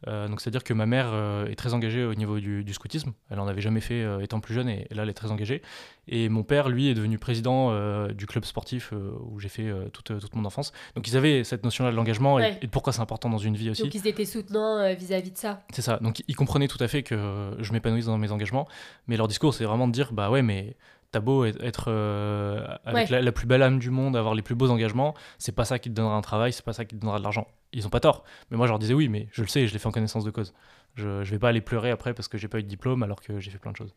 Euh, 0.09 0.29
donc 0.29 0.41
c'est-à-dire 0.41 0.65
que 0.65 0.73
ma 0.73 0.87
mère 0.87 1.11
euh, 1.13 1.47
est 1.47 1.57
très 1.57 1.75
engagée 1.75 2.05
au 2.05 2.15
niveau 2.15 2.41
du, 2.41 2.65
du 2.65 2.73
scoutisme. 2.73 3.13
Elle 3.31 3.39
en 3.41 3.47
avait 3.47 3.61
jamais 3.61 3.81
fait 3.81 4.03
euh, 4.03 4.21
étant 4.21 4.41
plus 4.41 4.55
jeune 4.55 4.69
et, 4.69 4.87
et 4.91 4.95
là 4.95 5.03
elle 5.03 5.09
est 5.11 5.15
très 5.15 5.31
engagée. 5.31 5.63
Et 6.09 6.29
mon 6.29 6.43
père, 6.43 6.69
lui, 6.69 6.89
est 6.89 6.95
devenu 6.95 7.19
président 7.19 7.73
du 8.09 8.27
club 8.27 8.45
sportif 8.45 8.93
où 8.93 9.39
j'ai 9.39 9.49
fait 9.49 9.71
toute, 9.93 10.19
toute 10.19 10.35
mon 10.35 10.45
enfance. 10.45 10.73
Donc 10.97 11.07
ils 11.07 11.17
avaient 11.17 11.45
cette 11.45 11.63
notion-là 11.63 11.93
de 11.93 11.97
l'engagement 11.97 12.39
et- 12.39 12.43
Ouais. 12.43 12.59
et, 12.63 12.67
de 12.67 12.71
pourquoi 12.71 12.93
c'est 12.93 13.01
important 13.03 13.29
dans 13.31 13.39
une 13.39 13.55
vie 13.55 13.71
aussi. 13.71 13.83
Donc 13.83 13.95
ils 13.95 14.09
étaient 14.09 14.25
soutenants 14.25 14.93
vis-à-vis 14.95 15.31
de 15.31 15.37
ça. 15.37 15.63
C'est 15.73 15.83
ça. 15.83 15.99
Donc 15.99 16.23
ils 16.27 16.35
comprenaient 16.35 16.67
tout 16.69 16.83
à 16.83 16.89
fait 16.89 17.03
que 17.05 17.53
je 17.61 17.73
m'épanouisse 17.73 18.07
dans 18.07 18.19
mes 18.19 18.33
engagements, 18.33 18.67
mais 19.07 19.17
leur 19.17 19.29
discours 19.29 19.55
c'est 19.55 19.65
vraiment 19.65 19.87
de 19.87 19.93
dire 19.93 20.13
bah 20.13 20.31
ouais 20.31 20.43
mais 20.43 20.75
t'as 21.13 21.21
beau 21.21 21.45
être- 21.45 21.87
euh, 21.89 22.65
avec 22.85 23.07
Ouais. 23.11 23.17
la, 23.17 23.23
la 23.23 23.33
plus 23.33 23.47
belle 23.47 23.63
âme 23.63 23.79
du 23.79 23.91
monde, 23.91 24.17
avoir 24.17 24.35
les 24.35 24.43
plus 24.43 24.55
beaux 24.55 24.71
engagements, 24.71 25.15
c'est 25.39 25.53
pas 25.55 25.65
ça 25.65 25.79
qui 25.79 25.91
te 25.91 25.95
donnera 25.95 26.15
un 26.17 26.21
travail, 26.21 26.53
c'est 26.53 26.65
pas 26.65 26.73
ça 26.73 26.85
qui 26.85 26.95
te 26.95 27.01
donnera 27.01 27.19
de 27.19 27.23
l'argent. 27.25 27.47
Ils 27.73 27.87
ont 27.87 27.91
pas 27.91 28.01
tort. 28.01 28.25
Mais 28.51 28.57
moi 28.57 28.67
je 28.67 28.73
leur 28.73 28.79
disais 28.79 28.95
oui, 28.95 29.09
mais 29.09 29.29
je 29.33 29.43
le 29.43 29.49
sais, 29.49 29.67
je 29.67 29.73
l'ai 29.73 29.79
fait 29.79 29.89
en 29.89 29.93
connaissance 29.93 30.25
de 30.25 30.31
cause. 30.31 30.53
Je, 30.95 31.23
je 31.25 31.31
vais 31.31 31.39
pas 31.39 31.49
aller 31.49 31.61
pleurer 31.61 31.91
après 31.91 32.15
parce 32.15 32.29
que 32.29 32.39
j'ai 32.39 32.49
pas 32.49 32.59
eu 32.59 32.63
de 32.63 32.69
diplôme 32.69 33.03
alors 33.03 33.21
que 33.21 33.39
j'ai 33.41 33.51
fait 33.51 33.59
plein 33.59 33.73
de 33.73 33.77
choses. 33.77 33.95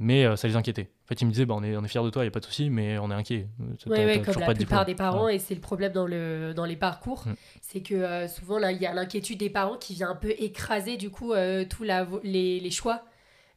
Mais 0.00 0.24
euh, 0.24 0.34
ça 0.34 0.48
les 0.48 0.56
inquiétait. 0.56 0.90
En 1.04 1.06
fait, 1.06 1.20
ils 1.20 1.24
me 1.24 1.30
disaient 1.30 1.44
bah 1.46 1.54
on 1.56 1.62
est, 1.62 1.76
on 1.76 1.84
est 1.84 1.88
fiers 1.88 2.02
de 2.02 2.10
toi, 2.10 2.24
y 2.24 2.28
a 2.28 2.30
pas 2.32 2.40
de 2.40 2.44
souci, 2.44 2.68
mais 2.68 2.98
on 2.98 3.12
est 3.12 3.14
inquiet. 3.14 3.46
T'as- 3.84 3.90
Ouais, 3.90 4.20
comme 4.24 4.40
la 4.40 4.46
pas 4.46 4.54
plupart 4.54 4.84
des 4.84 4.96
parents, 4.96 5.26
Ouais. 5.26 5.36
et 5.36 5.38
c'est 5.38 5.54
le 5.54 5.60
problème 5.60 5.92
dans, 5.92 6.06
le, 6.08 6.52
dans 6.52 6.64
les 6.64 6.74
parcours, 6.74 7.22
Mm. 7.26 7.34
c'est 7.62 7.80
que 7.80 7.94
euh, 7.94 8.26
souvent 8.26 8.58
là, 8.58 8.72
il 8.72 8.82
y 8.82 8.86
a 8.86 8.92
l'inquiétude 8.92 9.38
des 9.38 9.50
parents 9.50 9.76
qui 9.76 9.94
vient 9.94 10.10
un 10.10 10.16
peu 10.16 10.30
écraser 10.38 10.96
du 10.96 11.10
coup 11.10 11.32
euh, 11.32 11.64
tous 11.64 11.84
les, 12.24 12.58
les 12.58 12.70
choix 12.72 13.02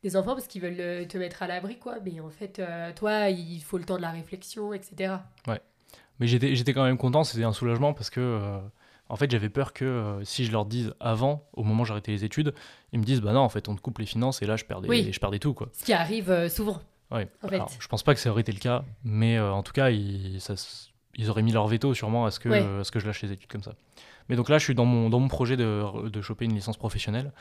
des 0.07 0.15
enfants 0.15 0.33
parce 0.33 0.47
qu'ils 0.47 0.61
veulent 0.61 0.79
euh, 0.79 1.05
te 1.05 1.17
mettre 1.17 1.43
à 1.43 1.47
l'abri, 1.47 1.77
quoi. 1.77 1.95
Mais 2.05 2.19
en 2.19 2.29
fait, 2.29 2.59
euh, 2.59 2.91
toi, 2.95 3.29
il 3.29 3.59
faut 3.61 3.77
le 3.77 3.83
temps 3.83 3.97
de 3.97 4.01
la 4.01 4.11
réflexion, 4.11 4.73
etc. 4.73 5.15
Mais 6.19 6.25
j'étais, 6.25 6.73
quand 6.73 6.83
même 6.83 6.97
content, 6.97 7.23
c'était 7.23 7.43
un 7.43 7.53
soulagement 7.53 7.93
parce 7.93 8.09
que, 8.09 8.19
euh, 8.19 8.57
en 9.09 9.15
fait, 9.17 9.29
j'avais 9.29 9.49
peur 9.49 9.71
que 9.73 9.85
euh, 9.85 10.23
si 10.23 10.45
je 10.45 10.51
leur 10.51 10.65
dise 10.65 10.93
avant, 10.99 11.47
au 11.53 11.63
moment 11.63 11.83
où 11.83 11.85
j'arrêtais 11.85 12.11
les 12.11 12.23
études, 12.25 12.53
ils 12.91 12.99
me 12.99 13.03
disent 13.03 13.21
bah 13.21 13.33
non, 13.33 13.41
en 13.41 13.49
fait, 13.49 13.69
on 13.69 13.75
te 13.75 13.81
coupe 13.81 13.99
les 13.99 14.07
finances 14.07 14.41
et 14.41 14.47
là, 14.47 14.55
je 14.55 14.65
perdais, 14.65 14.87
Oui. 14.89 15.09
je 15.11 15.19
perdais 15.19 15.37
tout, 15.39 15.53
quoi. 15.53 15.69
Ce 15.73 15.83
qui 15.83 15.93
arrive 15.93 16.47
souvent. 16.49 16.79
Ouais. 17.11 17.27
En 17.43 17.47
fait. 17.49 17.61
Je 17.79 17.87
pense 17.87 18.01
pas 18.03 18.13
que 18.15 18.19
ça 18.19 18.31
aurait 18.31 18.41
été 18.41 18.51
le 18.51 18.59
cas, 18.59 18.83
mais 19.03 19.39
en 19.39 19.61
tout 19.61 19.73
cas, 19.73 19.91
ils, 19.91 20.41
ça 20.41 20.55
ils 21.15 21.29
auraient 21.29 21.41
mis 21.43 21.51
leur 21.51 21.67
veto 21.67 21.93
sûrement 21.93 22.25
à 22.25 22.31
ce, 22.31 22.39
que, 22.39 22.49
Ouais. 22.49 22.79
à 22.79 22.83
ce 22.83 22.91
que 22.91 22.99
je 22.99 23.05
lâche 23.07 23.21
les 23.21 23.31
études 23.31 23.49
comme 23.49 23.63
ça. 23.63 23.73
Mais 24.29 24.35
donc 24.35 24.49
là, 24.49 24.57
je 24.57 24.63
suis 24.63 24.75
dans 24.75 24.85
mon, 24.85 25.09
dans 25.09 25.19
mon 25.19 25.27
projet 25.27 25.57
de, 25.57 26.09
de 26.09 26.21
choper 26.21 26.45
une 26.45 26.53
licence 26.53 26.77
professionnelle. 26.77 27.31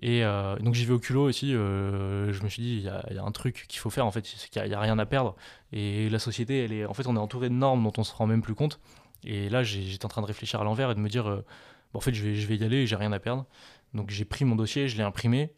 Et 0.00 0.24
euh, 0.24 0.56
donc 0.56 0.74
j'y 0.74 0.84
vais 0.84 0.92
au 0.92 0.98
culot 0.98 1.24
aussi. 1.24 1.54
euh, 1.54 2.32
je 2.32 2.42
me 2.42 2.48
suis 2.48 2.62
dit, 2.62 2.76
il 2.76 2.84
y 2.84 2.88
a, 2.88 3.24
un 3.24 3.32
truc 3.32 3.66
qu'il 3.68 3.80
faut 3.80 3.90
faire 3.90 4.06
en 4.06 4.10
fait, 4.10 4.24
c'est 4.26 4.48
qu'il 4.48 4.62
n'y 4.62 4.74
a, 4.74 4.80
rien 4.80 4.98
à 4.98 5.06
perdre. 5.06 5.34
Et 5.72 6.08
la 6.08 6.18
société, 6.18 6.64
elle 6.64 6.72
est, 6.72 6.84
en 6.84 6.94
fait, 6.94 7.06
on 7.06 7.16
est 7.16 7.20
entouré 7.20 7.48
de 7.48 7.54
normes 7.54 7.82
dont 7.82 7.92
on 7.98 8.04
se 8.04 8.14
rend 8.14 8.26
même 8.26 8.42
plus 8.42 8.54
compte. 8.54 8.80
Et 9.24 9.48
là, 9.48 9.62
j'étais 9.62 10.04
en 10.04 10.08
train 10.08 10.22
de 10.22 10.26
réfléchir 10.26 10.60
à 10.60 10.64
l'envers 10.64 10.90
et 10.90 10.94
de 10.94 11.00
me 11.00 11.08
dire, 11.08 11.28
euh, 11.28 11.44
en 11.94 12.00
fait, 12.00 12.14
je 12.14 12.22
vais, 12.22 12.34
je 12.34 12.46
vais 12.46 12.56
y 12.56 12.64
aller 12.64 12.78
et 12.78 12.86
j'ai 12.86 12.96
rien 12.96 13.12
à 13.12 13.18
perdre. 13.18 13.46
Donc 13.94 14.10
j'ai 14.10 14.24
pris 14.24 14.44
mon 14.44 14.56
dossier, 14.56 14.88
je 14.88 14.96
l'ai 14.96 15.02
imprimé. 15.02 15.50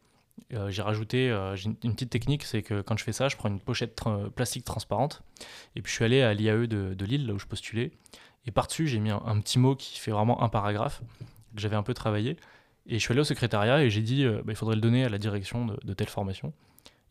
J'ai 0.68 0.82
rajouté 0.82 1.30
euh, 1.30 1.56
une, 1.56 1.74
petite 1.76 2.10
technique, 2.10 2.44
c'est 2.44 2.62
que 2.62 2.80
quand 2.80 2.96
je 2.96 3.04
fais 3.04 3.12
ça, 3.12 3.28
je 3.28 3.36
prends 3.36 3.48
une 3.48 3.60
pochette 3.60 4.00
plastique 4.36 4.64
transparente 4.64 5.22
et 5.74 5.82
puis 5.82 5.90
je 5.90 5.96
suis 5.96 6.04
allé 6.04 6.22
à 6.22 6.32
l'IAE 6.32 6.68
de, 6.68 6.94
de 6.94 7.04
Lille, 7.04 7.26
là 7.26 7.34
où 7.34 7.38
je 7.38 7.46
postulais. 7.46 7.90
Et 8.48 8.50
par-dessus, 8.50 8.88
j'ai 8.88 8.98
mis 8.98 9.10
un, 9.10 9.20
un 9.26 9.38
petit 9.40 9.58
mot 9.58 9.76
qui 9.76 10.00
fait 10.00 10.10
vraiment 10.10 10.42
un 10.42 10.48
paragraphe 10.48 11.02
que 11.54 11.60
j'avais 11.60 11.76
un 11.76 11.82
peu 11.82 11.92
travaillé. 11.94 12.36
Et 12.86 12.94
je 12.94 12.98
suis 12.98 13.12
allé 13.12 13.20
au 13.20 13.24
secrétariat 13.24 13.82
et 13.84 13.90
j'ai 13.90 14.00
dit, 14.00 14.24
euh, 14.24 14.38
bah, 14.44 14.52
il 14.52 14.56
faudrait 14.56 14.74
le 14.74 14.80
donner 14.80 15.04
à 15.04 15.10
la 15.10 15.18
direction 15.18 15.66
de, 15.66 15.78
de 15.84 15.92
telle 15.92 16.08
formation. 16.08 16.48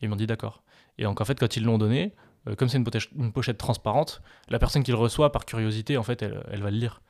Et 0.02 0.06
ils 0.06 0.10
m'ont 0.10 0.16
dit 0.16 0.26
d'accord. 0.28 0.64
Et 0.98 1.04
donc 1.04 1.22
en 1.22 1.26
fait, 1.26 1.40
quand 1.40 1.56
ils 1.56 1.64
l'ont 1.64 1.78
donné, 1.78 2.14
euh, 2.48 2.56
comme 2.56 2.68
c'est 2.70 2.78
une, 2.80 2.84
pochette- 2.84 3.12
une 3.16 3.32
pochette 3.32 3.60
transparente, 3.60 4.22
la 4.50 4.58
personne 4.58 4.82
qui 4.82 4.90
le 4.90 4.98
reçoit 4.98 5.32
par 5.32 5.46
curiosité, 5.46 5.96
en 5.96 6.04
fait, 6.04 6.24
elle, 6.24 6.44
elle 6.52 6.62
va 6.64 6.72
le 6.72 6.78
lire. 6.78 7.02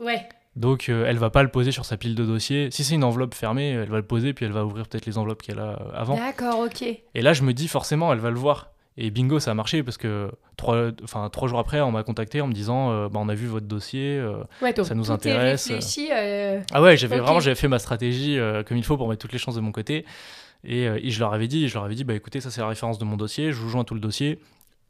Ouais, 0.00 0.28
Donc 0.56 0.90
euh, 0.90 1.06
elle 1.06 1.16
va 1.16 1.30
pas 1.30 1.42
le 1.42 1.48
poser 1.50 1.72
sur 1.72 1.86
sa 1.86 1.96
pile 1.96 2.14
de 2.14 2.24
dossiers. 2.26 2.70
Si 2.70 2.84
c'est 2.84 2.94
une 2.96 3.04
enveloppe 3.04 3.34
fermée, 3.34 3.70
elle 3.70 3.88
va 3.88 3.96
le 3.96 4.06
poser 4.06 4.34
puis 4.34 4.44
elle 4.44 4.52
va 4.52 4.66
ouvrir 4.66 4.86
peut-être 4.88 5.06
les 5.06 5.16
enveloppes 5.16 5.40
qu'elle 5.40 5.60
a 5.60 5.80
euh, 5.80 5.90
avant. 5.94 6.16
d'accord, 6.16 6.58
ok. 6.60 6.82
Et 6.82 7.22
là, 7.22 7.32
je 7.32 7.42
me 7.42 7.54
dis 7.54 7.68
forcément, 7.68 8.12
elle 8.12 8.18
va 8.18 8.30
le 8.30 8.38
voir. 8.38 8.72
Et 8.96 9.10
bingo, 9.10 9.40
ça 9.40 9.50
a 9.50 9.54
marché 9.54 9.82
parce 9.82 9.96
que 9.96 10.30
trois, 10.56 10.90
enfin, 11.02 11.28
trois 11.28 11.48
jours 11.48 11.58
après, 11.58 11.80
on 11.80 11.90
m'a 11.90 12.04
contacté 12.04 12.40
en 12.40 12.46
me 12.46 12.52
disant 12.52 12.92
euh, 12.92 13.08
bah, 13.08 13.18
on 13.20 13.28
a 13.28 13.34
vu 13.34 13.46
votre 13.46 13.66
dossier. 13.66 14.18
euh. 14.18 14.44
Ouais, 14.62 14.72
donc, 14.72 14.86
Ça 14.86 14.94
nous 14.94 15.10
intéresse. 15.10 15.66
réfléchi, 15.68 16.08
euh, 16.12 16.60
Ah 16.72 16.80
ouais, 16.80 16.96
j'avais 16.96 17.18
vraiment 17.18 17.40
j'avais 17.40 17.56
fait 17.56 17.66
ma 17.68 17.80
stratégie 17.80 18.38
euh, 18.38 18.62
comme 18.62 18.76
il 18.76 18.84
faut 18.84 18.96
pour 18.96 19.08
mettre 19.08 19.20
toutes 19.20 19.32
les 19.32 19.38
chances 19.38 19.56
de 19.56 19.60
mon 19.60 19.72
côté. 19.72 20.04
Et, 20.62 20.86
euh, 20.88 20.98
et 21.02 21.10
je 21.10 21.18
leur 21.18 21.34
avais 21.34 21.48
dit, 21.48 21.66
je 21.68 21.74
leur 21.74 21.84
avais 21.84 21.96
dit 21.96 22.04
bah 22.04 22.14
écoutez, 22.14 22.40
ça 22.40 22.50
c'est 22.52 22.60
la 22.60 22.68
référence 22.68 22.98
de 22.98 23.04
mon 23.04 23.16
dossier, 23.16 23.50
je 23.52 23.56
vous 23.60 23.68
joins 23.68 23.82
tout 23.84 23.94
le 23.94 24.00
dossier. 24.00 24.38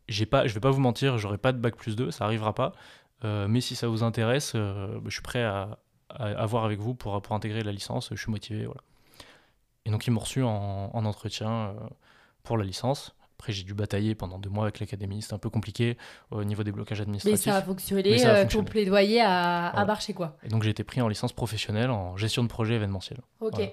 J'ai 0.07 0.27
pas, 0.27 0.47
je 0.47 0.53
vais 0.53 0.61
pas 0.61 0.71
vous 0.71 0.81
mentir, 0.83 1.17
j'aurai 1.17 1.38
pas 1.38 1.53
de 1.53 1.59
bac 1.59 1.75
plus 1.75 1.97
2, 1.97 2.11
ça 2.11 2.27
arrivera 2.27 2.55
pas. 2.55 2.73
Euh, 3.25 3.47
mais 3.49 3.62
si 3.62 3.75
ça 3.75 3.88
vous 3.88 4.03
intéresse, 4.03 4.53
euh, 4.55 4.87
bah, 4.97 5.05
je 5.07 5.12
suis 5.14 5.23
prêt 5.23 5.43
à, 5.43 5.79
à, 6.11 6.27
à 6.27 6.45
voir 6.47 6.64
avec 6.67 6.79
vous 6.79 6.95
pour, 6.95 7.23
pour 7.23 7.35
intégrer 7.35 7.62
la 7.62 7.73
licence, 7.73 8.11
je 8.12 8.21
suis 8.21 8.31
motivé. 8.31 8.67
Voilà. 8.67 8.83
Et 9.87 9.90
donc 9.90 10.07
ils 10.07 10.11
m'ont 10.11 10.21
reçu 10.21 10.43
en, 10.43 10.90
en 10.93 11.05
entretien 11.07 11.51
euh, 11.51 11.73
pour 12.43 12.59
la 12.59 12.64
licence. 12.64 13.14
Après, 13.38 13.53
j'ai 13.53 13.64
dû 13.64 13.75
batailler 13.75 14.14
pendant 14.14 14.38
deux 14.38 14.49
mois 14.51 14.64
avec 14.64 14.81
l'académie. 14.81 15.20
C'était 15.23 15.35
un 15.35 15.38
peu 15.38 15.51
compliqué 15.51 15.97
au 16.31 16.44
niveau 16.44 16.62
des 16.62 16.73
blocages 16.73 16.99
Mais 17.01 17.03
administratifs. 17.03 17.44
ça 17.44 17.57
a 17.57 17.62
fonctionné, 17.62 18.11
Mais 18.11 18.18
ça 18.18 18.29
a 18.29 18.31
euh, 18.31 18.35
ton 18.37 18.42
fonctionné. 18.42 18.70
plaidoyer 18.70 19.20
a, 19.23 19.85
marché, 19.87 20.12
quoi. 20.14 20.37
Et 20.44 20.49
donc, 20.49 20.62
j'ai 20.62 20.70
été 20.70 20.85
pris 20.85 21.01
en 21.01 21.09
licence 21.09 21.33
professionnelle 21.33 21.90
en 21.90 22.16
gestion 22.16 22.42
de 22.42 22.49
projet 22.49 22.75
événementiel. 22.75 23.18
Ok. 23.40 23.55
Voilà. 23.55 23.70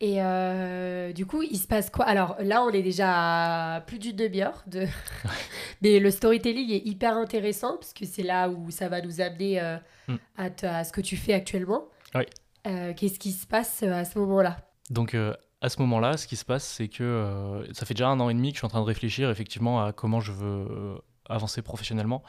Et 0.00 0.22
euh, 0.22 1.12
du 1.12 1.26
coup, 1.26 1.42
il 1.42 1.58
se 1.58 1.66
passe 1.66 1.90
quoi? 1.90 2.04
Alors 2.04 2.36
là, 2.40 2.62
on 2.62 2.70
est 2.70 2.82
déjà 2.82 3.74
à 3.74 3.80
plus 3.80 3.98
d'une 3.98 4.14
demi-heure. 4.16 4.62
De... 4.68 4.86
Mais 5.82 5.98
le 5.98 6.10
storytelling 6.10 6.70
est 6.70 6.86
hyper 6.86 7.16
intéressant 7.16 7.76
parce 7.76 7.92
que 7.92 8.06
c'est 8.06 8.22
là 8.22 8.48
où 8.48 8.70
ça 8.70 8.88
va 8.88 9.00
nous 9.00 9.20
amener 9.20 9.60
euh, 9.60 9.76
Mm. 10.08 10.16
à, 10.38 10.78
à 10.78 10.84
ce 10.84 10.92
que 10.92 11.02
tu 11.02 11.16
fais 11.16 11.34
actuellement. 11.34 11.84
Oui. 12.14 12.22
Euh, 12.66 12.94
Qu'est-ce 12.94 13.18
qui 13.18 13.32
se 13.32 13.46
passe 13.46 13.82
à 13.82 14.04
ce 14.06 14.18
moment-là? 14.18 14.56
Donc 14.90 15.14
à 15.60 15.68
ce 15.68 15.80
moment-là, 15.80 16.16
ce 16.16 16.26
qui 16.26 16.36
se 16.36 16.44
passe, 16.44 16.64
c'est 16.64 16.88
que 16.88 17.02
euh, 17.02 17.72
ça 17.74 17.84
fait 17.86 17.94
déjà 17.94 18.08
un 18.08 18.20
an 18.20 18.30
et 18.30 18.34
demi 18.34 18.50
que 18.50 18.54
je 18.56 18.60
suis 18.60 18.66
en 18.66 18.70
train 18.70 18.80
de 18.80 18.84
réfléchir 18.86 19.30
effectivement 19.30 19.82
à 19.84 19.92
comment 19.92 20.20
je 20.20 20.32
veux 20.32 20.66
euh, 20.70 20.98
avancer 21.28 21.62
professionnellement 21.62 22.22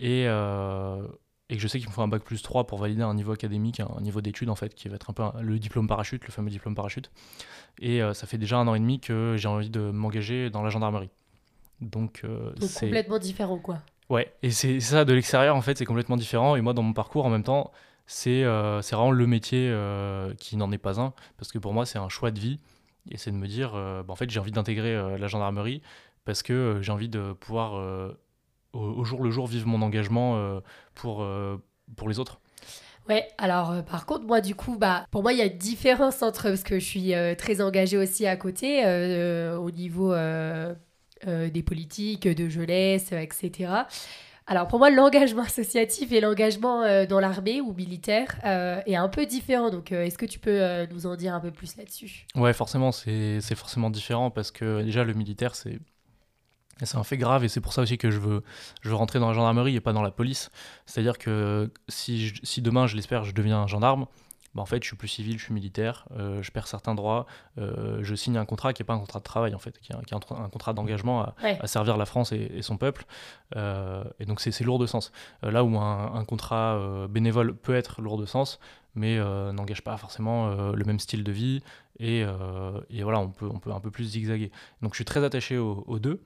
et, 0.00 0.24
euh, 0.26 1.06
et 1.48 1.54
que 1.56 1.60
je 1.62 1.68
sais 1.68 1.78
qu'il 1.78 1.88
me 1.88 1.92
faut 1.92 2.02
un 2.02 2.08
bac 2.08 2.22
plus 2.24 2.42
3 2.42 2.66
pour 2.66 2.78
valider 2.78 3.02
un 3.02 3.14
niveau 3.14 3.32
académique, 3.32 3.80
un 3.80 4.00
niveau 4.00 4.20
d'études 4.20 4.50
en 4.50 4.56
fait, 4.56 4.74
qui 4.74 4.88
va 4.88 4.96
être 4.96 5.10
un 5.10 5.12
peu 5.12 5.22
un- 5.22 5.34
le 5.40 5.58
diplôme 5.58 5.86
parachute, 5.86 6.24
le 6.26 6.32
fameux 6.32 6.50
diplôme 6.50 6.74
parachute. 6.74 7.10
Et 7.80 8.00
ça 8.12 8.26
fait 8.26 8.38
déjà 8.38 8.58
un 8.58 8.66
an 8.68 8.74
et 8.74 8.80
demi 8.80 9.00
que 9.00 9.34
j'ai 9.38 9.48
envie 9.48 9.70
de 9.70 9.90
m'engager 9.90 10.48
dans 10.50 10.62
la 10.62 10.70
gendarmerie. 10.70 11.10
Donc 11.80 12.22
Donc 12.24 12.54
c'est 12.60 12.86
complètement 12.86 13.18
différent, 13.18 13.58
quoi. 13.58 13.78
Ouais, 14.10 14.32
et 14.42 14.50
c'est 14.50 14.80
ça, 14.80 15.04
de 15.04 15.12
l'extérieur, 15.12 15.56
en 15.56 15.62
fait, 15.62 15.78
c'est 15.78 15.84
complètement 15.86 16.16
différent. 16.16 16.56
Et 16.56 16.60
moi, 16.60 16.72
dans 16.74 16.82
mon 16.82 16.92
parcours, 16.92 17.24
en 17.24 17.30
même 17.30 17.42
temps, 17.42 17.72
c'est 18.06 18.44
euh, 18.44 18.80
vraiment 18.80 19.10
le 19.10 19.26
métier 19.26 19.68
euh, 19.70 20.34
qui 20.34 20.56
n'en 20.56 20.70
est 20.72 20.78
pas 20.78 21.00
un. 21.00 21.14
Parce 21.38 21.52
que 21.52 21.58
pour 21.58 21.72
moi, 21.72 21.86
c'est 21.86 21.98
un 21.98 22.08
choix 22.08 22.30
de 22.30 22.38
vie. 22.38 22.60
Et 23.10 23.18
c'est 23.18 23.30
de 23.30 23.36
me 23.36 23.46
dire, 23.46 23.72
euh, 23.74 24.02
bah, 24.02 24.12
en 24.12 24.16
fait, 24.16 24.30
j'ai 24.30 24.40
envie 24.40 24.52
d'intégrer 24.52 24.94
euh, 24.94 25.18
la 25.18 25.26
gendarmerie 25.26 25.82
parce 26.24 26.42
que 26.42 26.78
j'ai 26.80 26.92
envie 26.92 27.10
de 27.10 27.34
pouvoir, 27.34 27.74
au, 28.72 29.04
jour 29.04 29.22
le 29.22 29.30
jour, 29.30 29.46
vivre 29.46 29.66
mon 29.66 29.82
engagement 29.82 30.58
pour, 30.94 31.22
pour 31.96 32.08
les 32.08 32.18
autres. 32.18 32.40
Ouais, 33.10 33.28
alors 33.36 33.84
par 33.84 34.06
contre, 34.06 34.24
moi 34.24 34.40
du 34.40 34.54
coup, 34.54 34.78
bah, 34.78 35.04
pour 35.10 35.20
moi, 35.20 35.34
il 35.34 35.38
y 35.38 35.42
a 35.42 35.44
une 35.44 35.58
différence 35.58 36.22
entre, 36.22 36.44
parce 36.44 36.62
que 36.62 36.78
je 36.78 36.84
suis 36.86 37.12
très 37.36 37.60
engagée 37.60 37.98
aussi 37.98 38.26
à 38.26 38.38
côté, 38.38 38.86
au 39.54 39.70
niveau 39.70 40.14
des 41.26 41.62
politiques, 41.62 42.26
de 42.26 42.48
jeunesse, 42.48 43.12
etc. 43.12 43.84
Alors 44.46 44.68
pour 44.68 44.78
moi, 44.78 44.90
l'engagement 44.90 45.42
associatif 45.42 46.12
et 46.12 46.20
l'engagement 46.20 46.82
euh, 46.82 47.06
dans 47.06 47.18
l'armée 47.18 47.60
ou 47.60 47.72
militaire 47.72 48.28
euh, 48.44 48.80
est 48.86 48.96
un 48.96 49.08
peu 49.08 49.24
différent. 49.24 49.70
Donc 49.70 49.90
euh, 49.92 50.04
est-ce 50.04 50.18
que 50.18 50.26
tu 50.26 50.38
peux 50.38 50.86
nous 50.92 51.06
en 51.06 51.16
dire 51.16 51.34
un 51.34 51.40
peu 51.40 51.50
plus 51.50 51.76
là-dessus? 51.76 52.26
Ouais, 52.34 52.52
forcément, 52.52 52.92
c'est 52.92 53.40
forcément 53.54 53.90
différent 53.90 54.30
parce 54.30 54.50
que 54.50 54.82
déjà, 54.82 55.04
le 55.04 55.14
militaire, 55.14 55.54
c'est 55.54 55.78
c'est 56.82 56.96
un 56.96 57.04
fait 57.04 57.16
grave 57.16 57.44
et 57.44 57.48
c'est 57.48 57.60
pour 57.60 57.72
ça 57.72 57.82
aussi 57.82 57.98
que 57.98 58.10
je 58.10 58.18
veux, 58.18 58.42
je 58.82 58.88
veux 58.88 58.96
rentrer 58.96 59.20
dans 59.20 59.28
la 59.28 59.32
gendarmerie 59.32 59.76
et 59.76 59.80
pas 59.80 59.92
dans 59.92 60.02
la 60.02 60.10
police. 60.10 60.50
C'est-à-dire 60.86 61.18
que 61.18 61.70
si, 61.88 62.32
si 62.42 62.62
demain, 62.62 62.88
je 62.88 62.96
l'espère, 62.96 63.24
je 63.24 63.32
deviens 63.32 63.58
un 63.60 63.66
gendarme, 63.68 64.06
bah 64.54 64.62
en 64.62 64.66
fait, 64.66 64.82
je 64.82 64.88
suis 64.88 64.96
plus 64.96 65.08
civil, 65.08 65.38
je 65.38 65.44
suis 65.44 65.54
militaire, 65.54 66.06
euh, 66.16 66.42
je 66.42 66.50
perds 66.52 66.68
certains 66.68 66.94
droits, 66.94 67.26
euh, 67.58 67.98
je 68.02 68.14
signe 68.14 68.36
un 68.36 68.44
contrat 68.44 68.72
qui 68.72 68.82
n'est 68.82 68.86
pas 68.86 68.94
un 68.94 68.98
contrat 69.00 69.18
de 69.18 69.24
travail, 69.24 69.54
en 69.54 69.58
fait, 69.58 69.78
qui 69.80 69.92
est 69.92 69.96
un, 69.96 70.00
qui 70.02 70.14
est 70.14 70.16
un- 70.16 70.44
un 70.44 70.48
contrat 70.48 70.72
d'engagement 70.72 71.22
à, 71.22 71.34
Ouais. 71.42 71.58
à 71.60 71.66
servir 71.66 71.96
la 71.96 72.06
France 72.06 72.30
et, 72.32 72.50
et 72.54 72.62
son 72.62 72.76
peuple. 72.76 73.04
Euh, 73.56 74.04
et 74.20 74.26
donc, 74.26 74.40
c'est 74.40 74.58
lourd 74.64 74.78
de 74.78 74.86
sens. 74.86 75.10
Là 75.42 75.64
où 75.64 75.76
un, 75.78 76.14
un 76.14 76.24
contrat 76.24 76.78
bénévole 77.10 77.54
peut 77.56 77.74
être 77.74 78.00
lourd 78.00 78.16
de 78.18 78.26
sens, 78.26 78.58
mais 78.94 79.18
n'engage 79.52 79.82
pas 79.82 79.96
forcément 79.96 80.54
le 80.72 80.84
même 80.84 81.00
style 81.00 81.24
de 81.24 81.32
vie. 81.32 81.62
Et, 81.98 82.24
et 82.90 83.02
voilà, 83.02 83.18
on 83.18 83.28
peut, 83.30 83.48
on 83.52 83.58
peut 83.58 83.72
un 83.72 83.80
peu 83.80 83.90
plus 83.90 84.04
zigzaguer. 84.04 84.52
Donc, 84.82 84.92
je 84.92 84.98
suis 84.98 85.04
très 85.04 85.24
attaché 85.24 85.58
aux, 85.58 85.82
aux 85.88 85.98
deux. 85.98 86.22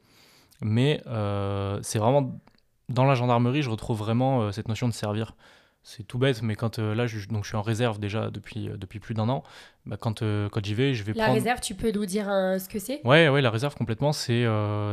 Mais 0.60 1.02
c'est 1.82 1.98
vraiment 1.98 2.38
dans 2.90 3.04
la 3.04 3.14
gendarmerie, 3.14 3.62
je 3.62 3.70
retrouve 3.70 3.98
vraiment 3.98 4.50
cette 4.52 4.68
notion 4.68 4.88
de 4.88 4.92
servir. 4.94 5.34
C'est 5.90 6.03
tout 6.07 6.18
bête, 6.18 6.42
mais 6.42 6.55
quand 6.55 6.79
euh, 6.79 6.94
là, 6.94 7.07
je, 7.07 7.27
donc 7.29 7.44
je 7.44 7.48
suis 7.48 7.57
en 7.57 7.62
réserve 7.62 7.98
déjà 7.98 8.29
depuis, 8.29 8.68
euh, 8.68 8.77
depuis 8.77 9.01
plus 9.01 9.14
d'un 9.14 9.31
an, 9.31 9.42
bah, 9.87 9.96
quand, 9.98 10.20
euh, 10.20 10.51
quand 10.51 10.62
j'y 10.62 10.74
vais, 10.74 10.92
je 10.92 11.03
vais 11.03 11.14
La 11.14 11.24
prendre. 11.24 11.38
réserve, 11.38 11.61
tu 11.61 11.74
peux 11.74 11.90
nous 11.90 12.05
dire 12.05 12.27
ce 12.27 12.68
que 12.68 12.79
c'est? 12.79 13.01
Ouais, 13.07 13.31
ouais, 13.31 13.40
la 13.40 13.51
réserve 13.51 13.74
complètement, 13.74 14.12
c'est 14.12 14.44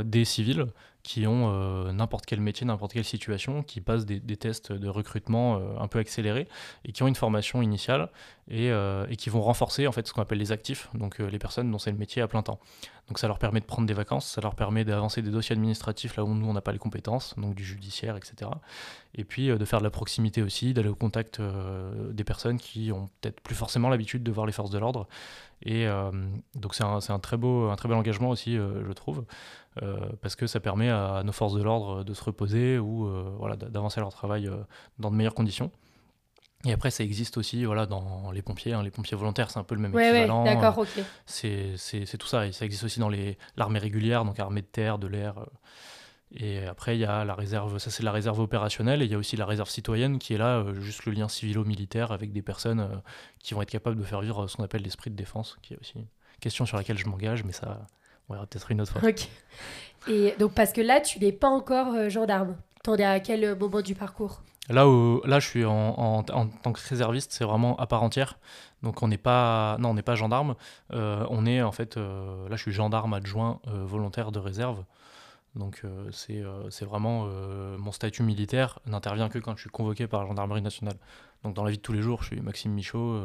des 0.05 0.23
civils 0.23 0.67
qui 1.03 1.27
ont 1.27 1.91
n'importe 1.91 2.25
quel 2.25 2.39
métier, 2.39 2.65
n'importe 2.65 2.93
quelle 2.93 3.03
situation, 3.03 3.61
qui 3.61 3.81
passent 3.81 4.05
des, 4.05 4.21
des 4.21 4.37
tests 4.37 4.71
de 4.71 4.87
recrutement 4.87 5.59
un 5.79 5.87
peu 5.89 5.99
accélérés 5.99 6.47
et 6.85 6.93
qui 6.93 7.03
ont 7.03 7.07
une 7.07 7.15
formation 7.15 7.61
initiale 7.61 8.09
et, 8.49 8.69
et 8.69 9.15
qui 9.17 9.29
vont 9.29 9.41
renforcer 9.41 9.85
en 9.87 9.91
fait 9.91 10.07
ce 10.07 10.13
qu'on 10.13 10.21
appelle 10.21 10.39
les 10.39 10.51
actifs, 10.53 10.89
donc 10.93 11.19
les 11.19 11.39
personnes 11.39 11.69
dont 11.69 11.77
c'est 11.77 11.91
le 11.91 11.97
métier 11.97 12.21
à 12.21 12.27
plein 12.27 12.41
temps. 12.41 12.59
Donc 13.07 13.19
ça 13.19 13.27
leur 13.27 13.37
permet 13.37 13.59
de 13.59 13.65
prendre 13.65 13.87
des 13.87 13.93
vacances, 13.93 14.25
ça 14.25 14.41
leur 14.41 14.55
permet 14.55 14.83
d'avancer 14.83 15.21
des 15.21 15.29
dossiers 15.29 15.53
administratifs 15.53 16.15
là 16.15 16.23
où 16.23 16.33
nous 16.33 16.47
on 16.47 16.53
n'a 16.53 16.61
pas 16.61 16.71
les 16.71 16.79
compétences, 16.79 17.35
donc 17.37 17.53
du 17.53 17.63
judiciaire, 17.63 18.17
etc. 18.17 18.49
Et 19.13 19.23
puis 19.23 19.51
euh, 19.51 19.59
de 19.59 19.65
faire 19.65 19.77
de 19.77 19.83
la 19.83 19.91
proximité 19.91 20.41
aussi, 20.41 20.73
d'aller 20.73 20.89
au 20.89 20.95
contact 20.95 21.39
euh, 21.39 22.11
des 22.13 22.23
personnes 22.23 22.57
qui 22.57 22.91
ont 22.91 23.07
peut-être 23.21 23.41
plus 23.41 23.53
forcément 23.53 23.89
l'habitude 23.89 24.23
de 24.23 24.31
voir 24.31 24.47
les 24.47 24.51
forces 24.53 24.71
de 24.71 24.79
l'ordre. 24.79 25.07
Et 25.61 25.87
euh, 25.87 26.09
donc 26.55 26.73
c'est 26.73 26.83
un, 26.83 27.19
très 27.19 27.37
beau, 27.37 27.69
un 27.69 27.75
très 27.75 27.87
bel 27.87 27.97
engagement 27.97 28.29
aussi, 28.29 28.55
je 28.55 28.91
trouve, 28.93 29.23
parce 30.21 30.35
que 30.35 30.47
ça 30.47 30.59
permet 30.59 30.89
à 30.89 31.21
nos 31.23 31.31
forces 31.31 31.53
de 31.53 31.61
l'ordre 31.61 32.03
de 32.03 32.13
se 32.13 32.23
reposer 32.23 32.77
ou 32.79 33.07
voilà, 33.37 33.55
d'a- 33.55 33.69
d'avancer 33.69 33.99
leur 33.99 34.11
travail 34.11 34.49
dans 34.99 35.11
de 35.11 35.15
meilleures 35.15 35.33
conditions. 35.33 35.71
Et 36.65 36.73
après, 36.73 36.89
ça 36.91 37.03
existe 37.03 37.37
aussi 37.37 37.63
voilà, 37.65 37.85
dans 37.85 38.31
les 38.31 38.41
pompiers. 38.41 38.73
hein. 38.73 38.81
Les 38.83 38.91
pompiers 38.91 39.15
volontaires, 39.17 39.51
c'est 39.51 39.59
un 39.59 39.63
peu 39.63 39.75
le 39.75 39.81
même 39.81 39.93
Ouais, 39.93 40.11
ouais, 40.11 40.17
équivalent. 40.21 40.43
d'accord, 40.43 40.79
ok. 40.79 40.87
C'est 41.25 42.17
tout 42.19 42.27
ça. 42.27 42.47
Et 42.47 42.51
ça 42.51 42.65
existe 42.65 42.83
aussi 42.83 42.99
dans 42.99 43.11
l'armée 43.55 43.79
régulière, 43.79 44.25
donc 44.25 44.39
armée 44.39 44.61
de 44.61 44.67
terre, 44.67 44.97
de 44.97 45.07
l'air. 45.07 45.37
euh. 45.37 45.45
Et 46.37 46.65
après, 46.65 46.97
il 46.97 46.99
y 46.99 47.05
a 47.05 47.23
la 47.23 47.35
réserve, 47.35 47.77
ça 47.77 47.91
c'est 47.91 48.01
la 48.03 48.11
réserve 48.11 48.39
opérationnelle, 48.39 49.01
et 49.01 49.05
il 49.05 49.11
y 49.11 49.15
a 49.15 49.17
aussi 49.17 49.37
la 49.37 49.45
réserve 49.45 49.69
citoyenne 49.69 50.17
qui 50.17 50.33
est 50.33 50.37
là, 50.37 50.57
euh, 50.57 50.81
juste 50.81 51.05
le 51.05 51.11
lien 51.13 51.29
civilo-militaire 51.29 52.11
avec 52.11 52.33
des 52.33 52.41
personnes 52.41 52.79
euh, 52.79 52.95
qui 53.39 53.53
vont 53.53 53.61
être 53.61 53.69
capables 53.69 53.95
de 53.95 54.03
faire 54.03 54.19
vivre 54.21 54.47
ce 54.47 54.57
qu'on 54.57 54.63
appelle 54.63 54.81
l'esprit 54.81 55.11
de 55.11 55.15
défense, 55.15 55.57
qui 55.61 55.75
est 55.75 55.79
aussi 55.79 55.93
une 55.99 56.07
question 56.41 56.65
sur 56.65 56.75
laquelle 56.77 56.97
je 56.97 57.05
m'engage, 57.07 57.43
mais 57.45 57.51
ça, 57.53 57.85
on 58.27 58.33
verra 58.33 58.47
peut-être 58.47 58.69
une 58.71 58.81
autre 58.81 58.99
fois. 58.99 59.07
Ok. 59.07 59.29
Et 60.09 60.33
donc 60.39 60.53
parce 60.53 60.73
que 60.73 60.81
là, 60.81 60.99
tu 60.99 61.19
n'es 61.19 61.31
pas 61.31 61.47
encore 61.47 61.93
euh, 61.93 62.09
gendarme. 62.09 62.57
T'en 62.83 62.95
es 62.95 63.03
à 63.05 63.19
quel 63.19 63.55
moment 63.57 63.81
du 63.81 63.95
parcours? 63.95 64.41
Là, 64.69 64.87
où, 64.87 65.21
là, 65.25 65.39
je 65.39 65.47
suis 65.47 65.65
en, 65.65 66.23
tant 66.23 66.73
que 66.73 66.79
réserviste, 66.89 67.31
c'est 67.31 67.43
vraiment 67.43 67.77
à 67.77 67.85
part 67.85 68.01
entière. 68.01 68.39
Donc, 68.81 69.03
on 69.03 69.07
n'est 69.07 69.17
pas, 69.17 69.77
non, 69.79 69.89
on 69.89 69.93
n'est 69.93 70.01
pas 70.01 70.15
gendarme. 70.15 70.55
Euh, 70.91 71.25
on 71.29 71.45
est 71.45 71.61
en 71.61 71.71
fait, 71.71 71.97
euh, 71.97 72.49
là, 72.49 72.55
je 72.55 72.63
suis 72.63 72.71
gendarme 72.71 73.13
adjoint 73.13 73.59
euh, 73.67 73.83
volontaire 73.85 74.31
de 74.31 74.39
réserve. 74.39 74.83
Donc, 75.55 75.83
c'est 76.11 76.43
vraiment 76.83 77.27
mon 77.77 77.93
statut 77.93 78.23
militaire 78.23 78.79
n'intervient 78.87 79.29
que 79.29 79.39
quand 79.39 79.55
je 79.55 79.61
suis 79.61 79.69
convoqué 79.69 80.05
par 80.05 80.21
la 80.21 80.27
gendarmerie 80.27 80.61
nationale. 80.61 80.97
Donc, 81.43 81.53
dans 81.53 81.63
la 81.63 81.71
vie 81.71 81.77
de 81.77 81.81
tous 81.81 81.93
les 81.93 82.01
jours, 82.01 82.23
je 82.23 82.33
suis 82.33 82.41
Maxime 82.41 82.73
Michaud, 82.73 83.17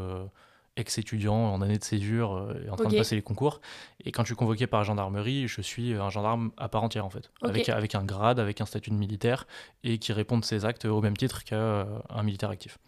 ex-étudiant 0.81 1.35
en 1.35 1.63
année 1.63 1.79
de 1.79 1.85
césure 1.85 2.35
euh, 2.37 2.65
et 2.67 2.71
en 2.71 2.77
train 2.77 2.89
de 2.89 2.97
passer 2.97 3.15
les 3.17 3.23
concours. 3.23 3.61
Et 4.05 4.13
quand 4.13 4.23
je 4.23 4.29
suis 4.29 4.35
convoqué 4.37 4.67
par 4.67 4.81
la 4.81 4.85
gendarmerie, 4.85 5.47
je 5.47 5.61
suis 5.61 5.95
un 5.95 6.11
gendarme 6.11 6.51
à 6.57 6.69
part 6.69 6.83
entière 6.83 7.05
en 7.07 7.11
fait, 7.11 7.31
avec, 7.43 7.69
avec 7.69 7.95
un 7.95 8.05
grade, 8.05 8.39
avec 8.41 8.61
un 8.61 8.67
statut 8.67 8.91
de 8.91 8.97
militaire 8.97 9.47
et 9.85 9.99
qui 9.99 10.13
répond 10.13 10.39
de 10.39 10.45
ses 10.45 10.65
actes 10.65 10.87
au 10.87 11.01
même 11.01 11.17
titre 11.17 11.45
qu'un 11.45 11.87
militaire 12.25 12.51
actif. 12.51 12.79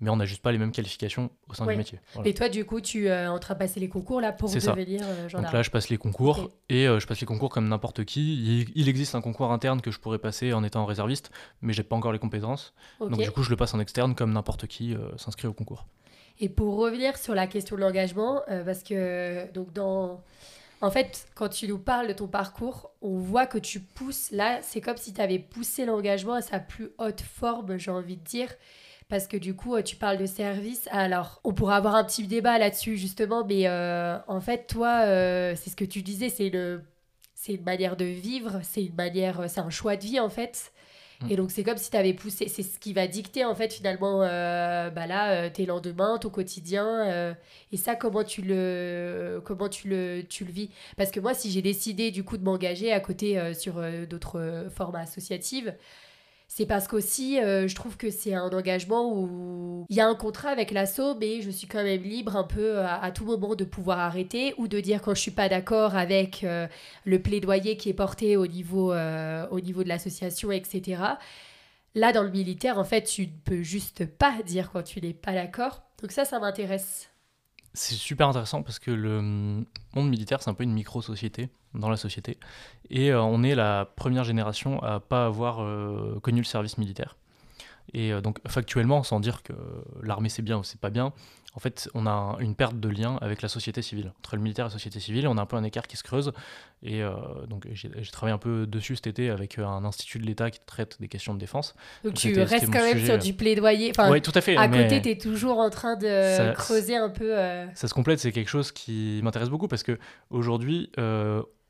Mais 0.00 0.10
on 0.10 0.16
n'a 0.16 0.24
juste 0.24 0.42
pas 0.42 0.50
les 0.50 0.58
mêmes 0.58 0.72
qualifications 0.72 1.30
au 1.48 1.54
sein 1.54 1.64
Ouais. 1.66 1.74
du 1.74 1.78
métier. 1.78 2.00
Voilà. 2.14 2.28
Et 2.28 2.34
toi, 2.34 2.48
du 2.48 2.64
coup, 2.64 2.80
tu 2.80 3.06
es 3.06 3.26
en 3.28 3.38
train 3.38 3.54
de 3.54 3.58
passer 3.60 3.78
les 3.78 3.88
concours 3.88 4.20
là 4.20 4.32
pour 4.32 4.50
devenir 4.50 5.02
euh, 5.04 5.22
Donc 5.22 5.30
gendarme. 5.30 5.54
là, 5.54 5.62
je 5.62 5.70
passe 5.70 5.88
les 5.88 5.98
concours 5.98 6.50
et 6.68 6.88
euh, 6.88 6.98
je 6.98 7.06
passe 7.06 7.20
les 7.20 7.26
concours 7.28 7.50
comme 7.50 7.68
n'importe 7.68 8.04
qui. 8.04 8.34
Il, 8.62 8.72
il 8.74 8.88
existe 8.88 9.14
un 9.14 9.20
concours 9.20 9.52
interne 9.52 9.80
que 9.80 9.92
je 9.92 10.00
pourrais 10.00 10.18
passer 10.18 10.52
en 10.52 10.64
étant 10.64 10.84
réserviste, 10.84 11.30
mais 11.62 11.72
j'ai 11.72 11.84
pas 11.84 11.94
encore 11.94 12.12
les 12.12 12.18
compétences. 12.18 12.74
Donc 13.00 13.20
du 13.22 13.30
coup, 13.30 13.44
je 13.44 13.50
le 13.50 13.56
passe 13.56 13.72
en 13.72 13.78
externe 13.80 14.16
comme 14.16 14.32
n'importe 14.32 14.66
qui 14.66 14.94
euh, 14.94 15.16
s'inscrit 15.16 15.46
au 15.46 15.52
concours. 15.52 15.86
Et 16.38 16.48
pour 16.48 16.76
revenir 16.76 17.16
sur 17.16 17.34
la 17.34 17.46
question 17.46 17.76
de 17.76 17.80
l'engagement, 17.80 18.42
euh, 18.50 18.64
parce 18.64 18.82
que 18.82 19.50
donc 19.52 19.72
dans, 19.72 20.22
en 20.80 20.90
fait, 20.90 21.26
quand 21.34 21.48
tu 21.48 21.66
nous 21.66 21.78
parles 21.78 22.08
de 22.08 22.12
ton 22.12 22.28
parcours, 22.28 22.90
on 23.00 23.18
voit 23.18 23.46
que 23.46 23.58
tu 23.58 23.80
pousses. 23.80 24.30
Là, 24.32 24.58
c'est 24.62 24.80
comme 24.80 24.96
si 24.96 25.14
tu 25.14 25.20
avais 25.20 25.38
poussé 25.38 25.86
l'engagement 25.86 26.34
à 26.34 26.42
sa 26.42 26.60
plus 26.60 26.90
haute 26.98 27.22
forme, 27.22 27.78
j'ai 27.78 27.90
envie 27.90 28.16
de 28.16 28.24
dire. 28.24 28.54
Parce 29.08 29.28
que 29.28 29.36
du 29.36 29.54
coup, 29.54 29.76
euh, 29.76 29.82
tu 29.82 29.96
parles 29.96 30.18
de 30.18 30.26
service. 30.26 30.88
Alors, 30.90 31.40
on 31.44 31.54
pourra 31.54 31.76
avoir 31.76 31.94
un 31.94 32.04
petit 32.04 32.26
débat 32.26 32.58
là-dessus, 32.58 32.96
justement. 32.96 33.44
Mais 33.44 33.68
euh, 33.68 34.18
en 34.26 34.40
fait, 34.40 34.66
toi, 34.66 35.02
c'est 35.56 35.70
ce 35.70 35.76
que 35.76 35.84
tu 35.84 36.02
disais, 36.02 36.28
c'est 36.28 36.50
c'est 37.34 37.52
une 37.52 37.62
manière 37.62 37.96
de 37.96 38.04
vivre, 38.06 38.60
c'est 38.62 38.82
une 38.82 38.94
manière, 38.94 39.48
c'est 39.48 39.60
un 39.60 39.70
choix 39.70 39.96
de 39.96 40.02
vie 40.02 40.18
en 40.18 40.30
fait. 40.30 40.72
Mm. 41.22 41.30
Et 41.30 41.36
donc 41.36 41.50
c'est 41.50 41.62
comme 41.62 41.78
si 41.78 41.90
tu 41.90 41.96
avais 41.96 42.12
poussé, 42.12 42.48
c'est 42.48 42.62
ce 42.62 42.78
qui 42.78 42.92
va 42.92 43.06
dicter 43.06 43.44
en 43.44 43.54
fait 43.54 43.72
finalement 43.72 44.22
euh, 44.22 44.90
bah 44.90 45.06
là 45.06 45.32
euh, 45.32 45.50
tes 45.50 45.66
lendemains, 45.66 46.18
ton 46.18 46.30
quotidien 46.30 46.86
euh, 47.06 47.34
et 47.72 47.76
ça 47.76 47.96
comment 47.96 48.24
tu 48.24 48.42
le 48.42 49.40
comment 49.44 49.68
tu 49.68 49.88
le 49.88 50.22
tu 50.28 50.44
le 50.44 50.52
vis 50.52 50.70
parce 50.96 51.10
que 51.10 51.20
moi 51.20 51.34
si 51.34 51.50
j'ai 51.50 51.62
décidé 51.62 52.10
du 52.10 52.24
coup 52.24 52.36
de 52.36 52.44
m'engager 52.44 52.92
à 52.92 53.00
côté 53.00 53.54
sur 53.54 53.82
d'autres 54.08 54.66
formes 54.74 54.96
associatives 54.96 55.74
c'est 56.48 56.66
parce 56.66 56.86
qu'aussi, 56.86 57.40
euh, 57.40 57.66
je 57.66 57.74
trouve 57.74 57.96
que 57.96 58.10
c'est 58.10 58.34
un 58.34 58.48
engagement 58.48 59.12
où 59.12 59.84
il 59.88 59.96
y 59.96 60.00
a 60.00 60.06
un 60.06 60.14
contrat 60.14 60.50
avec 60.50 60.70
l'asso, 60.70 61.16
mais 61.20 61.42
je 61.42 61.50
suis 61.50 61.66
quand 61.66 61.82
même 61.82 62.02
libre 62.02 62.36
un 62.36 62.44
peu 62.44 62.78
à, 62.78 63.02
à 63.02 63.10
tout 63.10 63.24
moment 63.24 63.54
de 63.54 63.64
pouvoir 63.64 63.98
arrêter 63.98 64.54
ou 64.56 64.68
de 64.68 64.80
dire 64.80 65.02
quand 65.02 65.14
je 65.14 65.20
suis 65.20 65.32
pas 65.32 65.48
d'accord 65.48 65.96
avec 65.96 66.44
euh, 66.44 66.66
le 67.04 67.20
plaidoyer 67.20 67.76
qui 67.76 67.88
est 67.90 67.94
porté 67.94 68.36
au 68.36 68.46
niveau, 68.46 68.92
euh, 68.92 69.46
au 69.50 69.60
niveau 69.60 69.82
de 69.82 69.88
l'association, 69.88 70.52
etc. 70.52 71.02
Là, 71.94 72.12
dans 72.12 72.22
le 72.22 72.30
militaire, 72.30 72.78
en 72.78 72.84
fait, 72.84 73.02
tu 73.02 73.22
ne 73.22 73.32
peux 73.44 73.62
juste 73.62 74.06
pas 74.06 74.34
dire 74.44 74.70
quand 74.72 74.82
tu 74.82 75.00
n'es 75.00 75.14
pas 75.14 75.32
d'accord. 75.32 75.82
Donc 76.00 76.12
ça, 76.12 76.24
ça 76.24 76.38
m'intéresse. 76.38 77.10
C'est 77.76 77.94
super 77.94 78.28
intéressant 78.28 78.62
parce 78.62 78.78
que 78.78 78.90
le 78.90 79.20
monde 79.20 80.08
militaire, 80.08 80.42
c'est 80.42 80.50
un 80.50 80.54
peu 80.54 80.64
une 80.64 80.72
micro-société 80.72 81.50
dans 81.74 81.90
la 81.90 81.96
société. 81.96 82.38
Et 82.90 83.12
on 83.14 83.42
est 83.42 83.54
la 83.54 83.84
première 83.96 84.24
génération 84.24 84.82
à 84.82 84.98
pas 84.98 85.26
avoir 85.26 85.56
connu 86.20 86.38
le 86.38 86.44
service 86.44 86.78
militaire. 86.78 87.16
Et 87.94 88.12
donc 88.20 88.38
factuellement, 88.46 89.02
sans 89.02 89.20
dire 89.20 89.42
que 89.42 89.52
l'armée 90.02 90.28
c'est 90.28 90.42
bien 90.42 90.58
ou 90.58 90.64
c'est 90.64 90.80
pas 90.80 90.90
bien, 90.90 91.12
en 91.56 91.58
fait, 91.58 91.88
on 91.94 92.06
a 92.06 92.36
une 92.40 92.54
perte 92.54 92.78
de 92.78 92.88
lien 92.90 93.16
avec 93.22 93.40
la 93.40 93.48
société 93.48 93.80
civile. 93.80 94.12
Entre 94.18 94.36
le 94.36 94.42
militaire 94.42 94.66
et 94.66 94.68
la 94.68 94.72
société 94.72 95.00
civile, 95.00 95.26
on 95.26 95.38
a 95.38 95.40
un 95.40 95.46
peu 95.46 95.56
un 95.56 95.64
écart 95.64 95.86
qui 95.86 95.96
se 95.96 96.02
creuse. 96.02 96.32
Et 96.82 97.02
euh, 97.02 97.14
donc, 97.48 97.66
j'ai 97.72 97.88
travaillé 98.12 98.34
un 98.34 98.38
peu 98.38 98.66
dessus 98.66 98.96
cet 98.96 99.06
été 99.06 99.30
avec 99.30 99.58
euh, 99.58 99.64
un 99.64 99.86
institut 99.86 100.18
de 100.18 100.26
l'État 100.26 100.50
qui 100.50 100.60
traite 100.66 101.00
des 101.00 101.08
questions 101.08 101.32
de 101.32 101.38
défense. 101.38 101.74
Donc, 102.04 102.12
tu 102.12 102.38
restes 102.42 102.70
quand 102.70 102.84
même 102.84 103.02
sur 103.02 103.16
du 103.18 103.32
plaidoyer. 103.32 103.92
oui, 104.10 104.20
tout 104.20 104.32
à 104.34 104.42
fait. 104.42 104.54
À 104.58 104.68
côté, 104.68 105.00
tu 105.00 105.08
es 105.08 105.16
toujours 105.16 105.58
en 105.58 105.70
train 105.70 105.96
de 105.96 106.52
creuser 106.52 106.96
un 106.96 107.08
peu. 107.08 107.34
Euh, 107.34 107.66
ça 107.74 107.88
se 107.88 107.94
complète, 107.94 108.18
c'est 108.18 108.32
quelque 108.32 108.50
chose 108.50 108.70
qui 108.70 109.20
m'intéresse 109.22 109.48
beaucoup 109.48 109.66
parce 109.66 109.82
que 109.82 109.98
aujourd'hui, 110.28 110.90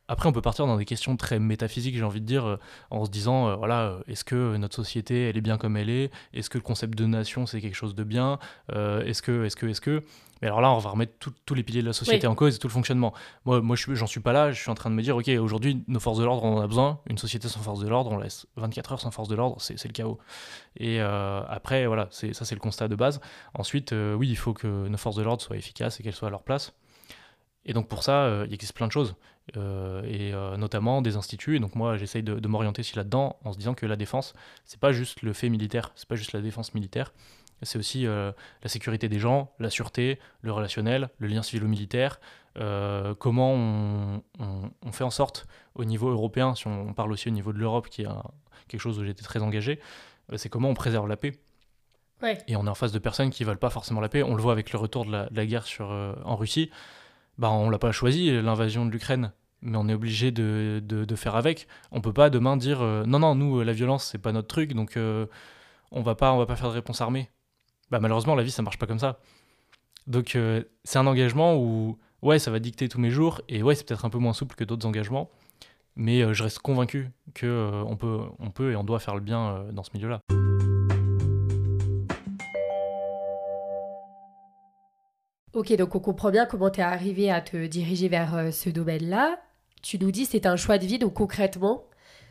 après, 0.09 0.28
on 0.28 0.32
peut 0.32 0.42
partir 0.42 0.66
dans 0.66 0.76
des 0.76 0.84
questions 0.84 1.16
très 1.16 1.38
métaphysiques, 1.38 1.96
j'ai 1.96 2.04
envie 2.04 2.20
de 2.20 2.26
dire, 2.26 2.46
euh, 2.46 2.59
en 2.90 3.04
se 3.04 3.11
disant, 3.11 3.48
euh, 3.48 3.57
voilà, 3.57 3.80
euh, 3.82 4.00
est-ce 4.07 4.24
que 4.24 4.57
notre 4.57 4.76
société, 4.76 5.28
elle 5.28 5.36
est 5.36 5.40
bien 5.40 5.59
comme 5.59 5.76
elle 5.76 5.90
est? 5.90 6.12
Est-ce 6.32 6.48
que 6.48 6.59
le 6.59 6.62
concept 6.62 6.96
de 6.96 7.07
nation, 7.07 7.46
c'est 7.46 7.61
quelque 7.61 7.74
chose 7.74 7.94
de 7.94 8.04
bien? 8.04 8.38
Est-ce 8.72 9.22
que, 9.22 9.44
est-ce 9.44 9.57
que, 9.57 9.66
est-ce 9.66 9.80
que? 9.80 10.04
Mais 10.42 10.48
alors 10.48 10.61
là, 10.61 10.70
on 10.70 10.78
va 10.78 10.90
remettre 10.90 11.12
tous 11.18 11.54
les 11.54 11.62
piliers 11.62 11.80
de 11.80 11.86
la 11.86 11.94
société 11.94 12.26
en 12.26 12.34
cause 12.34 12.57
et 12.57 12.59
tout 12.59 12.68
le 12.68 12.72
fonctionnement. 12.72 13.14
Moi, 13.46 13.62
moi 13.62 13.74
j'en 13.74 14.07
suis 14.07 14.20
pas 14.20 14.34
là, 14.34 14.52
je 14.52 14.61
suis 14.61 14.70
en 14.70 14.74
train 14.74 14.90
de 14.90 14.94
me 14.94 15.02
dire, 15.02 15.16
ok, 15.16 15.28
aujourd'hui, 15.40 15.82
nos 15.88 15.98
forces 15.98 16.18
de 16.18 16.24
l'ordre, 16.24 16.44
on 16.44 16.59
en 16.59 16.61
a 16.61 16.66
besoin. 16.66 17.00
Une 17.09 17.16
société 17.16 17.48
sans 17.48 17.61
force 17.61 17.80
de 17.80 17.88
l'ordre, 17.88 18.12
on 18.12 18.18
laisse 18.18 18.46
24 18.57 18.92
heures 18.92 19.00
sans 19.00 19.11
force 19.11 19.28
de 19.28 19.34
l'ordre, 19.34 19.57
c'est 19.61 19.82
le 19.82 19.92
chaos. 19.92 20.18
Et 20.76 21.00
après, 21.00 21.86
voilà, 21.86 22.09
ça, 22.11 22.44
c'est 22.44 22.54
le 22.54 22.61
constat 22.61 22.88
de 22.88 22.96
base. 22.96 23.20
Ensuite, 23.54 23.92
oui, 23.92 24.28
il 24.28 24.36
faut 24.36 24.52
que 24.52 24.88
nos 24.88 24.98
forces 24.98 25.16
de 25.16 25.22
l'ordre 25.22 25.42
soient 25.42 25.57
efficaces 25.57 25.98
et 25.98 26.02
qu'elles 26.02 26.14
soient 26.14 26.28
à 26.28 26.32
leur 26.32 26.42
place. 26.42 26.74
Et 27.64 27.72
donc 27.72 27.88
pour 27.88 28.04
ça, 28.04 28.44
il 28.46 28.52
existe 28.52 28.74
plein 28.74 28.86
de 28.86 28.92
choses. 28.92 29.16
Euh, 29.57 30.03
et 30.03 30.34
euh, 30.34 30.57
notamment 30.57 31.03
des 31.03 31.16
instituts. 31.16 31.57
Et 31.57 31.61
donc 31.61 31.76
moi, 31.76 31.97
j'essaye 31.97 32.24
de, 32.24 32.49
m'orienter 32.49 32.80
aussi 32.80 32.97
là-dedans 32.97 33.38
en 33.44 33.53
se 33.53 33.59
disant 33.59 33.74
que 33.74 33.86
la 33.86 33.94
défense, 33.94 34.34
c'est 34.64 34.80
pas 34.80 34.90
juste 34.90 35.22
le 35.22 35.32
fait 35.32 35.49
militaire, 35.49 35.92
c'est 35.94 36.09
pas 36.09 36.16
juste 36.16 36.32
la 36.32 36.40
défense 36.40 36.74
militaire, 36.74 37.12
c'est 37.62 37.78
aussi 37.78 38.09
euh, 38.09 38.32
la 38.64 38.68
sécurité 38.68 39.09
des 39.09 39.20
gens, 39.20 39.53
la 39.61 39.70
sûreté, 39.70 40.18
le 40.40 40.51
relationnel, 40.51 41.11
le 41.18 41.28
lien 41.28 41.42
civilo-militaire, 41.42 42.18
comment 43.18 43.53
on, 43.53 44.22
fait 44.90 45.05
en 45.05 45.11
sorte 45.11 45.47
au 45.74 45.84
niveau 45.84 46.09
européen, 46.09 46.55
si 46.55 46.66
on 46.66 46.94
parle 46.94 47.12
aussi 47.12 47.28
au 47.28 47.32
niveau 47.32 47.53
de 47.53 47.59
l'Europe, 47.59 47.88
qui 47.88 48.03
est 48.03 48.09
quelque 48.66 48.80
chose 48.80 48.99
où 48.99 49.05
j'étais 49.05 49.22
très 49.22 49.42
engagé, 49.42 49.78
c'est 50.36 50.49
comment 50.49 50.70
on 50.70 50.74
préserve 50.74 51.07
la 51.07 51.18
paix. 51.18 51.38
Et 52.49 52.57
on 52.57 52.66
est 52.66 52.70
en 52.70 52.74
face 52.74 52.92
de 52.92 52.99
personnes 52.99 53.28
qui 53.28 53.44
veulent 53.44 53.59
pas 53.59 53.68
forcément 53.68 54.01
la 54.01 54.09
paix. 54.09 54.22
On 54.22 54.34
le 54.34 54.40
voit 54.40 54.53
avec 54.53 54.72
le 54.72 54.78
retour 54.78 55.05
de 55.05 55.12
la, 55.12 55.28
de 55.28 55.36
la 55.36 55.44
guerre 55.44 55.66
sur, 55.66 55.90
en 56.24 56.34
Russie 56.34 56.70
bah, 57.39 57.51
on 57.51 57.70
l'a 57.70 57.78
pas 57.78 57.93
choisi, 57.93 58.30
l'invasion 58.43 58.87
de 58.87 58.91
l'Ukraine, 58.91 59.32
mais 59.62 59.76
on 59.76 59.89
est 59.89 59.95
obligé 59.95 60.30
de, 60.30 60.82
de, 60.82 61.16
faire 61.16 61.37
avec. 61.37 61.66
On 61.93 62.01
peut 62.01 62.12
pas 62.12 62.30
demain 62.30 62.57
dire 62.57 62.82
euh, 62.82 63.05
non, 63.05 63.18
non, 63.18 63.34
nous, 63.34 63.62
la 63.62 63.72
violence, 63.72 64.05
c'est 64.05 64.18
pas 64.18 64.32
notre 64.32 64.49
truc, 64.49 64.72
donc 64.74 64.97
euh, 64.97 65.26
on 65.91 66.03
va 66.03 66.14
pas 66.14 66.32
on 66.32 66.39
va 66.39 66.47
pas 66.47 66.57
faire 66.57 66.68
de 66.68 66.74
réponse 66.74 67.01
armée. 67.01 67.30
Bah, 67.91 68.01
malheureusement, 68.01 68.34
la 68.34 68.43
vie, 68.43 68.51
ça 68.51 68.62
marche 68.62 68.78
pas 68.78 68.87
comme 68.87 68.99
ça. 68.99 69.20
Donc, 70.07 70.37
euh, 70.37 70.62
c'est 70.84 70.99
un 70.99 71.07
engagement 71.07 71.57
où, 71.57 71.99
ouais, 72.22 72.39
ça 72.39 72.51
va 72.51 72.59
dicter 72.59 72.89
tous 72.89 73.01
mes 73.01 73.11
jours, 73.11 73.43
et 73.49 73.62
ouais, 73.62 73.74
c'est 73.74 73.87
peut-être 73.87 74.05
un 74.05 74.11
peu 74.11 74.18
moins 74.18 74.32
souple 74.32 74.55
que 74.57 74.64
d'autres 74.64 74.87
engagements, 74.87 75.30
mais 75.97 76.32
je 76.34 76.43
reste 76.43 76.61
convaincu 76.61 77.11
qu'on 77.39 77.87
on 77.89 77.97
peut, 77.97 78.20
on 78.39 78.51
peut 78.51 78.72
et 78.72 78.76
on 78.76 78.84
doit 78.84 79.01
faire 79.01 79.14
le 79.14 79.20
bien 79.20 79.66
dans 79.72 79.82
ce 79.82 79.91
milieu-là. 79.95 80.20
Ok, 85.57 85.74
donc 85.74 85.94
on 85.94 86.00
comprend 86.00 86.30
bien 86.30 86.44
comment 86.44 86.68
tu 86.68 86.80
es 86.80 86.82
arrivé 86.82 87.30
à 87.30 87.40
te 87.40 87.66
diriger 87.66 88.09
vers 88.09 88.34
euh, 88.34 88.50
ce 88.50 88.68
domaine-là. 88.68 89.38
Tu 89.82 89.98
nous 89.98 90.11
dis 90.11 90.26
c'est 90.26 90.44
un 90.44 90.57
choix 90.57 90.76
de 90.76 90.84
vie, 90.84 90.98
donc 90.98 91.14
concrètement, 91.14 91.84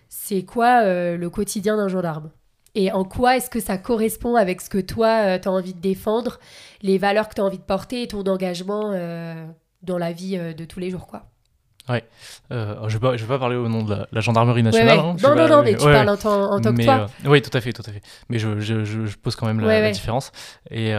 c'est 0.09 0.43
quoi 0.43 0.84
euh, 0.84 1.17
le 1.17 1.30
quotidien 1.32 1.76
d'un 1.76 1.88
gendarme? 1.88 2.30
Et 2.76 2.91
en 2.91 3.03
quoi 3.03 3.36
est-ce 3.36 3.49
que 3.49 3.59
ça 3.59 3.80
correspond 3.80 4.36
avec 4.36 4.61
ce 4.61 4.69
que 4.69 4.78
toi, 4.78 5.23
euh, 5.23 5.39
tu 5.39 5.47
as 5.47 5.51
envie 5.51 5.73
de 5.73 5.80
défendre, 5.80 6.38
les 6.84 6.99
valeurs 6.99 7.28
que 7.28 7.34
tu 7.34 7.41
as 7.41 7.43
envie 7.43 7.57
de 7.57 7.63
porter 7.63 8.03
et 8.03 8.07
ton 8.07 8.21
engagement 8.28 8.91
dans 9.82 9.97
la 9.97 10.11
vie 10.11 10.38
de 10.38 10.65
tous 10.65 10.80
les 10.80 10.91
jours 10.91 11.07
quoi? 11.07 11.23
Ouais, 11.89 12.03
je 12.51 12.55
ne 12.55 12.88
vais, 12.89 12.99
pas, 12.99 13.15
vais 13.15 13.26
pas 13.26 13.39
parler 13.39 13.55
au 13.55 13.69
nom 13.69 13.84
de 13.84 14.05
la, 14.11 14.21
gendarmerie 14.21 14.61
nationale. 14.61 14.99
Hein. 14.99 15.15
non, 15.23 15.36
non, 15.36 15.47
non, 15.47 15.63
mais 15.63 15.76
tu 15.76 15.84
parles 15.84 16.09
en, 16.09 16.17
tant 16.17 16.59
que 16.76 16.84
toi. 16.84 17.07
oui, 17.26 17.41
tout 17.41 17.55
à 17.57 17.61
fait, 17.61 17.73
tout 17.73 17.84
à 17.88 17.91
fait. 17.91 18.01
Mais 18.30 18.38
je, 18.38 18.59
je, 18.59 18.86
je 18.86 19.17
pose 19.17 19.36
quand 19.36 19.47
même 19.47 19.61
la, 19.61 19.82
la 19.82 19.91
différence. 19.91 20.32
Et 20.69 20.93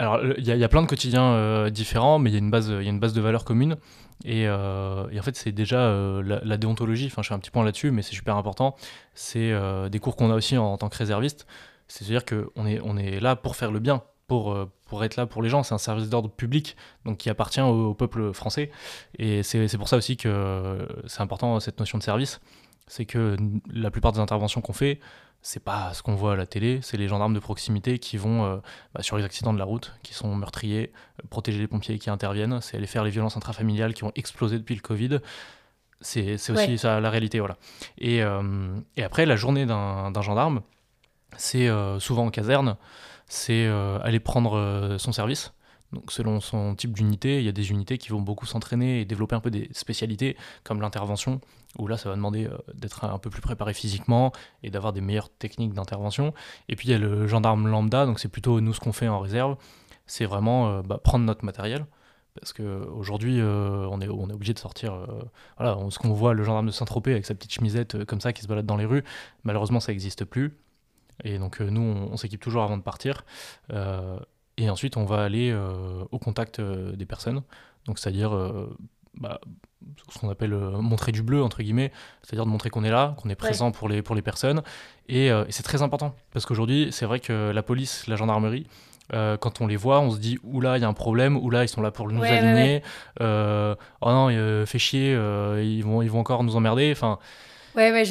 alors, 0.00 0.20
il 0.38 0.44
y, 0.44 0.64
a 0.64 0.68
plein 0.68 0.82
de 0.82 0.88
quotidiens 0.88 1.34
euh, 1.34 1.70
différents, 1.70 2.18
mais 2.18 2.30
il 2.30 2.32
y, 2.32 2.36
a 2.36 2.40
une 2.40 2.50
base, 2.50 2.68
y 2.68 2.72
a 2.72 2.80
une 2.80 2.98
base 2.98 3.12
de 3.12 3.20
valeurs 3.20 3.44
communes. 3.44 3.76
Et, 4.24 4.48
euh, 4.48 5.06
en 5.06 5.22
fait, 5.22 5.36
c'est 5.36 5.52
déjà 5.52 5.78
euh, 5.78 6.40
la, 6.42 6.56
déontologie. 6.56 7.06
Enfin, 7.06 7.22
je 7.22 7.28
fais 7.28 7.34
un 7.34 7.38
petit 7.38 7.52
point 7.52 7.64
là-dessus, 7.64 7.92
mais 7.92 8.02
c'est 8.02 8.14
super 8.14 8.36
important. 8.36 8.74
C'est 9.14 9.52
des 9.90 10.00
cours 10.00 10.16
qu'on 10.16 10.30
a 10.30 10.34
aussi 10.34 10.56
en, 10.58 10.76
tant 10.78 10.88
que 10.88 10.96
réserviste. 10.96 11.46
C'est-à-dire 11.86 12.24
qu'on 12.24 12.66
est, 12.66 12.80
on 12.82 12.96
est 12.96 13.20
là 13.20 13.36
pour 13.36 13.54
faire 13.54 13.70
le 13.70 13.78
bien, 13.78 14.02
pour, 14.26 14.56
pour 14.88 15.04
être 15.04 15.14
là 15.14 15.26
pour 15.26 15.42
les 15.42 15.48
gens. 15.48 15.62
C'est 15.62 15.74
un 15.74 15.78
service 15.78 16.08
d'ordre 16.08 16.28
public, 16.28 16.76
donc 17.04 17.18
qui 17.18 17.30
appartient 17.30 17.60
au, 17.60 17.94
peuple 17.94 18.32
français. 18.32 18.72
Et 19.20 19.44
c'est 19.44 19.78
pour 19.78 19.88
ça 19.88 19.96
aussi 19.96 20.16
que 20.16 20.88
c'est 21.06 21.20
important 21.20 21.60
cette 21.60 21.78
notion 21.78 21.98
de 21.98 22.02
service. 22.02 22.40
C'est 22.88 23.06
que 23.06 23.36
la 23.72 23.92
plupart 23.92 24.10
des 24.10 24.18
interventions 24.18 24.60
qu'on 24.60 24.72
fait, 24.72 24.98
c'est 25.44 25.62
pas 25.62 25.92
ce 25.92 26.02
qu'on 26.02 26.14
voit 26.14 26.32
à 26.32 26.36
la 26.36 26.46
télé, 26.46 26.80
c'est 26.82 26.96
les 26.96 27.06
gendarmes 27.06 27.34
de 27.34 27.38
proximité 27.38 27.98
qui 27.98 28.16
vont 28.16 28.46
euh, 28.46 28.56
bah, 28.94 29.02
sur 29.02 29.18
les 29.18 29.24
accidents 29.24 29.52
de 29.52 29.58
la 29.58 29.66
route, 29.66 29.92
qui 30.02 30.14
sont 30.14 30.34
meurtriers, 30.34 30.90
euh, 31.20 31.26
protéger 31.28 31.58
les 31.58 31.66
pompiers 31.66 31.98
qui 31.98 32.08
interviennent, 32.08 32.62
c'est 32.62 32.78
aller 32.78 32.86
faire 32.86 33.04
les 33.04 33.10
violences 33.10 33.36
intrafamiliales 33.36 33.92
qui 33.92 34.04
ont 34.04 34.12
explosé 34.14 34.58
depuis 34.58 34.74
le 34.74 34.80
Covid. 34.80 35.20
C'est 36.00 36.34
aussi 36.50 36.78
ça 36.78 36.98
la 36.98 37.10
réalité, 37.10 37.40
voilà. 37.40 37.58
Et, 37.98 38.22
euh, 38.22 38.74
et 38.96 39.04
après, 39.04 39.26
la 39.26 39.36
journée 39.36 39.66
d'un 39.66 40.22
gendarme, 40.22 40.62
c'est 41.36 41.68
souvent 41.98 42.26
en 42.26 42.30
caserne, 42.30 42.76
c'est 43.26 43.66
aller 44.02 44.20
prendre 44.20 44.96
son 44.98 45.12
service. 45.12 45.54
Donc 45.94 46.10
selon 46.10 46.40
son 46.40 46.74
type 46.74 46.92
d'unité, 46.92 47.38
il 47.38 47.44
y 47.44 47.48
a 47.48 47.52
des 47.52 47.70
unités 47.70 47.98
qui 47.98 48.10
vont 48.10 48.20
beaucoup 48.20 48.46
s'entraîner 48.46 49.00
et 49.00 49.04
développer 49.04 49.36
un 49.36 49.40
peu 49.40 49.50
des 49.50 49.68
spécialités 49.72 50.36
comme 50.64 50.80
l'intervention, 50.80 51.40
où 51.78 51.86
là 51.86 51.96
ça 51.96 52.08
va 52.08 52.16
demander 52.16 52.46
euh, 52.46 52.56
d'être 52.74 53.04
un 53.04 53.18
peu 53.18 53.30
plus 53.30 53.40
préparé 53.40 53.72
physiquement 53.72 54.32
et 54.62 54.70
d'avoir 54.70 54.92
des 54.92 55.00
meilleures 55.00 55.30
techniques 55.30 55.72
d'intervention. 55.72 56.34
Et 56.68 56.76
puis 56.76 56.88
il 56.88 56.90
y 56.90 56.94
a 56.94 56.98
le 56.98 57.26
gendarme 57.26 57.68
lambda, 57.68 58.06
donc 58.06 58.18
c'est 58.18 58.28
plutôt 58.28 58.60
nous 58.60 58.74
ce 58.74 58.80
qu'on 58.80 58.92
fait 58.92 59.08
en 59.08 59.20
réserve, 59.20 59.56
c'est 60.06 60.26
vraiment 60.26 60.68
euh, 60.68 60.82
bah, 60.82 60.98
prendre 61.02 61.24
notre 61.24 61.44
matériel. 61.44 61.86
Parce 62.40 62.52
qu'aujourd'hui, 62.52 63.40
euh, 63.40 63.86
on, 63.92 64.00
est, 64.00 64.08
on 64.08 64.28
est 64.28 64.32
obligé 64.32 64.52
de 64.52 64.58
sortir. 64.58 65.06
voilà, 65.56 65.78
ce 65.90 66.00
qu'on 66.00 66.12
voit, 66.12 66.34
le 66.34 66.42
gendarme 66.42 66.66
de 66.66 66.72
Saint-Tropez 66.72 67.12
avec 67.12 67.26
sa 67.26 67.34
petite 67.34 67.52
chemisette 67.52 68.04
comme 68.06 68.20
ça 68.20 68.32
qui 68.32 68.42
se 68.42 68.48
balade 68.48 68.66
dans 68.66 68.76
les 68.76 68.86
rues, 68.86 69.04
malheureusement 69.44 69.78
ça 69.78 69.92
n'existe 69.92 70.24
plus. 70.24 70.58
Et 71.22 71.38
donc 71.38 71.60
nous, 71.60 71.80
on, 71.80 72.16
s'équipe 72.16 72.40
toujours 72.40 72.64
avant 72.64 72.76
de 72.76 72.82
partir. 72.82 73.24
Et 74.56 74.70
ensuite, 74.70 74.96
on 74.96 75.04
va 75.04 75.22
aller 75.22 75.50
euh, 75.50 76.04
au 76.12 76.18
contact 76.18 76.60
euh, 76.60 76.92
des 76.92 77.06
personnes, 77.06 77.42
donc 77.86 77.98
c'est-à-dire 77.98 78.34
euh, 78.34 78.76
bah, 79.14 79.40
ce 80.08 80.18
qu'on 80.18 80.30
appelle 80.30 80.54
montrer 80.54 81.12
du 81.12 81.22
bleu, 81.22 81.42
entre 81.42 81.62
guillemets, 81.62 81.92
c'est-à-dire 82.22 82.44
de 82.46 82.50
montrer 82.50 82.70
qu'on 82.70 82.84
est 82.84 82.90
là, 82.90 83.16
qu'on 83.18 83.28
est 83.30 83.34
présent 83.34 83.72
pour, 83.72 83.88
les, 83.88 84.00
pour 84.00 84.14
les 84.14 84.22
personnes. 84.22 84.62
Et, 85.08 85.26
et 85.26 85.44
c'est 85.50 85.62
très 85.62 85.82
important, 85.82 86.14
parce 86.32 86.46
qu'aujourd'hui, 86.46 86.88
c'est 86.90 87.04
vrai 87.04 87.20
que 87.20 87.50
la 87.50 87.62
police, 87.62 88.06
la 88.06 88.16
gendarmerie, 88.16 88.66
quand 89.12 89.60
on 89.60 89.66
les 89.66 89.76
voit, 89.76 90.00
on 90.00 90.10
se 90.10 90.18
dit 90.18 90.38
oula, 90.42 90.78
il 90.78 90.80
y 90.80 90.84
a 90.84 90.88
un 90.88 90.94
problème, 90.94 91.36
oula, 91.36 91.64
ils 91.64 91.68
sont 91.68 91.82
là 91.82 91.90
pour 91.90 92.10
nous 92.10 92.22
aligner, 92.22 92.82
oh 93.20 93.74
non, 94.02 94.64
fait 94.64 94.78
chier, 94.78 95.12
ils, 95.12 95.82
vont, 95.82 96.00
ils 96.00 96.10
vont 96.10 96.20
encore 96.20 96.44
nous 96.44 96.56
emmerder. 96.56 96.90
Enfin, 96.90 97.18
Ouais, 97.76 98.04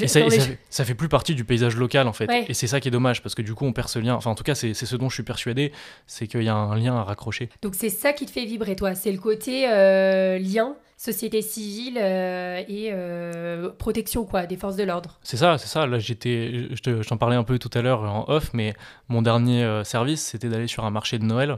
ça, 0.70 0.86
fait 0.86 0.94
plus 0.94 1.10
partie 1.10 1.36
du 1.36 1.46
paysage 1.46 1.76
local 1.76 2.08
en 2.08 2.14
fait. 2.14 2.30
Et 2.48 2.54
c'est 2.54 2.68
ça 2.68 2.80
qui 2.80 2.88
est 2.88 2.92
dommage 2.92 3.22
parce 3.22 3.36
que 3.36 3.42
du 3.42 3.54
coup 3.54 3.66
on 3.66 3.74
perd 3.74 3.88
ce 3.88 4.00
lien. 4.00 4.16
Enfin 4.16 4.32
en 4.32 4.36
tout 4.36 4.44
cas 4.44 4.56
c'est 4.56 4.74
ce 4.74 4.96
dont 4.96 5.10
je 5.10 5.16
suis 5.16 5.24
persuadé, 5.24 5.72
c'est 6.08 6.28
qu'il 6.28 6.44
y 6.44 6.50
a 6.50 6.56
un 6.56 6.76
lien 6.76 6.96
à 6.96 7.04
raccrocher. 7.04 7.50
Donc 7.62 7.76
c'est 7.76 7.90
ça 7.90 8.14
qui 8.14 8.26
te 8.26 8.32
fait 8.32 8.46
vibrer 8.46 8.76
toi, 8.76 8.96
c'est 8.96 9.12
le 9.12 9.18
côté 9.18 9.70
euh, 9.70 10.38
lien, 10.38 10.76
société 10.98 11.42
civile 11.42 11.98
euh, 12.02 12.62
et 12.68 12.90
euh, 12.92 13.70
protection 13.70 14.26
quoi 14.26 14.46
des 14.46 14.58
forces 14.58 14.76
de 14.76 14.84
l'ordre. 14.84 15.20
C'est 15.24 15.38
ça, 15.38 15.58
c'est 15.58 15.68
ça. 15.68 15.86
Là 15.88 16.00
j'étais, 16.00 16.68
je 16.72 17.08
t'en 17.08 17.18
parlais 17.18 17.36
un 17.36 17.44
peu 17.44 17.58
tout 17.60 17.72
à 17.74 17.82
l'heure 17.82 18.02
en 18.02 18.26
off, 18.28 18.52
mais 18.54 18.74
mon 19.08 19.22
dernier 19.22 19.82
service 19.84 20.22
c'était 20.22 20.50
d'aller 20.50 20.68
sur 20.68 20.86
un 20.86 20.92
marché 20.92 21.20
de 21.20 21.24
Noël 21.24 21.58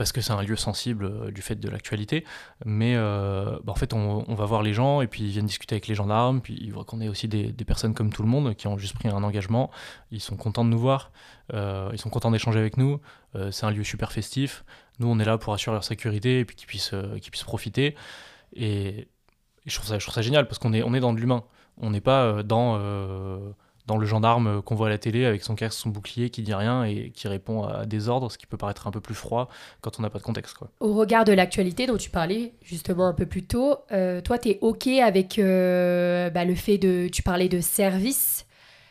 parce 0.00 0.12
que 0.12 0.22
c'est 0.22 0.32
un 0.32 0.42
lieu 0.42 0.56
sensible 0.56 1.04
euh, 1.04 1.30
du 1.30 1.42
fait 1.42 1.56
de 1.56 1.68
l'actualité. 1.68 2.24
Mais 2.64 2.94
euh, 2.96 3.58
bah, 3.64 3.72
en 3.72 3.74
fait, 3.74 3.92
on, 3.92 4.34
va 4.34 4.46
voir 4.46 4.62
les 4.62 4.72
gens 4.72 5.02
et 5.02 5.06
puis 5.06 5.24
ils 5.24 5.28
viennent 5.28 5.44
discuter 5.44 5.74
avec 5.74 5.88
les 5.88 5.94
gendarmes. 5.94 6.40
Puis 6.40 6.56
ils 6.58 6.72
voient 6.72 6.86
qu'on 6.86 7.02
est 7.02 7.08
aussi 7.08 7.28
des, 7.28 7.52
personnes 7.66 7.92
comme 7.92 8.10
tout 8.10 8.22
le 8.22 8.28
monde 8.28 8.54
qui 8.54 8.66
ont 8.66 8.78
juste 8.78 8.94
pris 8.94 9.10
un 9.10 9.22
engagement. 9.22 9.70
Ils 10.10 10.22
sont 10.22 10.36
contents 10.36 10.64
de 10.64 10.70
nous 10.70 10.78
voir. 10.78 11.12
Euh, 11.52 11.90
ils 11.92 11.98
sont 11.98 12.08
contents 12.08 12.30
d'échanger 12.30 12.58
avec 12.58 12.78
nous. 12.78 12.98
c'est 13.50 13.66
un 13.66 13.70
lieu 13.70 13.84
super 13.84 14.10
festif. 14.10 14.64
Nous, 15.00 15.06
on 15.06 15.18
est 15.18 15.24
là 15.26 15.36
pour 15.36 15.52
assurer 15.52 15.74
leur 15.74 15.84
sécurité 15.84 16.38
et 16.38 16.44
puis 16.46 16.56
qu'ils 16.56 16.66
puissent, 16.66 16.94
profiter. 17.44 17.94
Et, 18.56 19.06
je, 19.66 19.78
trouve 19.78 19.98
ça, 19.98 20.22
génial 20.22 20.48
parce 20.48 20.58
qu'on 20.58 20.72
est, 20.72 20.82
on 20.82 20.94
est 20.94 21.00
dans 21.00 21.12
de 21.12 21.20
l'humain. 21.20 21.44
On 21.76 21.90
n'est 21.90 22.00
pas 22.00 22.42
dans 22.42 22.78
dans 23.90 23.98
le 23.98 24.06
gendarme 24.06 24.62
qu'on 24.62 24.76
voit 24.76 24.86
à 24.86 24.90
la 24.90 24.98
télé 24.98 25.24
avec 25.24 25.42
son 25.42 25.56
casque, 25.56 25.76
son 25.76 25.88
bouclier, 25.88 26.30
qui 26.30 26.42
dit 26.42 26.54
rien 26.54 26.84
et 26.84 27.10
qui 27.12 27.26
répond 27.26 27.64
à 27.64 27.86
des 27.86 28.08
ordres, 28.08 28.30
ce 28.30 28.38
qui 28.38 28.46
peut 28.46 28.56
paraître 28.56 28.86
un 28.86 28.92
peu 28.92 29.00
plus 29.00 29.16
froid 29.16 29.48
quand 29.80 29.98
on 29.98 30.02
n'a 30.02 30.10
pas 30.10 30.20
de 30.20 30.22
contexte. 30.22 30.58
Au 30.78 30.94
regard 30.94 31.24
de 31.24 31.32
l'actualité 31.32 31.86
dont 31.86 31.96
tu 31.96 32.08
parlais 32.08 32.52
justement 32.62 33.08
un 33.08 33.14
peu 33.14 33.26
plus 33.26 33.42
tôt, 33.42 33.78
toi, 34.24 34.38
tu 34.38 34.50
es 34.50 34.58
OK 34.60 34.86
avec 34.86 35.38
bah, 35.38 36.44
le 36.44 36.54
fait 36.54 36.78
de... 36.78 37.08
Tu 37.08 37.22
parlais 37.22 37.48
de 37.48 37.60
service 37.60 38.46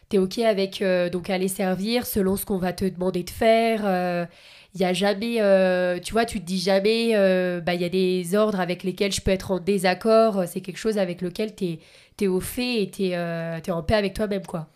tu 0.10 0.16
es 0.16 0.20
OK 0.20 0.40
avec 0.40 0.84
donc 1.12 1.30
aller 1.30 1.48
servir 1.48 2.08
selon 2.08 2.36
ce 2.36 2.44
qu'on 2.44 2.58
va 2.58 2.74
te 2.74 2.84
demander 2.84 3.22
de 3.22 3.30
faire 3.30 4.28
il 4.76 4.82
y 4.82 4.86
a 4.86 4.94
jamais, 4.94 5.42
euh, 5.42 6.00
tu 6.00 6.14
vois, 6.14 6.26
tu 6.26 6.40
te 6.40 6.46
dis 6.46 6.60
jamais, 6.60 7.12
euh, 7.16 7.60
bah, 7.60 7.74
il 7.74 7.82
y 7.82 7.86
a 7.86 7.90
des 7.90 8.36
ordres 8.36 8.60
avec 8.60 8.84
lesquels 8.84 9.12
je 9.12 9.22
peux 9.22 9.32
être 9.32 9.52
en 9.52 9.60
désaccord, 9.60 10.44
c'est 10.48 10.62
quelque 10.62 10.78
chose 10.78 10.98
avec 10.98 11.22
lequel 11.22 11.56
tu 11.56 11.80
es, 12.22 12.28
au 12.28 12.40
fait 12.40 12.84
et 12.84 12.92
tu 12.92 13.10
euh, 13.14 13.60
en 13.70 13.84
paix 13.84 13.96
avec 13.96 14.14
toi-même, 14.14 14.46
quoi. 14.46 14.68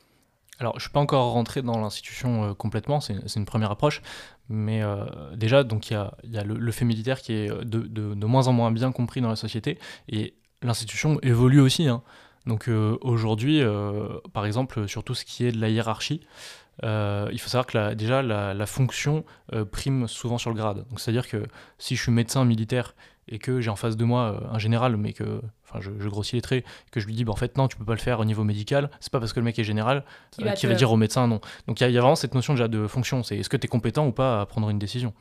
Alors, 0.59 0.73
je 0.73 0.77
ne 0.77 0.81
suis 0.81 0.91
pas 0.91 0.99
encore 0.99 1.31
rentré 1.31 1.61
dans 1.61 1.79
l'institution 1.79 2.53
complètement, 2.53 2.99
c'est 3.01 3.35
une 3.35 3.45
première 3.45 3.71
approche, 3.71 4.01
mais 4.49 4.81
déjà, 5.35 5.63
donc 5.63 5.89
il 5.89 5.93
y 5.93 6.37
a, 6.37 6.43
le, 6.43 6.71
fait 6.71 6.85
militaire 6.85 7.21
qui 7.21 7.33
est 7.33 7.47
de, 7.47 7.81
de, 7.87 8.25
moins 8.25 8.47
en 8.47 8.53
moins 8.53 8.71
bien 8.71 8.91
compris 8.91 9.19
dans 9.19 9.29
la 9.29 9.35
société, 9.35 9.79
et 10.09 10.35
l'institution 10.61 11.19
évolue 11.23 11.59
aussi. 11.59 11.87
Hein. 11.87 12.03
Donc 12.45 12.69
aujourd'hui, 13.01 13.63
par 14.31 14.45
exemple, 14.45 14.87
sur 14.87 15.03
tout 15.03 15.15
ce 15.15 15.25
qui 15.25 15.43
est 15.43 15.51
de 15.51 15.59
la 15.59 15.69
hiérarchie, 15.69 16.21
euh, 16.83 17.29
il 17.31 17.39
faut 17.39 17.49
savoir 17.49 17.67
que 17.67 17.93
déjà 17.93 18.21
la, 18.21 18.65
fonction 18.65 19.23
euh, 19.53 19.65
prime 19.65 20.07
souvent 20.07 20.37
sur 20.37 20.49
le 20.49 20.55
grade. 20.55 20.85
C'est-à-dire 20.97 21.27
que 21.27 21.45
si 21.77 21.95
je 21.95 22.01
suis 22.01 22.11
médecin 22.11 22.45
militaire 22.45 22.95
et 23.27 23.39
que 23.39 23.61
j'ai 23.61 23.69
en 23.69 23.75
face 23.75 23.95
de 23.95 24.03
moi 24.03 24.33
euh, 24.41 24.55
un 24.55 24.59
général, 24.59 24.97
mais 24.97 25.13
que, 25.13 25.41
enfin 25.73 25.81
je, 25.81 26.07
grossis 26.07 26.35
les 26.35 26.41
traits, 26.41 26.65
que 26.91 26.99
je 26.99 27.07
lui 27.07 27.13
dis 27.13 27.23
bah, 27.23 27.31
en 27.31 27.35
fait 27.35 27.57
non, 27.57 27.67
tu 27.67 27.77
peux 27.77 27.85
pas 27.85 27.93
le 27.93 27.99
faire 27.99 28.19
au 28.19 28.25
niveau 28.25 28.43
médical, 28.43 28.89
c'est 28.99 29.11
pas 29.11 29.19
parce 29.19 29.33
que 29.33 29.39
le 29.39 29.45
mec 29.45 29.57
est 29.57 29.63
général 29.63 30.03
qui 30.31 30.43
va, 30.43 30.73
dire 30.75 30.91
au 30.91 30.97
médecin 30.97 31.27
non. 31.27 31.41
Donc 31.67 31.81
il 31.81 31.89
y, 31.89 31.97
a 31.97 32.01
vraiment 32.01 32.15
cette 32.15 32.35
notion 32.35 32.53
déjà 32.53 32.67
de 32.67 32.87
fonction, 32.87 33.23
c'est 33.23 33.37
est-ce 33.37 33.49
que 33.49 33.57
tu 33.57 33.65
es 33.65 33.67
compétent 33.67 34.07
ou 34.07 34.11
pas 34.11 34.41
à 34.41 34.45
prendre 34.45 34.69
une 34.69 34.79
décision? 34.79 35.13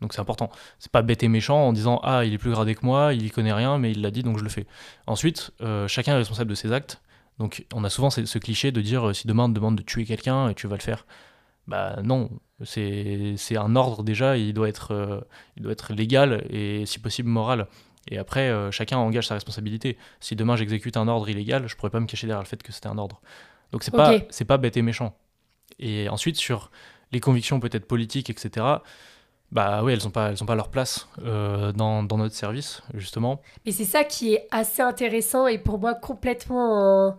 Donc 0.00 0.12
c'est 0.12 0.20
important. 0.20 0.50
C'est 0.78 0.92
pas 0.92 1.02
bête 1.02 1.22
et 1.22 1.28
méchant 1.28 1.68
en 1.68 1.72
disant 1.72 2.00
ah 2.02 2.24
il 2.24 2.34
est 2.34 2.38
plus 2.38 2.50
gradé 2.50 2.74
que 2.74 2.84
moi, 2.84 3.14
il 3.14 3.24
y 3.24 3.30
connaît 3.30 3.52
rien, 3.52 3.78
mais 3.78 3.92
il 3.92 4.02
l'a 4.02 4.10
dit 4.10 4.22
donc 4.22 4.38
je 4.38 4.44
le 4.44 4.50
fais. 4.50 4.66
Ensuite, 5.06 5.52
chacun 5.86 6.12
est 6.12 6.18
responsable 6.18 6.50
de 6.50 6.54
ses 6.54 6.72
actes 6.72 7.00
donc 7.40 7.64
on 7.74 7.82
a 7.84 7.90
souvent 7.90 8.10
ce, 8.10 8.38
cliché 8.38 8.70
de 8.70 8.82
dire 8.82 9.08
euh, 9.08 9.12
si 9.14 9.26
demain 9.26 9.44
on 9.44 9.48
te 9.48 9.54
demande 9.54 9.76
de 9.76 9.82
tuer 9.82 10.04
quelqu'un 10.04 10.50
et 10.50 10.54
tu 10.54 10.68
vas 10.68 10.76
le 10.76 10.82
faire. 10.82 11.06
Bah 11.66 11.98
non, 12.04 12.30
c'est 12.64 13.56
un 13.56 13.76
ordre 13.76 14.02
déjà, 14.02 14.36
il 14.36 14.52
doit, 14.52 14.68
être, 14.68 14.92
euh, 14.92 15.20
il 15.56 15.62
doit 15.62 15.72
être 15.72 15.94
légal 15.94 16.44
et 16.50 16.84
si 16.84 16.98
possible 16.98 17.28
moral. 17.28 17.66
Et 18.08 18.18
après, 18.18 18.48
euh, 18.48 18.70
chacun 18.70 18.98
engage 18.98 19.26
sa 19.26 19.34
responsabilité. 19.34 19.96
Si 20.20 20.36
demain 20.36 20.56
j'exécute 20.56 20.96
un 20.96 21.08
ordre 21.08 21.28
illégal, 21.28 21.68
je 21.68 21.76
pourrais 21.76 21.90
pas 21.90 22.00
me 22.00 22.06
cacher 22.06 22.26
derrière 22.26 22.42
le 22.42 22.48
fait 22.48 22.62
que 22.62 22.72
c'était 22.72 22.88
un 22.88 22.98
ordre. 22.98 23.20
Donc 23.72 23.82
c'est 23.82 23.90
pas 23.90 24.14
c'est 24.30 24.44
pas 24.44 24.58
bête 24.58 24.76
et 24.76 24.82
méchant. 24.82 25.16
Et 25.78 26.08
ensuite 26.08 26.36
sur 26.36 26.70
les 27.12 27.20
convictions 27.20 27.60
peut-être 27.60 27.86
politiques, 27.86 28.30
etc. 28.30 28.66
Bah 29.52 29.82
oui, 29.82 29.92
elles 29.92 30.04
n'ont 30.04 30.10
pas, 30.10 30.30
elles 30.30 30.42
ont 30.42 30.46
pas 30.46 30.54
leur 30.54 30.68
place 30.68 31.08
dans, 31.18 32.04
dans, 32.04 32.18
notre 32.18 32.36
service, 32.36 32.82
justement. 32.94 33.42
Mais 33.66 33.72
c'est 33.72 33.84
ça 33.84 34.04
qui 34.04 34.34
est 34.34 34.46
assez 34.52 34.80
intéressant 34.80 35.48
et 35.48 35.58
pour 35.58 35.80
moi 35.80 35.94
complètement 35.94 37.18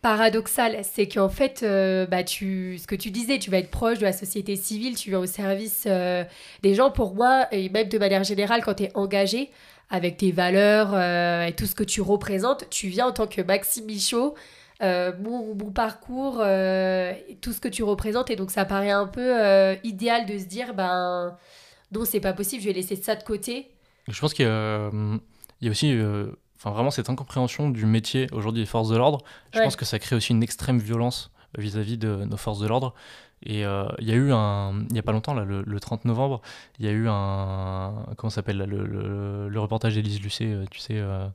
paradoxal, 0.00 0.78
c'est 0.82 1.08
qu'en 1.08 1.28
fait, 1.28 1.62
euh, 1.62 2.06
bah, 2.06 2.22
tu, 2.22 2.78
ce 2.78 2.86
que 2.86 2.94
tu 2.94 3.10
disais, 3.10 3.38
tu 3.38 3.50
vas 3.50 3.58
être 3.58 3.70
proche 3.70 3.98
de 3.98 4.04
la 4.04 4.12
société 4.12 4.56
civile, 4.56 4.96
tu 4.96 5.10
vas 5.10 5.18
au 5.18 5.26
service 5.26 5.84
euh, 5.86 6.24
des 6.62 6.74
gens. 6.74 6.90
Pour 6.90 7.14
moi, 7.14 7.46
et 7.52 7.68
même 7.68 7.88
de 7.88 7.98
manière 7.98 8.24
générale, 8.24 8.62
quand 8.64 8.74
tu 8.74 8.84
es 8.84 8.92
engagé 8.94 9.50
avec 9.90 10.18
tes 10.18 10.32
valeurs 10.32 10.90
euh, 10.92 11.46
et 11.46 11.52
tout 11.52 11.66
ce 11.66 11.74
que 11.74 11.84
tu 11.84 12.00
représentes, 12.00 12.68
tu 12.70 12.88
viens 12.88 13.06
en 13.08 13.12
tant 13.12 13.26
que 13.26 13.40
Maxime 13.40 13.86
Michaud, 13.86 14.34
mon, 14.80 15.72
parcours, 15.74 16.34
tout 17.40 17.52
ce 17.52 17.60
que 17.60 17.68
tu 17.68 17.82
représentes. 17.82 18.30
Et 18.30 18.36
donc, 18.36 18.50
ça 18.50 18.64
paraît 18.64 18.90
un 18.90 19.06
peu 19.06 19.34
idéal 19.82 20.26
de 20.26 20.38
se 20.38 20.44
dire, 20.44 20.74
ben 20.74 21.36
non, 21.90 22.04
c'est 22.04 22.20
pas 22.20 22.32
possible, 22.32 22.62
je 22.62 22.68
vais 22.68 22.74
laisser 22.74 22.96
ça 22.96 23.16
de 23.16 23.24
côté. 23.24 23.70
Je 24.06 24.20
pense 24.20 24.34
qu'il 24.34 24.46
y, 24.46 25.64
y 25.64 25.68
a 25.68 25.70
aussi 25.70 25.92
enfin 26.58 26.70
vraiment 26.70 26.90
cette 26.90 27.08
incompréhension 27.08 27.70
du 27.70 27.86
métier 27.86 28.26
aujourd'hui 28.32 28.62
des 28.62 28.66
forces 28.66 28.88
de 28.88 28.96
l'ordre, 28.96 29.22
je 29.54 29.60
pense 29.60 29.76
que 29.76 29.84
ça 29.84 29.98
crée 29.98 30.16
aussi 30.16 30.32
une 30.32 30.42
extrême 30.42 30.78
violence 30.78 31.30
vis-à-vis 31.56 31.96
de 31.98 32.24
nos 32.24 32.36
forces 32.36 32.58
de 32.58 32.66
l'ordre. 32.66 32.94
Et 33.44 33.64
euh, 33.64 33.86
il 33.98 34.08
y 34.08 34.12
a 34.12 34.16
eu 34.16 34.32
un, 34.32 34.80
il 34.88 34.92
n'y 34.92 34.98
a 34.98 35.02
pas 35.02 35.12
longtemps, 35.12 35.34
là, 35.34 35.44
le, 35.44 35.80
30 35.80 36.04
novembre, 36.04 36.42
il 36.78 36.86
y 36.86 36.88
a 36.88 36.92
eu 36.92 37.06
un, 37.08 38.04
comment 38.16 38.30
s'appelle, 38.30 38.58
le, 38.58 39.48
le, 39.48 39.60
reportage 39.60 39.94
d'Élise 39.94 40.20
Lucet, 40.20 40.46
euh, 40.46 40.64
tu 40.70 40.80
sais, 40.80 40.96
euh, 40.96 41.28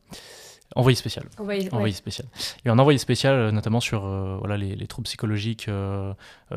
Envoyé 0.76 0.96
spécial. 0.96 1.26
Envoyé, 1.38 1.94
spécial. 1.94 2.28
Il 2.64 2.68
y 2.68 2.70
a 2.70 2.74
un 2.74 2.80
envoyé 2.80 2.98
spécial, 2.98 3.36
euh, 3.36 3.52
notamment 3.52 3.80
sur 3.80 4.06
euh, 4.06 4.38
voilà, 4.40 4.58
les, 4.58 4.88
troubles 4.88 5.06
psychologiques 5.06 5.68
euh, 5.68 6.14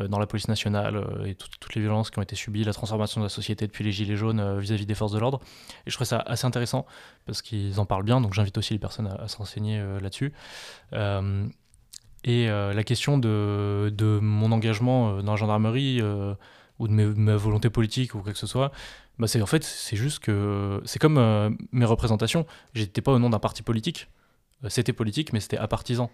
dans 0.09 0.19
la 0.19 0.27
police 0.27 0.49
nationale 0.49 1.05
et 1.27 1.35
toutes 1.35 1.75
les 1.75 1.81
violences 1.81 2.11
qui 2.11 2.19
ont 2.19 2.23
été 2.23 2.37
subies, 2.37 2.64
la 2.64 2.73
transformation 2.73 3.21
de 3.21 3.27
la 3.27 3.31
société 3.31 3.67
depuis 3.67 3.85
les 3.85 3.93
Gilets 3.93 4.17
jaunes 4.17 4.59
vis-à-vis 4.59 4.87
des 4.87 4.95
forces 4.95 5.12
de 5.12 5.19
l'ordre. 5.19 5.41
Et 5.87 5.91
je 5.91 5.95
trouve 5.95 6.07
ça 6.07 6.19
assez 6.19 6.47
intéressant 6.47 6.87
parce 7.27 7.43
qu'ils 7.43 7.79
en 7.79 7.87
parlent 7.87 8.05
bien, 8.05 8.21
donc 8.21 8.33
j'invite 8.33 8.57
aussi 8.59 8.73
les 8.73 8.79
personnes 8.79 9.07
à, 9.07 9.29
se 9.29 9.37
renseigner 9.37 9.83
là-dessus. 10.01 10.33
et 12.25 12.47
la 12.49 12.85
question 12.85 13.19
de, 13.19 13.93
de, 13.95 14.19
mon 14.21 14.53
engagement 14.53 15.23
dans 15.23 15.33
la 15.33 15.37
gendarmerie 15.37 16.03
ou 16.79 16.89
de 16.89 16.93
ma 16.93 17.37
volonté 17.37 17.71
politique 17.71 18.14
ou 18.14 18.21
quoi 18.21 18.33
que 18.33 18.39
ce 18.39 18.47
soit, 18.47 18.73
bah 19.19 19.27
c'est 19.27 19.41
en 19.41 19.47
fait 19.47 19.64
c'est 19.64 19.97
juste 19.97 20.19
que 20.19 20.83
c'est 20.85 20.99
comme 20.99 21.19
euh, 21.19 21.51
mes 21.73 21.85
représentations. 21.85 22.47
J'étais 22.75 23.01
pas 23.01 23.12
au 23.12 23.19
nom 23.19 23.31
d'un 23.31 23.39
parti 23.39 23.62
politique. 23.62 24.09
Euh, 24.64 24.69
c'était 24.69 24.93
politique 24.93 25.33
mais 25.33 25.41
c'était 25.41 25.59
apartisan. 25.59 26.11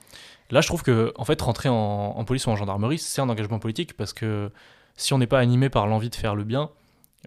Là 0.50 0.60
je 0.60 0.68
trouve 0.68 0.82
que 0.82 1.12
en 1.16 1.24
fait 1.24 1.40
rentrer 1.40 1.68
en, 1.68 2.24
police 2.24 2.46
ou 2.46 2.50
en 2.50 2.56
gendarmerie 2.56 2.98
c'est 2.98 3.20
un 3.20 3.28
engagement 3.28 3.58
politique 3.58 3.96
parce 3.96 4.12
que 4.12 4.50
si 4.96 5.12
on 5.14 5.18
n'est 5.18 5.26
pas 5.26 5.40
animé 5.40 5.68
par 5.68 5.86
l'envie 5.86 6.10
de 6.10 6.14
faire 6.14 6.34
le 6.34 6.44
bien 6.44 6.70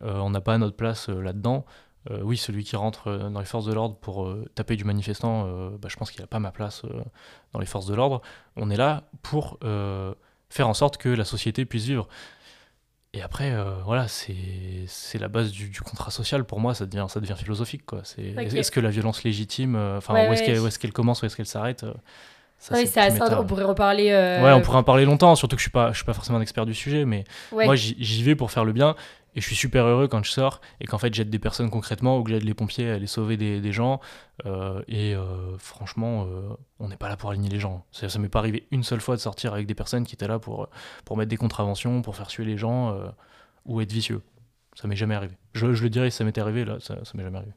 euh, 0.04 0.20
on 0.20 0.30
n'a 0.30 0.42
pas 0.42 0.58
notre 0.58 0.76
place 0.76 1.10
là 1.10 1.34
dedans 1.34 1.66
oui 2.22 2.38
celui 2.38 2.64
qui 2.64 2.76
rentre 2.76 3.30
dans 3.32 3.40
les 3.40 3.48
forces 3.48 3.66
de 3.66 3.74
l'ordre 3.74 3.96
pour 3.96 4.32
taper 4.54 4.76
du 4.76 4.84
manifestant 4.84 5.46
bah, 5.80 5.90
je 5.90 5.96
pense 5.96 6.12
qu'il 6.12 6.22
n'a 6.22 6.28
pas 6.28 6.40
ma 6.40 6.52
place 6.52 6.84
dans 7.52 7.60
les 7.60 7.66
forces 7.66 7.88
de 7.88 7.96
l'ordre. 7.96 8.22
On 8.58 8.70
est 8.70 8.76
là 8.78 9.10
pour 9.24 9.58
faire 10.50 10.70
en 10.70 10.76
sorte 10.76 10.98
que 10.98 11.10
la 11.10 11.26
société 11.26 11.66
puisse 11.66 11.86
vivre 11.86 12.08
et 13.16 13.22
après, 13.22 13.52
euh, 13.52 13.76
voilà, 13.86 14.08
c'est 14.10 15.18
la 15.18 15.30
base 15.30 15.52
du, 15.52 15.72
contrat 15.82 16.12
social. 16.12 16.44
Pour 16.44 16.60
moi, 16.60 16.74
ça 16.74 16.86
devient, 16.86 17.06
ça 17.08 17.22
devient 17.22 17.36
philosophique. 17.38 17.84
Est-ce 18.18 18.72
que 18.72 18.82
la 18.82 18.90
violence 18.90 19.24
légitime, 19.24 19.76
euh, 19.78 19.98
enfin, 19.98 20.14
où 20.30 20.34
est-ce 20.34 20.80
qu'elle 20.80 20.92
commence, 20.92 21.22
où 21.22 21.26
est-ce 21.26 21.38
qu'elle 21.38 21.46
s'arrête 21.46 21.84
euh, 21.84 21.94
c'est 22.58 23.22
on 23.22 23.46
pourrait 23.46 23.66
reparler. 23.66 24.12
Ouais, 24.12 24.52
on 24.52 24.62
pourrait 24.62 24.80
en 24.80 24.84
parler 24.84 25.06
longtemps, 25.06 25.36
surtout 25.36 25.56
que 25.56 25.60
je 25.60 25.66
suis 25.66 25.72
pas, 25.72 25.92
je 25.92 25.98
suis 25.98 26.06
pas 26.06 26.14
forcément 26.14 26.40
un 26.40 26.42
expert 26.42 26.66
du 26.66 26.74
sujet, 26.74 27.06
mais 27.06 27.24
moi 27.52 27.76
j'y 27.76 28.24
vais 28.24 28.36
pour 28.36 28.52
faire 28.52 28.66
le 28.66 28.74
bien. 28.74 28.96
Et 29.36 29.42
je 29.42 29.46
suis 29.46 29.56
super 29.56 29.86
heureux 29.86 30.08
quand 30.08 30.24
je 30.24 30.32
sors 30.32 30.62
et 30.80 30.86
qu'en 30.86 30.98
fait 30.98 31.14
j'aide 31.14 31.30
des 31.30 31.40
personnes 31.40 31.70
concrètement 31.70 32.18
ou 32.18 32.24
que 32.24 32.32
j'aide 32.32 32.44
les 32.44 32.54
pompiers 32.54 32.90
à 32.90 32.96
aller 32.96 33.08
sauver 33.08 33.38
des, 33.38 33.72
gens. 33.72 34.00
Euh, 34.46 34.82
et 34.88 35.14
euh, 35.14 35.58
franchement, 35.58 36.26
euh, 36.26 36.56
on 36.80 36.88
n'est 36.88 36.98
pas 36.98 37.10
là 37.10 37.18
pour 37.18 37.32
aligner 37.32 37.50
les 37.50 37.60
gens. 37.60 37.86
Ça, 37.92 38.08
ça 38.08 38.18
m'est 38.20 38.30
pas 38.30 38.40
arrivé 38.40 38.68
une 38.72 38.84
seule 38.84 39.02
fois 39.02 39.16
de 39.16 39.22
sortir 39.22 39.54
avec 39.54 39.68
des 39.68 39.76
personnes 39.76 40.06
qui 40.06 40.16
étaient 40.16 40.28
là 40.28 40.40
pour, 40.40 40.70
pour 41.04 41.18
mettre 41.18 41.30
des 41.30 41.38
contraventions, 41.38 42.02
pour 42.02 42.16
faire 42.16 42.30
suer 42.30 42.46
les 42.46 42.58
gens 42.58 42.98
ou 43.66 43.82
être 43.82 43.92
vicieux. 43.92 44.22
Ça 44.74 44.88
m'est 44.88 44.96
jamais 44.96 45.16
arrivé. 45.16 45.38
Je, 45.54 45.74
je 45.74 45.84
le 45.84 45.90
dirais 45.90 46.10
si 46.10 46.18
ça 46.18 46.24
m'était 46.24 46.42
arrivé, 46.42 46.66
là, 46.66 46.78
ça, 46.80 47.04
ça 47.04 47.12
m'est 47.16 47.24
jamais 47.24 47.38
arrivé. 47.38 47.54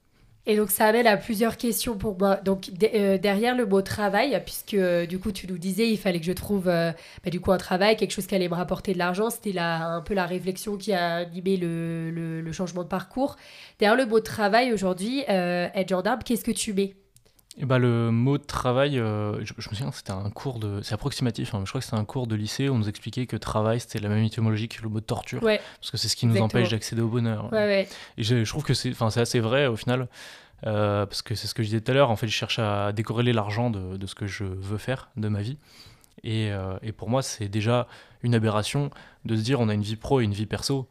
Et 0.50 0.56
donc 0.56 0.70
ça 0.70 0.86
amène 0.86 1.06
à 1.06 1.18
plusieurs 1.18 1.58
questions 1.58 1.98
pour 1.98 2.18
moi. 2.18 2.36
Donc 2.36 2.70
euh, 2.82 3.18
derrière 3.18 3.54
le 3.54 3.66
mot 3.66 3.82
travail, 3.82 4.40
puisque 4.46 4.72
euh, 4.72 5.04
du 5.04 5.18
coup 5.18 5.30
tu 5.30 5.46
nous 5.46 5.58
disais 5.58 5.90
il 5.90 5.98
fallait 5.98 6.20
que 6.20 6.24
je 6.24 6.32
trouve 6.32 6.68
euh, 6.68 6.90
bah, 7.22 7.30
du 7.30 7.38
coup 7.38 7.52
un 7.52 7.58
travail, 7.58 7.96
quelque 7.96 8.12
chose 8.12 8.26
qui 8.26 8.34
allait 8.34 8.48
me 8.48 8.54
rapporter 8.54 8.94
de 8.94 8.98
l'argent, 8.98 9.28
c'était 9.28 9.58
un 9.58 10.00
peu 10.00 10.14
la 10.14 10.24
réflexion 10.24 10.78
qui 10.78 10.94
a 10.94 11.16
animé 11.16 11.58
le, 11.58 12.10
le, 12.10 12.52
changement 12.52 12.82
de 12.82 12.88
parcours. 12.88 13.36
Derrière 13.78 13.94
le 13.94 14.06
mot 14.06 14.20
travail 14.20 14.72
aujourd'hui, 14.72 15.20
être 15.28 15.88
gendarme, 15.90 16.20
qu'est-ce 16.24 16.44
que 16.44 16.50
tu 16.50 16.72
mets? 16.72 16.94
Et 17.56 17.64
bah, 17.64 17.78
le 17.78 18.12
mot 18.12 18.38
travail, 18.38 18.96
je, 18.96 19.52
me 19.56 19.62
souviens, 19.62 19.90
c'était 19.90 20.12
un 20.12 20.30
cours 20.30 20.60
de. 20.60 20.80
C'est 20.82 20.94
approximatif, 20.94 21.54
hein, 21.54 21.58
mais 21.58 21.66
je 21.66 21.70
crois 21.70 21.80
que 21.80 21.86
c'était 21.86 21.96
un 21.96 22.04
cours 22.04 22.28
de 22.28 22.36
lycée 22.36 22.68
où 22.68 22.74
on 22.74 22.78
nous 22.78 22.88
expliquait 22.88 23.26
que 23.26 23.36
travail, 23.36 23.80
c'était 23.80 23.98
la 23.98 24.08
même 24.08 24.22
étymologie 24.22 24.68
que 24.68 24.80
le 24.82 24.88
mot 24.88 25.00
torture. 25.00 25.40
parce 25.40 25.90
que 25.90 25.96
c'est 25.96 26.08
ce 26.08 26.14
qui 26.14 26.26
nous 26.26 26.40
empêche 26.40 26.68
d'accéder 26.68 27.02
au 27.02 27.08
bonheur. 27.08 27.52
et 27.54 27.88
je, 28.18 28.44
je, 28.44 28.48
trouve 28.48 28.62
que 28.62 28.74
c'est 28.74 28.94
assez 29.00 29.40
vrai 29.40 29.66
au 29.66 29.76
final. 29.76 30.08
Euh, 30.66 31.06
parce 31.06 31.22
que 31.22 31.34
c'est 31.34 31.46
ce 31.46 31.54
que 31.54 31.62
je 31.62 31.68
disais 31.68 31.80
tout 31.80 31.90
à 31.90 31.94
l'heure, 31.94 32.10
en 32.10 32.16
fait, 32.16 32.26
je 32.26 32.32
cherche 32.32 32.58
à 32.58 32.92
décorréler 32.92 33.32
l'argent 33.32 33.70
de, 33.70 33.96
de, 33.96 34.06
ce 34.06 34.14
que 34.14 34.26
je 34.26 34.44
veux 34.44 34.78
faire 34.78 35.10
de 35.16 35.28
ma 35.28 35.40
vie. 35.40 35.58
Et, 36.24 36.50
euh, 36.50 36.76
et 36.82 36.92
pour 36.92 37.08
moi, 37.08 37.22
c'est 37.22 37.48
déjà 37.48 37.86
une 38.22 38.34
aberration 38.34 38.90
de 39.24 39.36
se 39.36 39.42
dire 39.42 39.60
on 39.60 39.68
a 39.68 39.74
une 39.74 39.82
vie 39.82 39.96
pro 39.96 40.20
et 40.20 40.24
une 40.24 40.32
vie 40.32 40.46
perso. 40.46 40.88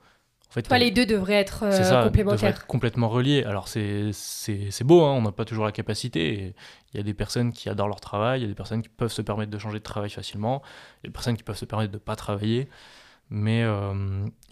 En 0.49 0.53
fait, 0.53 0.69
les 0.77 0.91
deux 0.91 1.05
devraient 1.05 1.33
être 1.33 1.63
euh, 1.63 1.71
ça, 1.71 2.03
complémentaires. 2.03 2.37
Devraient 2.37 2.49
être 2.49 2.65
complètement 2.65 3.09
reliés. 3.09 3.43
Alors 3.43 3.67
c'est 3.67 4.13
beau, 4.83 5.03
hein, 5.03 5.11
on 5.11 5.21
n'a 5.21 5.31
pas 5.31 5.45
toujours 5.45 5.65
la 5.65 5.71
capacité. 5.71 6.55
Il 6.93 6.97
y 6.97 6.99
a 6.99 7.03
des 7.03 7.13
personnes 7.13 7.51
qui 7.51 7.69
adorent 7.69 7.89
leur 7.89 7.99
travail, 7.99 8.39
il 8.39 8.43
y 8.43 8.45
a 8.45 8.49
des 8.49 8.55
personnes 8.55 8.81
qui 8.81 8.89
peuvent 8.89 9.11
se 9.11 9.21
permettre 9.21 9.51
de 9.51 9.57
changer 9.57 9.79
de 9.79 9.83
travail 9.83 10.09
facilement, 10.09 10.61
il 11.03 11.07
y 11.07 11.07
a 11.07 11.09
des 11.09 11.13
personnes 11.13 11.35
qui 11.35 11.43
peuvent 11.43 11.57
se 11.57 11.65
permettre 11.65 11.91
de 11.91 11.97
ne 11.97 12.01
pas 12.01 12.15
travailler. 12.15 12.69
Mais, 13.29 13.65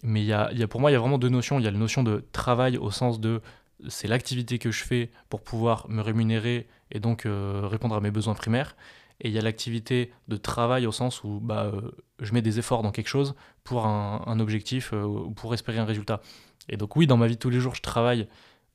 mais 0.02 0.20
il 0.20 0.26
y 0.26 0.34
a, 0.34 0.52
y 0.52 0.62
a, 0.62 0.68
pour 0.68 0.82
moi, 0.82 0.90
il 0.90 0.92
y 0.92 0.96
a 0.96 1.00
vraiment 1.00 1.16
deux 1.16 1.30
notions. 1.30 1.58
Il 1.58 1.64
y 1.64 1.68
a 1.68 1.70
la 1.70 1.78
notion 1.78 2.02
de 2.02 2.22
travail 2.32 2.76
au 2.76 2.90
sens 2.90 3.20
de 3.20 3.40
c'est 3.88 4.08
l'activité 4.08 4.58
que 4.58 4.70
je 4.70 4.84
fais 4.84 5.10
pour 5.28 5.42
pouvoir 5.42 5.88
me 5.88 6.00
rémunérer 6.00 6.66
et 6.90 7.00
donc 7.00 7.26
euh, 7.26 7.62
répondre 7.64 7.94
à 7.94 8.00
mes 8.00 8.10
besoins 8.10 8.34
primaires. 8.34 8.76
Et 9.20 9.28
il 9.28 9.34
y 9.34 9.38
a 9.38 9.42
l'activité 9.42 10.12
de 10.28 10.36
travail 10.36 10.86
au 10.86 10.92
sens 10.92 11.24
où 11.24 11.40
bah, 11.40 11.72
je 12.20 12.32
mets 12.34 12.42
des 12.42 12.58
efforts 12.58 12.82
dans 12.82 12.90
quelque 12.90 13.08
chose 13.08 13.34
pour 13.64 13.86
un, 13.86 14.40
objectif 14.40 14.92
ou 14.92 15.30
pour 15.30 15.54
espérer 15.54 15.78
un 15.78 15.84
résultat. 15.84 16.20
Et 16.68 16.76
donc 16.76 16.96
oui, 16.96 17.06
dans 17.06 17.16
ma 17.16 17.26
vie 17.26 17.36
de 17.36 17.40
tous 17.40 17.50
les 17.50 17.60
jours, 17.60 17.74
je 17.74 17.82
travaille 17.82 18.28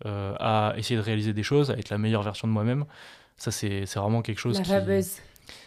à 0.04 0.74
essayer 0.78 0.96
de 0.96 1.02
réaliser 1.04 1.34
des 1.34 1.44
choses, 1.44 1.70
à 1.70 1.78
être 1.78 1.90
la 1.90 2.00
meilleure 2.00 2.24
version 2.24 2.48
de 2.48 2.54
moi-même. 2.54 2.86
Ça, 3.38 3.52
c'est 3.52 3.86
vraiment 3.96 4.24
quelque 4.24 4.40
chose 4.40 4.58
la 4.58 4.64
qui... 4.64 4.72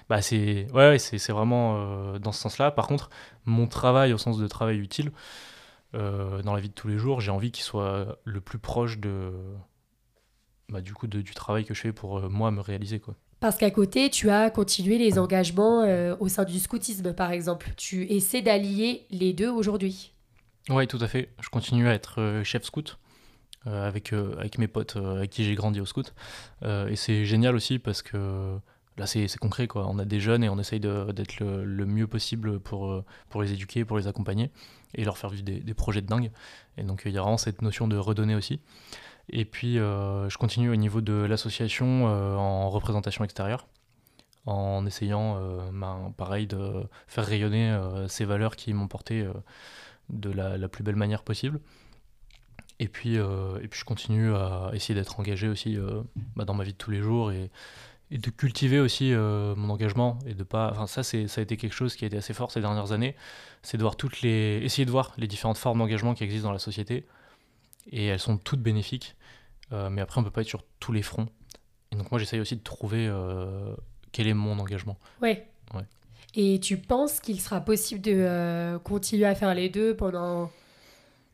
Bah, 0.09 0.21
c'est 0.23 0.67
ouais, 0.73 0.99
c'est 0.99 1.33
vraiment 1.33 2.19
dans 2.19 2.33
ce 2.33 2.41
sens-là. 2.41 2.73
Par 2.73 2.89
contre, 2.89 3.11
mon 3.45 3.69
travail 3.69 4.13
au 4.13 4.19
sens 4.19 4.39
de 4.39 4.47
travail 4.49 4.79
utile, 4.79 5.13
euh, 5.95 6.43
dans 6.43 6.55
la 6.55 6.61
vie 6.61 6.69
de 6.69 6.75
tous 6.75 6.89
les 6.89 6.99
jours, 6.99 7.21
j'ai 7.21 7.31
envie 7.31 7.53
qu'il 7.53 7.63
soit 7.63 8.19
le 8.25 8.41
plus 8.41 8.59
proche 8.59 8.99
de, 8.99 9.33
bah, 10.69 10.81
du 10.81 10.93
coup, 10.93 11.07
de, 11.07 11.23
du 11.23 11.35
travail 11.35 11.65
que 11.65 11.75
je 11.75 11.81
fais 11.81 11.93
pour 11.93 12.19
euh, 12.19 12.29
moi 12.29 12.51
me 12.51 12.61
réaliser. 12.61 12.99
Quoi. 12.99 13.15
Parce 13.45 13.59
qu'à 13.59 13.71
côté, 13.71 14.09
tu 14.09 14.31
as 14.31 14.49
continué 14.49 14.97
les 14.97 15.19
engagements 15.19 15.83
euh, 15.83 16.17
au 16.19 16.29
sein 16.29 16.45
du 16.45 16.59
scoutisme, 16.59 17.13
par 17.13 17.31
exemple. 17.31 17.73
Tu 17.77 18.11
essaies 18.11 18.41
d'allier 18.41 19.05
les 19.11 19.35
deux 19.35 19.51
aujourd'hui. 19.51 20.15
Oui, 20.71 20.87
tout 20.87 20.97
à 21.03 21.09
fait. 21.09 21.29
Je 21.43 21.51
continue 21.51 21.87
à 21.87 21.93
être 21.93 22.41
chef 22.43 22.63
scout. 22.65 22.99
avec, 23.67 24.15
avec 24.15 24.57
mes 24.57 24.67
potes 24.67 24.97
avec 24.97 25.29
qui 25.29 25.45
j'ai 25.45 25.55
grandi 25.57 25.79
au 25.79 25.85
scout. 25.85 26.15
et 26.65 26.97
c'est 26.97 27.27
génial 27.27 27.55
aussi 27.55 27.79
parce 27.79 28.01
que 28.01 28.57
là 28.97 29.07
c'est 29.07 29.29
concret 29.37 29.67
quoi. 29.67 29.89
On 29.91 29.99
a 29.99 30.07
des 30.07 30.21
jeunes 30.21 30.43
et 30.43 30.49
on 30.49 30.59
essaye 30.59 30.81
d'être 30.81 31.39
le, 31.41 31.67
le, 31.67 31.85
mieux 31.85 32.07
possible 32.07 32.61
pour, 32.61 33.05
pour 33.29 33.43
les 33.43 33.53
éduquer, 33.53 33.85
pour 33.85 33.99
les 33.99 34.07
accompagner 34.07 34.53
et 34.95 35.05
leur 35.05 35.19
faire 35.19 35.29
vivre 35.29 35.45
des, 35.45 35.75
projets 35.75 36.01
de 36.01 36.07
dingue. 36.07 36.31
Et 36.79 36.83
donc 36.83 37.03
il 37.05 37.13
y 37.13 37.19
a 37.19 37.21
vraiment 37.21 37.37
cette 37.37 37.61
notion 37.61 37.89
de 37.89 37.97
redonner 37.99 38.35
aussi. 38.35 38.61
Et 39.31 39.45
puis 39.45 39.79
euh, 39.79 40.29
je 40.29 40.39
continue 40.39 40.71
au 40.71 40.77
niveau 40.77 41.01
de 41.01 41.13
l'association 41.13 42.09
euh, 42.09 42.35
en 42.35 42.69
représentation 42.71 43.25
extérieure, 43.25 43.67
en 44.47 44.85
essayant, 44.87 45.39
euh, 45.39 45.71
ben, 45.73 46.13
pareil, 46.17 46.47
de 46.47 46.85
faire 47.07 47.25
rayonner 47.25 47.77
ces 48.09 48.25
valeurs 48.25 48.57
qui 48.57 48.73
m'ont 48.75 48.89
porté 48.89 49.27
de 50.11 50.31
la, 50.31 50.69
plus 50.69 50.85
belle 50.85 50.97
manière 50.97 51.23
possible. 51.23 51.61
Et 52.81 52.89
puis, 52.89 53.15
et 53.15 53.69
puis 53.69 53.81
je 53.81 53.85
continue 53.85 54.35
à 54.35 54.71
essayer 54.75 54.95
d'être 54.95 55.19
engagé 55.19 55.49
aussi 55.49 55.79
bah, 56.37 56.45
dans 56.45 56.55
ma 56.55 56.65
vie 56.65 56.73
de 56.73 56.79
tous 56.79 56.91
les 56.91 57.01
jours 57.01 57.33
et, 57.33 57.51
de 58.11 58.31
cultiver 58.31 58.79
aussi 58.79 59.13
mon 59.13 59.71
engagement 59.71 60.19
et 60.27 60.35
de 60.35 60.45
pas 60.45 60.87
ça 60.87 61.03
ça 61.03 61.17
a 61.17 61.41
été 61.41 61.57
quelque 61.57 61.73
chose 61.73 61.97
qui 61.97 62.05
a 62.05 62.07
été 62.07 62.17
assez 62.17 62.33
fort 62.33 62.53
ces 62.53 62.61
dernières 62.61 62.93
années 62.93 63.17
c'est 63.63 63.77
de 63.77 63.83
voir 63.83 63.97
toutes 63.97 64.21
les 64.21 64.61
essayer 64.63 64.85
de 64.85 64.91
voir 64.91 65.15
les 65.17 65.27
différentes 65.27 65.57
formes 65.57 65.79
d'engagement 65.79 66.15
qui 66.15 66.23
existent 66.23 66.47
dans 66.47 66.53
la 66.53 66.61
société 66.61 67.07
et 67.91 68.07
elles 68.07 68.19
sont 68.19 68.39
toutes 68.39 68.61
bénéfiques. 68.61 69.17
Euh, 69.73 69.91
mais 69.91 70.01
après 70.01 70.21
on 70.21 70.25
peut 70.25 70.31
pas 70.31 70.43
être 70.43 70.49
sur 70.49 70.65
tous 70.81 70.93
les 70.93 71.03
fronts. 71.03 71.29
Et 71.93 71.97
donc 71.97 72.11
moi 72.11 72.19
j'essaye 72.19 72.41
aussi 72.41 72.57
de 72.57 72.63
trouver 72.63 73.07
euh, 73.09 73.75
quel 74.13 74.27
est 74.27 74.35
mon 74.35 74.59
engagement. 74.59 74.99
Ouais. 75.23 75.49
Ouais. 75.75 75.85
Et 76.35 76.61
tu 76.61 76.77
penses 76.77 77.21
qu'il 77.21 77.41
sera 77.41 77.61
possible 77.61 78.01
de 78.01 78.79
continuer 78.85 79.27
à 79.27 79.35
faire 79.35 79.55
les 79.55 79.69
deux 79.69 79.97
pendant 79.97 80.51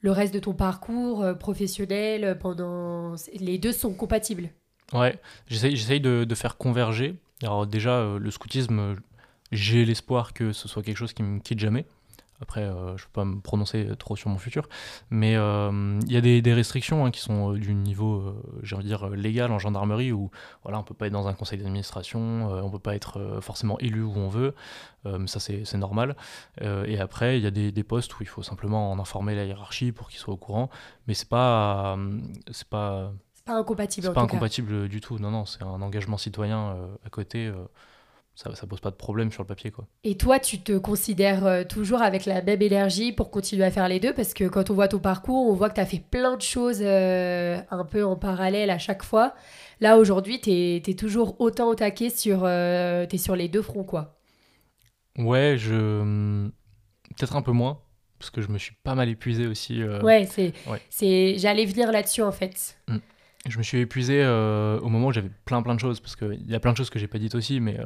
le 0.02 0.12
reste 0.12 0.32
de 0.32 0.38
ton 0.38 0.54
parcours 0.54 1.26
professionnel 1.38 2.38
pendant 2.38 3.14
les 3.34 3.58
deux 3.58 3.72
sont 3.72 3.94
compatibles? 3.94 4.50
Ouais, 4.92 5.18
j'essaye 5.46 6.00
de, 6.00 6.24
de, 6.24 6.34
faire 6.34 6.56
converger. 6.56 7.14
Alors 7.42 7.66
déjà, 7.66 7.98
euh, 7.98 8.18
le 8.18 8.30
scoutisme, 8.30 8.96
j'ai 9.52 9.84
l'espoir 9.84 10.32
que 10.32 10.52
ce 10.52 10.68
soit 10.68 10.82
quelque 10.82 10.96
chose 10.96 11.12
qui 11.12 11.22
me 11.22 11.38
quitte 11.38 11.60
jamais. 11.60 11.86
Après, 12.40 12.62
euh, 12.62 12.96
je 12.96 13.02
ne 13.02 13.06
peux 13.06 13.12
pas 13.12 13.24
me 13.24 13.40
prononcer 13.40 13.88
trop 13.98 14.16
sur 14.16 14.30
mon 14.30 14.38
futur. 14.38 14.68
Mais 15.10 15.36
euh, 15.36 15.98
il 16.06 16.12
y 16.12 16.16
a 16.16 16.20
des, 16.20 16.42
des 16.42 16.54
restrictions 16.54 17.04
hein, 17.04 17.10
qui 17.10 17.20
sont 17.20 17.52
du 17.52 17.74
niveau, 17.74 18.34
j'ai 18.62 18.76
envie 18.76 18.84
de 18.84 18.88
dire, 18.88 19.08
légal 19.10 19.52
en 19.52 19.58
gendarmerie, 19.58 20.12
où 20.12 20.30
voilà, 20.62 20.78
on 20.78 20.82
ne 20.82 20.86
peut 20.86 20.94
pas 20.94 21.06
être 21.06 21.12
dans 21.12 21.28
un 21.28 21.34
conseil 21.34 21.58
d'administration, 21.58 22.20
on 22.20 22.66
ne 22.66 22.70
peut 22.70 22.78
pas 22.78 22.94
être 22.94 23.38
forcément 23.40 23.78
élu 23.78 24.02
où 24.02 24.14
on 24.16 24.28
veut. 24.28 24.54
mais 25.04 25.26
ça, 25.26 25.40
c'est 25.40 25.74
normal. 25.74 26.16
et 26.60 26.98
après, 26.98 27.38
il 27.38 27.42
y 27.42 27.46
a 27.46 27.50
des, 27.50 27.72
des, 27.72 27.84
postes 27.84 28.18
où 28.18 28.22
il 28.22 28.28
faut 28.28 28.42
simplement 28.42 28.90
en 28.92 28.98
informer 28.98 29.34
la 29.34 29.44
hiérarchie 29.44 29.92
pour 29.92 30.08
qu'ils 30.08 30.20
soient 30.20 30.34
au 30.34 30.38
courant. 30.38 30.70
Mais 31.06 31.14
ce 31.14 31.24
n'est 31.24 31.28
pas... 31.28 31.98
c'est 32.50 32.68
pas 32.68 33.12
pas 33.44 33.54
incompatible. 33.54 34.06
C'est 34.06 34.12
pas 34.12 34.20
incompatible 34.20 34.88
du 34.88 35.00
tout. 35.00 35.18
Non, 35.18 35.30
non, 35.30 35.44
c'est 35.46 35.62
un 35.62 35.82
engagement 35.82 36.16
citoyen 36.16 36.70
euh, 36.70 36.86
à 37.04 37.10
côté. 37.10 37.50
Euh, 38.46 38.50
ça, 38.50 38.54
ça 38.54 38.66
pose 38.66 38.80
pas 38.80 38.90
de 38.90 38.96
problème 38.96 39.30
sur 39.30 39.42
le 39.42 39.46
papier, 39.46 39.70
quoi. 39.70 39.86
Et 40.04 40.16
toi, 40.16 40.38
tu 40.38 40.60
te 40.60 40.76
considères 40.78 41.46
euh, 41.46 41.64
toujours 41.64 42.02
avec 42.02 42.26
la 42.26 42.42
même 42.42 42.62
énergie 42.62 43.12
pour 43.12 43.30
continuer 43.30 43.64
à 43.64 43.70
faire 43.70 43.88
les 43.88 44.00
deux? 44.00 44.12
Parce 44.12 44.34
que 44.34 44.44
quand 44.44 44.70
on 44.70 44.74
voit 44.74 44.88
ton 44.88 44.98
parcours, 44.98 45.48
on 45.48 45.54
voit 45.54 45.70
que 45.70 45.74
tu 45.74 45.80
as 45.80 45.86
fait 45.86 46.02
plein 46.10 46.36
de 46.36 46.42
choses 46.42 46.82
un 46.82 47.84
peu 47.90 48.04
en 48.04 48.16
parallèle 48.16 48.70
à 48.70 48.78
chaque 48.78 49.02
fois. 49.02 49.34
Là, 49.80 49.96
aujourd'hui, 49.96 50.40
tu 50.40 50.50
es, 50.50 50.94
toujours 50.94 51.40
autant 51.40 51.68
au 51.68 51.74
taquet 51.74 52.10
sur, 52.10 52.46
es 52.46 53.18
sur 53.18 53.36
les 53.36 53.48
deux 53.48 53.62
fronts, 53.62 53.84
quoi. 53.84 54.18
Ouais, 55.18 55.56
je. 55.58 56.02
Hmm, 56.02 56.50
peut-être 57.16 57.36
un 57.36 57.42
peu 57.42 57.52
moins 57.52 57.80
parce 58.18 58.30
que 58.30 58.42
je 58.42 58.48
me 58.48 58.58
suis 58.58 58.74
pas 58.84 58.94
mal 58.94 59.08
épuisé 59.08 59.46
aussi. 59.46 59.82
Ouais, 59.82 60.26
c'est, 60.30 60.52
c'est, 60.90 61.38
j'allais 61.38 61.64
venir 61.64 61.90
là-dessus 61.90 62.20
en 62.20 62.32
fait. 62.32 62.76
Hmm 62.86 62.98
je 63.48 63.58
me 63.58 63.62
suis 63.62 63.78
épuisé 63.78 64.22
euh, 64.22 64.78
au 64.80 64.88
moment 64.88 65.08
où 65.08 65.12
j'avais 65.12 65.30
plein 65.44 65.62
plein 65.62 65.74
de 65.74 65.80
choses, 65.80 66.00
parce 66.00 66.14
qu'il 66.16 66.48
y 66.48 66.54
a 66.54 66.60
plein 66.60 66.72
de 66.72 66.76
choses 66.76 66.90
que 66.90 66.98
j'ai 66.98 67.06
pas 67.06 67.18
dites 67.18 67.34
aussi, 67.34 67.60
mais 67.60 67.78
euh, 67.78 67.84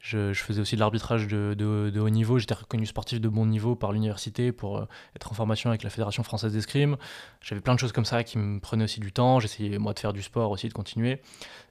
je, 0.00 0.32
je, 0.32 0.42
faisais 0.42 0.60
aussi 0.60 0.74
de 0.74 0.80
l'arbitrage 0.80 1.28
de, 1.28 1.54
de, 1.54 2.00
haut 2.00 2.08
niveau, 2.08 2.38
j'étais 2.38 2.54
reconnu 2.54 2.86
sportif 2.86 3.20
de 3.20 3.28
bon 3.28 3.46
niveau 3.46 3.76
par 3.76 3.92
l'université 3.92 4.50
pour 4.50 4.78
euh, 4.78 4.84
être 5.14 5.30
en 5.30 5.34
formation 5.34 5.70
avec 5.70 5.82
la 5.82 5.90
Fédération 5.90 6.22
française 6.22 6.52
d'escrime, 6.52 6.96
j'avais 7.40 7.60
plein 7.60 7.74
de 7.74 7.78
choses 7.78 7.92
comme 7.92 8.04
ça 8.04 8.24
qui 8.24 8.38
me 8.38 8.60
prenaient 8.60 8.84
aussi 8.84 9.00
du 9.00 9.12
temps, 9.12 9.40
j'essayais 9.40 9.78
moi 9.78 9.94
de 9.94 9.98
faire 9.98 10.12
du 10.12 10.22
sport 10.22 10.50
aussi, 10.50 10.68
de 10.68 10.74
continuer, 10.74 11.20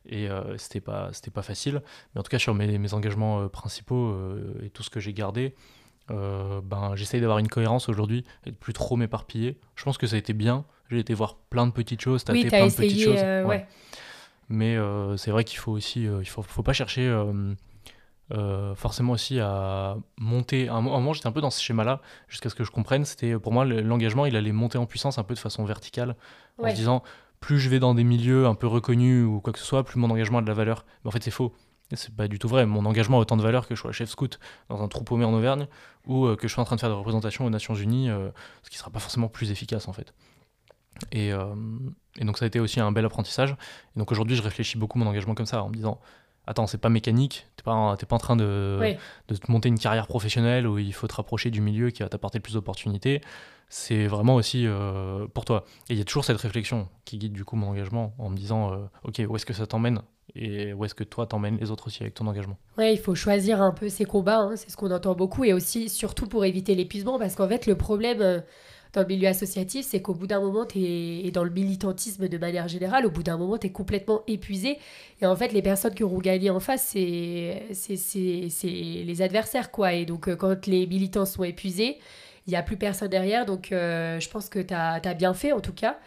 et 0.08 0.28
c'était 0.58 0.80
pas, 0.80 1.10
c'était 1.12 1.32
pas 1.32 1.44
facile, 1.44 1.82
mais 2.14 2.20
en 2.22 2.24
tout 2.24 2.32
cas 2.32 2.40
sur 2.40 2.56
mes, 2.56 2.78
mes 2.78 2.94
engagements 2.94 3.48
principaux 3.50 4.16
et 4.64 4.70
tout 4.70 4.82
ce 4.82 4.90
que 4.90 5.00
j'ai 5.00 5.14
gardé, 5.14 5.54
ben, 6.08 6.94
j'essaye 6.96 7.22
d'avoir 7.22 7.38
une 7.38 7.48
cohérence 7.48 7.90
aujourd'hui 7.90 8.24
et 8.46 8.52
de 8.52 8.56
plus 8.56 8.74
trop 8.74 8.96
m'éparpiller. 8.96 9.60
Je 9.76 9.84
pense 9.84 10.00
que 10.00 10.08
ça 10.08 10.16
a 10.16 10.20
été 10.20 10.34
bien, 10.34 10.66
j'ai 10.90 11.00
été 11.00 11.14
voir 11.14 11.36
plein 11.36 11.68
de 11.68 11.72
petites 11.72 12.02
choses, 12.02 12.24
taper 12.24 12.46
plein 12.46 12.68
de 12.68 12.74
petites 12.74 13.04
choses. 13.04 13.20
Euh, 13.20 13.44
ouais. 13.44 13.66
Mais 14.50 14.76
euh, 14.76 15.16
c'est 15.18 15.32
vrai 15.32 15.44
qu'il 15.44 15.60
faut 15.60 15.72
aussi, 15.72 16.08
euh, 16.08 16.20
il 16.22 16.28
faut, 16.28 16.42
faut 16.42 16.64
pas 16.64 16.74
chercher 16.74 17.08
forcément 18.76 19.14
aussi 19.14 19.40
à 19.40 19.98
monter. 20.18 20.68
À 20.70 20.76
un 20.76 20.82
moment, 20.82 21.14
j'étais 21.14 21.28
un 21.28 21.32
peu 21.32 21.42
dans 21.42 21.50
ce 21.50 21.62
schéma-là, 21.62 22.02
jusqu'à 22.28 22.50
ce 22.50 22.56
que 22.56 22.64
je 22.64 22.72
comprenne. 22.72 23.06
C'était 23.06 23.38
pour 23.38 23.52
moi 23.52 23.66
l'engagement, 23.66 24.26
il 24.26 24.36
allait 24.36 24.52
monter 24.52 24.78
en 24.78 24.86
puissance 24.86 25.18
un 25.18 25.24
peu 25.24 25.34
de 25.34 25.40
façon 25.40 25.66
verticale, 25.66 26.16
en 26.62 26.70
se 26.70 26.76
disant 26.76 27.04
plus 27.40 27.60
je 27.60 27.70
vais 27.70 27.80
dans 27.80 27.94
des 27.94 28.04
milieux 28.04 28.48
un 28.48 28.56
peu 28.56 28.68
reconnus 28.68 29.26
ou 29.26 29.40
quoi 29.40 29.54
que 29.54 29.60
ce 29.60 29.66
soit, 29.66 29.84
plus 29.84 30.00
mon 30.00 30.10
engagement 30.10 30.40
a 30.40 30.42
de 30.42 30.48
la 30.48 30.54
valeur. 30.54 30.86
Mais 31.04 31.10
en 31.10 31.12
fait, 31.12 31.24
c'est 31.24 31.32
faux. 31.32 31.54
C'est 31.94 32.16
pas 32.16 32.28
du 32.28 32.38
tout 32.38 32.48
vrai. 32.48 32.68
Mon 32.68 32.86
engagement 32.86 33.18
a 33.18 33.22
autant 33.22 33.38
de 33.38 33.42
valeur 33.42 33.68
que 33.68 33.74
je 33.74 33.82
sois 33.82 33.92
chef 33.92 34.10
scout 34.10 34.40
dans 34.70 34.82
un 34.84 34.88
trou 34.88 35.04
paumé 35.04 35.26
en 35.26 35.34
Auvergne 35.34 35.68
ou 36.06 36.36
que 36.36 36.48
je 36.48 36.54
sois 36.54 36.62
en 36.62 36.66
train 36.66 36.76
de 36.76 36.82
faire 36.82 36.90
des 36.90 36.96
représentations 36.96 37.46
aux 37.46 37.50
Nations 37.50 37.74
Unies, 37.74 38.10
ce 38.62 38.70
qui 38.70 38.78
sera 38.78 38.92
pas 38.92 39.00
forcément 39.00 39.28
plus 39.28 39.50
efficace 39.50 39.88
en 39.88 39.94
fait. 39.94 40.14
Euh, 41.16 41.56
et, 42.18 42.26
donc 42.26 42.38
ça 42.38 42.46
a 42.46 42.48
été 42.48 42.60
aussi 42.60 42.80
un 42.80 42.92
bel 42.92 43.06
apprentissage. 43.06 43.56
Et 43.96 44.00
donc 44.00 44.12
aujourd'hui, 44.12 44.36
je 44.36 44.42
réfléchis 44.42 44.78
beaucoup 44.78 45.00
mon 45.00 45.08
engagement 45.08 45.36
comme 45.36 45.46
ça, 45.46 45.64
en 45.64 45.70
me 45.70 45.74
disant 45.74 46.00
attends, 46.50 46.66
c'est 46.66 46.80
pas 46.80 46.89
mécanique, 46.89 47.45
t'es 47.56 47.64
pas, 47.64 47.95
pas 47.95 48.16
en 48.16 48.20
train 48.20 48.36
de, 48.36 48.95
de 49.28 49.36
te 49.36 49.52
monter 49.52 49.70
une 49.70 49.78
carrière 49.78 50.08
professionnelle 50.08 50.68
où 50.68 50.80
il 50.80 50.93
faut 50.93 51.08
te 51.08 51.14
rapprocher 51.14 51.52
du 51.52 51.62
milieu 51.62 51.91
qui 51.91 52.02
va 52.02 52.10
t'apporter 52.10 52.39
le 52.39 52.41
plus 52.41 52.56
d'opportunités. 52.56 53.22
C'est 53.70 54.08
vraiment 54.08 54.34
aussi 54.34 54.66
euh, 54.66 55.28
pour 55.32 55.45
toi. 55.45 55.64
Et 55.89 55.93
il 55.93 56.00
y 56.00 56.02
a 56.02 56.04
toujours 56.04 56.26
cette 56.26 56.38
réflexion 56.38 56.89
qui 57.06 57.20
guide 57.20 57.34
du 57.34 57.45
coup 57.45 57.56
mon 57.56 57.68
engagement 57.68 58.16
en 58.18 58.30
me 58.32 58.36
disant 58.36 58.74
euh, 58.74 58.78
ok, 59.04 59.22
où 59.30 59.36
est-ce 59.36 59.45
que 59.45 59.54
ça 59.54 59.68
t'emmène 59.68 60.02
et 60.34 60.74
où 60.74 60.86
est-ce 60.86 60.95
que 60.95 61.04
toi 61.04 61.28
t'emmènes 61.28 61.58
les 61.58 61.70
autres 61.70 61.88
aussi 61.88 62.02
avec 62.02 62.16
ton 62.16 62.26
engagement? 62.26 62.58
Ouais, 62.80 62.93
il 62.93 63.00
faut 63.00 63.14
choisir 63.14 63.62
un 63.62 63.72
peu 63.72 63.88
ses 63.88 64.06
combats, 64.06 64.39
hein, 64.39 64.56
c'est 64.56 64.72
ce 64.72 64.78
qu'on 64.78 64.91
entend 64.91 65.14
beaucoup, 65.14 65.43
et 65.43 65.54
aussi 65.54 65.89
surtout 65.89 66.28
pour 66.28 66.45
éviter 66.45 66.76
l'épuisement, 66.76 67.18
parce 67.18 67.36
qu'en 67.36 67.47
fait 67.47 67.66
le 67.66 67.76
problème 67.76 68.43
dans 68.94 69.02
le 69.02 69.08
milieu 69.08 69.28
associatif, 69.28 69.86
c'est 69.86 70.02
qu'au 70.02 70.16
bout 70.16 70.26
d'un 70.26 70.40
moment, 70.40 70.66
es, 70.76 71.22
et 71.26 71.32
dans 71.32 71.44
le 71.44 71.52
militantisme 71.52 72.28
de 72.28 72.38
manière 72.38 72.68
générale, 72.68 73.06
au 73.06 73.12
bout 73.12 73.22
d'un 73.22 73.38
moment, 73.38 73.58
tu 73.58 73.68
es 73.68 73.72
complètement 73.72 74.24
épuisé. 74.28 74.80
Et 75.22 75.26
en 75.26 75.36
fait, 75.36 75.54
les 75.54 75.62
personnes 75.62 75.94
qui 75.94 76.04
auront 76.04 76.20
gagné 76.20 76.50
en 76.50 76.60
face, 76.60 76.88
c'est 76.88 77.64
les 78.64 79.22
adversaires, 79.22 79.72
quoi. 79.72 79.94
Et 79.94 80.06
donc, 80.06 80.28
euh, 80.28 80.36
quand 80.36 80.66
les 80.66 80.88
militants 80.88 81.26
sont 81.26 81.44
épuisés, 81.44 82.00
il 82.48 82.52
n'y 82.52 82.56
a 82.56 82.64
plus 82.64 82.78
personne 82.78 83.10
derrière. 83.10 83.46
Donc, 83.46 83.72
euh, 83.72 84.20
je 84.20 84.30
pense 84.30 84.50
que 84.50 84.60
tu 84.60 84.74
as, 84.74 85.00
bien 85.14 85.34
fait, 85.36 85.52
en 85.52 85.62
tout 85.62 85.74
cas. 85.74 86.00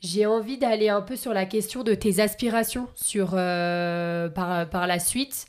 J'ai 0.00 0.24
envie 0.24 0.56
d'aller 0.56 0.88
un 0.88 1.02
peu 1.02 1.16
sur 1.16 1.34
la 1.34 1.44
question 1.44 1.82
de 1.82 1.94
tes 1.94 2.20
aspirations 2.20 2.88
sur, 2.94 3.32
euh, 3.34 4.30
par, 4.30 4.70
par 4.70 4.86
la 4.86 4.98
suite, 4.98 5.44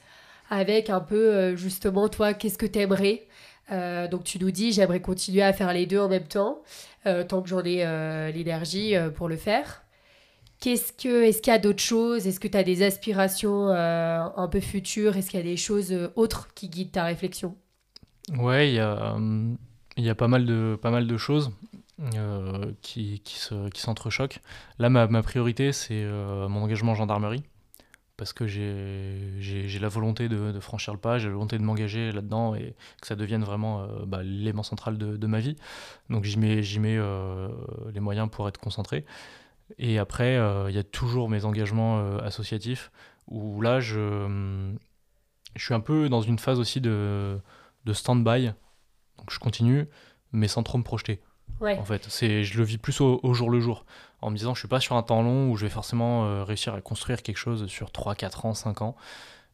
avec 0.49 0.89
un 0.89 0.99
peu, 0.99 1.55
justement, 1.55 2.09
toi, 2.09 2.33
qu'est-ce 2.33 2.57
que 2.57 2.65
tu 2.65 2.79
aimerais 2.79 3.27
euh, 3.71 4.07
donc 4.07 4.23
tu 4.23 4.39
nous 4.39 4.51
dis, 4.51 4.71
j'aimerais 4.71 5.01
continuer 5.01 5.41
à 5.41 5.53
faire 5.53 5.73
les 5.73 5.85
deux 5.85 5.99
en 5.99 6.09
même 6.09 6.27
temps, 6.27 6.61
euh, 7.05 7.23
tant 7.23 7.41
que 7.41 7.49
j'en 7.49 7.63
ai 7.63 7.85
euh, 7.85 8.31
l'énergie 8.31 8.95
pour 9.15 9.29
le 9.29 9.37
faire. 9.37 9.83
Qu'est-ce 10.59 10.93
que, 10.93 11.23
est-ce 11.23 11.41
qu'il 11.41 11.51
y 11.51 11.55
a 11.55 11.59
d'autres 11.59 11.81
choses? 11.81 12.27
Est-ce 12.27 12.39
que 12.39 12.47
tu 12.47 12.57
as 12.57 12.63
des 12.63 12.83
aspirations 12.83 13.69
un 13.69 14.47
peu 14.47 14.59
futures? 14.59 15.17
Est-ce 15.17 15.31
qu'il 15.31 15.39
y 15.39 15.43
a 15.43 15.45
des 15.45 15.57
choses 15.57 15.91
autres 16.15 16.53
qui 16.53 16.69
guident 16.69 16.91
ta 16.91 17.03
réflexion? 17.03 17.55
Ouais, 18.37 18.69
il 18.69 18.75
y 18.75 20.09
a, 20.09 20.15
pas, 20.15 20.27
mal 20.27 20.45
de, 20.45 20.77
pas 20.79 20.91
mal 20.91 21.07
de 21.07 21.17
choses 21.17 21.51
qui, 22.83 23.21
qui, 23.23 23.39
se, 23.39 23.69
qui 23.69 23.81
s'entrechoquent. 23.81 24.39
Là, 24.77 24.91
ma, 24.91 25.07
ma 25.07 25.23
priorité, 25.23 25.71
c'est 25.71 26.03
mon 26.03 26.61
engagement 26.61 26.91
en 26.91 26.95
gendarmerie 26.95 27.41
parce 28.21 28.33
que 28.33 28.45
j'ai 28.45 29.79
la 29.79 29.87
volonté 29.87 30.29
de, 30.29 30.59
franchir 30.59 30.93
le 30.93 30.99
pas, 30.99 31.17
j'ai 31.17 31.25
la 31.25 31.33
volonté 31.33 31.57
de 31.57 31.63
m'engager 31.63 32.11
là-dedans 32.11 32.53
et 32.53 32.75
que 33.01 33.07
ça 33.07 33.15
devienne 33.15 33.43
vraiment 33.43 33.87
bah, 34.05 34.21
l'élément 34.21 34.61
central 34.61 34.99
de, 34.99 35.25
ma 35.25 35.39
vie. 35.39 35.55
Donc 36.11 36.23
j'y 36.23 36.37
mets, 36.37 36.61
mets 36.79 36.99
les 37.91 37.99
moyens 37.99 38.29
pour 38.29 38.47
être 38.47 38.59
concentré. 38.59 39.05
Et 39.79 39.97
après, 39.97 40.35
il 40.69 40.75
y 40.75 40.77
a 40.77 40.83
toujours 40.83 41.29
mes 41.29 41.45
engagements 41.45 42.19
associatifs 42.19 42.91
où 43.25 43.59
là, 43.59 43.79
je, 43.79 44.27
je 45.55 45.65
suis 45.65 45.73
un 45.73 45.79
peu 45.79 46.07
dans 46.07 46.21
une 46.21 46.37
phase 46.37 46.59
aussi 46.59 46.79
de, 46.79 47.39
de 47.85 47.93
stand-by. 47.93 48.51
Donc 49.17 49.31
je 49.31 49.39
continue, 49.39 49.87
mais 50.31 50.47
sans 50.47 50.61
trop 50.61 50.77
me 50.77 50.83
projeter. 50.83 51.21
En 51.61 51.85
fait, 51.85 52.05
c'est, 52.09 52.43
je 52.43 52.57
le 52.57 52.63
vis 52.63 52.77
plus 52.77 53.01
au, 53.01 53.33
jour 53.33 53.49
le 53.49 53.59
jour, 53.59 53.85
en 54.21 54.31
me 54.31 54.37
disant 54.37 54.53
je 54.53 54.59
suis 54.59 54.67
pas 54.67 54.79
sur 54.79 54.95
un 54.95 55.03
temps 55.03 55.21
long 55.21 55.49
où 55.49 55.57
je 55.57 55.65
vais 55.65 55.71
forcément 55.71 56.25
euh, 56.25 56.43
réussir 56.43 56.73
à 56.73 56.81
construire 56.81 57.21
quelque 57.21 57.37
chose 57.37 57.67
sur 57.67 57.91
3, 57.91 58.15
4 58.15 58.45
ans, 58.45 58.53
5 58.53 58.81
ans. 58.81 58.95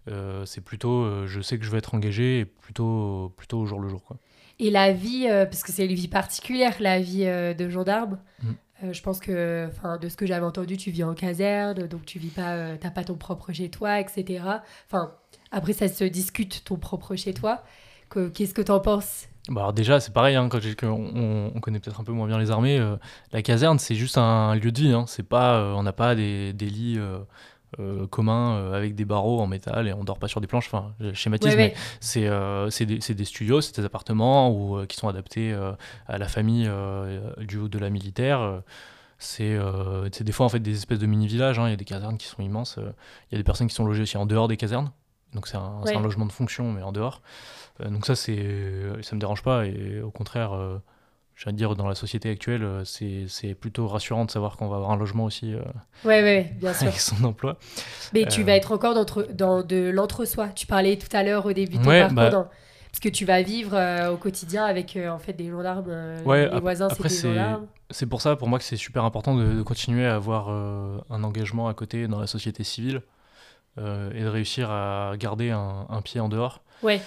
Euh, 0.10 0.46
c'est 0.46 0.62
plutôt, 0.62 1.04
euh, 1.04 1.28
je 1.28 1.42
sais 1.42 1.58
que 1.58 1.66
je 1.66 1.70
vais 1.70 1.80
être 1.80 1.94
engagé, 1.94 2.40
et 2.40 2.46
plutôt, 2.46 3.34
plutôt 3.36 3.60
au 3.60 3.66
jour 3.66 3.80
le 3.80 3.90
jour. 3.90 4.04
Quoi. 4.04 4.18
Et 4.60 4.72
la 4.72 4.94
vie, 4.94 5.28
parce 5.28 5.64
que 5.64 5.72
c'est 5.72 5.86
une 5.86 5.94
vie 5.94 6.08
particulière, 6.08 6.76
la 6.80 7.00
vie 7.00 7.26
de 7.26 7.70
gendarme. 7.70 8.20
Mm. 8.42 8.92
je 8.92 9.02
pense 9.02 9.20
que, 9.20 9.68
enfin, 9.68 9.98
de 9.98 10.08
ce 10.10 10.16
que 10.16 10.26
j'avais 10.26 10.46
entendu, 10.46 10.78
tu 10.78 10.92
vis 10.92 11.04
en 11.04 11.14
caserne, 11.14 11.88
donc 11.88 12.06
tu 12.06 12.20
vis 12.20 12.30
pas, 12.30 12.78
t'as 12.78 12.90
pas 12.90 13.04
ton 13.04 13.16
propre 13.16 13.52
chez 13.52 13.70
toi, 13.70 14.00
etc. 14.00 14.44
Enfin, 14.88 15.12
après 15.52 15.74
ça 15.74 15.88
se 15.88 16.04
discute 16.06 16.64
ton 16.64 16.78
propre 16.78 17.16
chez 17.16 17.34
toi. 17.34 17.64
Qu'est-ce 18.34 18.54
que 18.54 18.62
tu 18.62 18.72
en 18.72 18.80
penses? 18.80 19.28
Bah 19.50 19.62
alors 19.62 19.74
déjà, 19.74 20.00
c'est 20.00 20.12
pareil, 20.12 20.36
hein, 20.36 20.50
quand 20.50 20.60
on, 20.84 21.52
on, 21.56 21.60
connaît 21.62 21.80
peut-être 21.80 22.00
un 22.00 22.04
peu 22.04 22.12
moins 22.12 22.28
bien 22.28 22.38
les 22.38 22.52
armées. 22.52 22.78
Euh, 22.78 22.98
la 23.32 23.42
caserne, 23.42 23.80
c'est 23.80 23.96
juste 23.96 24.18
un, 24.18 24.56
lieu 24.56 24.72
de 24.72 24.80
vie. 24.80 24.92
Hein. 24.92 25.06
C'est 25.08 25.28
pas, 25.28 25.56
euh, 25.56 25.74
on 25.74 25.84
n'a 25.84 25.94
pas 25.94 26.16
des, 26.16 26.52
des 26.54 26.66
lits 26.66 27.00
euh, 27.00 28.08
communs 28.08 28.74
avec 28.74 28.96
des 28.96 29.06
barreaux 29.06 29.40
en 29.40 29.48
métal 29.48 29.88
et 29.88 29.94
on 29.94 30.04
dort 30.04 30.20
pas 30.20 30.28
sur 30.28 30.42
des 30.42 30.48
planches. 30.48 30.68
Enfin, 30.68 30.94
je 31.00 31.14
schématise, 31.14 31.56
mais 31.56 31.76
c'est 32.02 32.30
des, 32.86 33.14
des, 33.14 33.26
studios, 33.26 33.62
c'est 33.62 33.80
des 33.80 33.86
appartements 33.86 34.52
où, 34.52 34.86
qui 34.86 34.98
sont 34.98 35.08
adaptés 35.08 35.56
à 36.08 36.18
la 36.18 36.28
famille 36.28 36.70
du 37.40 37.58
haut 37.58 37.70
de 37.70 37.80
la 37.80 37.90
militaire. 37.90 38.62
c'est 39.18 39.58
des 40.22 40.32
fois 40.32 40.46
en 40.46 40.50
fait 40.50 40.60
des 40.60 40.76
espèces 40.76 41.00
de 41.00 41.08
mini-villages. 41.08 41.60
Hein. 41.60 41.68
Il 41.68 41.72
y 41.72 41.74
a 41.74 41.78
des 41.78 41.86
casernes 41.86 42.18
qui 42.18 42.28
sont 42.28 42.42
immenses. 42.42 42.78
Il 42.78 43.34
y 43.34 43.36
a 43.36 43.38
des 43.38 43.44
personnes 43.44 43.68
qui 43.68 43.76
sont 43.76 43.86
logées 43.86 44.04
aussi 44.04 44.18
en 44.18 44.26
dehors 44.26 44.48
des 44.48 44.58
casernes. 44.58 44.92
Donc 45.34 45.48
c'est 45.48 45.58
un, 45.58 45.82
un, 45.86 46.02
logement 46.02 46.26
de 46.26 46.32
fonction, 46.32 46.72
mais 46.72 46.82
en 46.82 46.92
dehors. 46.92 47.22
Euh, 47.82 47.90
donc 47.90 48.06
ça, 48.06 48.16
c'est, 48.16 48.46
ça 49.02 49.16
me 49.16 49.20
dérange 49.20 49.44
pas. 49.44 49.66
Et 49.66 50.02
au 50.02 50.12
contraire, 50.12 50.54
euh, 50.54 50.78
je 51.38 51.50
dire, 51.52 51.76
dans 51.76 51.88
la 51.88 51.96
société 51.96 52.30
actuelle, 52.30 52.64
euh, 52.64 52.84
c'est 52.84 53.54
plutôt 53.54 53.88
rassurant 53.88 54.26
de 54.26 54.32
savoir 54.32 54.58
qu'on 54.58 54.68
va 54.68 54.78
avoir 54.78 54.92
un 54.92 54.98
logement 54.98 55.26
aussi 55.26 55.54
euh, 55.54 55.62
ouais, 56.04 56.24
ouais, 56.24 56.56
bien 56.60 56.74
sûr. 56.74 56.88
avec 56.88 57.00
son 57.00 57.24
emploi. 57.24 57.58
Mais 58.14 58.26
tu 58.26 58.44
vas 58.44 58.56
être 58.56 58.72
encore 58.72 58.96
dans, 58.96 59.06
dans 59.34 59.64
de 59.64 59.90
l'entre-soi. 59.90 60.50
Tu 60.50 60.66
parlais 60.66 60.98
tout 60.98 61.16
à 61.16 61.24
l'heure 61.24 61.46
au 61.46 61.54
début 61.54 61.78
de 61.78 61.84
ton 61.84 61.90
parcours. 61.90 62.16
Bah 62.16 62.50
parce 62.90 63.02
que 63.02 63.10
tu 63.10 63.26
vas 63.26 63.44
vivre 63.44 63.78
au 64.12 64.18
quotidien 64.18 64.66
avec 64.66 64.98
en 64.98 65.20
fait 65.20 65.34
des 65.34 65.50
gendarmes, 65.50 65.92
ouais, 66.26 66.50
les 66.50 66.60
voisins, 66.60 66.88
c'est 66.90 67.04
des 67.04 67.36
gendarmes. 67.36 67.68
C'est 67.92 68.08
pour 68.08 68.22
ça, 68.22 68.36
pour 68.36 68.48
moi, 68.48 68.58
que 68.58 68.66
c'est 68.66 68.78
super 68.78 69.04
important 69.04 69.36
de, 69.36 69.62
continuer 69.62 70.08
à 70.08 70.16
avoir 70.16 70.50
un 70.50 71.24
engagement 71.24 71.68
à 71.68 71.76
côté 71.76 72.08
dans 72.08 72.20
la 72.20 72.26
société 72.26 72.64
civile 72.64 73.02
et 73.78 73.82
de 74.24 74.28
réussir 74.28 74.72
à 74.72 75.14
garder 75.20 75.52
un, 75.52 75.86
un 75.90 76.02
pied 76.02 76.20
en 76.20 76.30
dehors. 76.30 76.64
Ouais. 76.82 77.00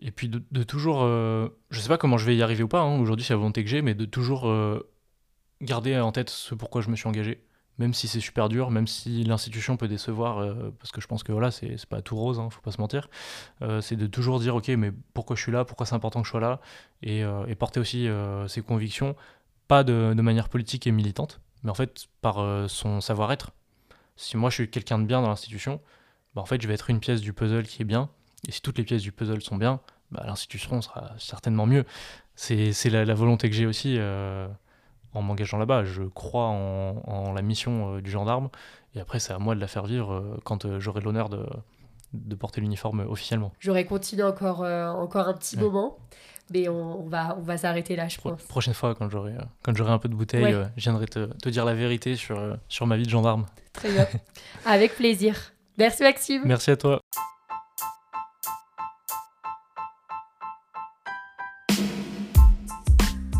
Et 0.00 0.10
puis 0.10 0.28
de, 0.28 0.62
toujours, 0.62 1.02
euh, 1.02 1.48
je 1.70 1.78
sais 1.78 1.88
pas 1.88 1.98
comment 1.98 2.16
je 2.16 2.24
vais 2.24 2.34
y 2.34 2.42
arriver 2.42 2.62
ou 2.62 2.68
pas, 2.68 2.80
hein, 2.80 2.98
aujourd'hui 2.98 3.24
c'est 3.24 3.34
la 3.34 3.38
volonté 3.38 3.62
que 3.62 3.68
j'ai, 3.68 3.82
mais 3.82 3.94
de 3.94 4.06
toujours 4.06 4.48
euh, 4.48 4.90
garder 5.60 5.98
en 5.98 6.10
tête 6.10 6.30
ce 6.30 6.54
pourquoi 6.54 6.80
je 6.80 6.88
me 6.88 6.96
suis 6.96 7.06
engagé, 7.06 7.44
même 7.76 7.92
si 7.92 8.08
c'est 8.08 8.20
super 8.20 8.48
dur, 8.48 8.70
même 8.70 8.86
si 8.86 9.24
l'institution 9.24 9.76
peut 9.76 9.88
décevoir, 9.88 10.38
euh, 10.38 10.74
parce 10.78 10.90
que 10.90 11.02
je 11.02 11.06
pense 11.06 11.22
que 11.22 11.32
voilà, 11.32 11.50
c'est 11.50 11.84
pas 11.84 12.00
tout 12.00 12.16
rose, 12.16 12.40
hein, 12.40 12.48
faut 12.48 12.62
pas 12.62 12.70
se 12.70 12.80
mentir, 12.80 13.10
c'est 13.82 13.96
de 13.96 14.06
toujours 14.06 14.40
dire 14.40 14.56
ok, 14.56 14.68
mais 14.68 14.90
pourquoi 15.12 15.36
je 15.36 15.42
suis 15.42 15.52
là, 15.52 15.66
pourquoi 15.66 15.84
c'est 15.84 15.94
important 15.94 16.22
que 16.22 16.26
je 16.26 16.30
sois 16.30 16.40
là, 16.40 16.60
et, 17.02 17.22
porter 17.58 17.78
aussi 17.78 18.08
ses 18.48 18.62
convictions, 18.62 19.16
pas 19.68 19.84
de, 19.84 20.14
de, 20.16 20.22
manière 20.22 20.48
politique 20.48 20.86
et 20.86 20.92
militante, 20.92 21.42
mais 21.62 21.70
en 21.70 21.74
fait 21.74 22.06
par 22.22 22.70
son 22.70 23.02
savoir-être. 23.02 23.50
Si 24.16 24.38
moi 24.38 24.48
je 24.48 24.54
suis 24.54 24.70
quelqu'un 24.70 24.98
de 24.98 25.04
bien 25.04 25.20
dans 25.20 25.28
l'institution, 25.28 25.80
bah, 26.34 26.40
en 26.40 26.46
fait 26.46 26.62
je 26.62 26.68
vais 26.68 26.74
être 26.74 26.88
une 26.88 27.00
pièce 27.00 27.20
du 27.20 27.34
puzzle 27.34 27.64
qui 27.64 27.82
est 27.82 27.84
bien, 27.84 28.08
et 28.48 28.52
si 28.52 28.60
toutes 28.62 28.78
les 28.78 28.84
pièces 28.84 29.02
du 29.02 29.12
puzzle 29.12 29.42
sont 29.42 29.56
bien, 29.56 29.80
bah, 30.10 30.24
l'institution 30.26 30.80
sera 30.80 31.12
certainement 31.18 31.66
mieux. 31.66 31.84
C'est 32.34 32.72
la, 32.90 33.14
volonté 33.14 33.50
que 33.50 33.54
j'ai 33.54 33.66
aussi 33.66 33.96
euh, 33.98 34.48
en 35.12 35.22
m'engageant 35.22 35.58
là-bas. 35.58 35.84
Je 35.84 36.02
crois 36.02 36.46
en, 36.46 37.32
la 37.32 37.42
mission 37.42 37.96
euh, 37.96 38.00
du 38.00 38.10
gendarme, 38.10 38.48
et 38.94 39.00
après 39.00 39.20
c'est 39.20 39.32
à 39.32 39.38
moi 39.38 39.54
de 39.54 39.60
la 39.60 39.66
faire 39.66 39.84
vivre 39.84 40.12
euh, 40.12 40.36
quand 40.44 40.78
j'aurai 40.78 41.00
l'honneur 41.00 41.28
de, 41.28 41.46
de, 42.14 42.34
porter 42.34 42.60
l'uniforme 42.60 43.00
officiellement. 43.00 43.52
J'aurais 43.60 43.84
continué 43.84 44.22
encore, 44.22 44.60
encore 44.60 45.28
un 45.28 45.34
petit 45.34 45.56
moment. 45.56 45.98
Mais 46.52 46.68
on, 46.68 47.06
va, 47.06 47.36
on 47.38 47.42
va 47.42 47.56
s'arrêter 47.58 47.94
là, 47.94 48.08
je 48.08 48.18
pense. 48.20 48.42
Prochaine 48.42 48.74
fois, 48.74 48.96
quand 48.96 49.08
j'aurai 49.08 49.92
un 49.92 49.98
peu 49.98 50.08
de 50.08 50.16
bouteille, 50.16 50.52
je 50.76 50.82
viendrai 50.82 51.06
te, 51.06 51.26
te, 51.26 51.48
dire 51.48 51.64
la 51.64 51.74
vérité 51.74 52.16
sur, 52.16 52.56
sur 52.68 52.88
ma 52.88 52.96
vie 52.96 53.04
de 53.04 53.10
gendarme. 53.10 53.46
Très 53.72 53.92
bien. 53.92 54.08
Avec 54.66 54.96
plaisir. 54.96 55.52
Merci 55.78 56.02
Maxime. 56.02 56.42
Merci 56.44 56.72
à 56.72 56.76
toi. 56.76 57.00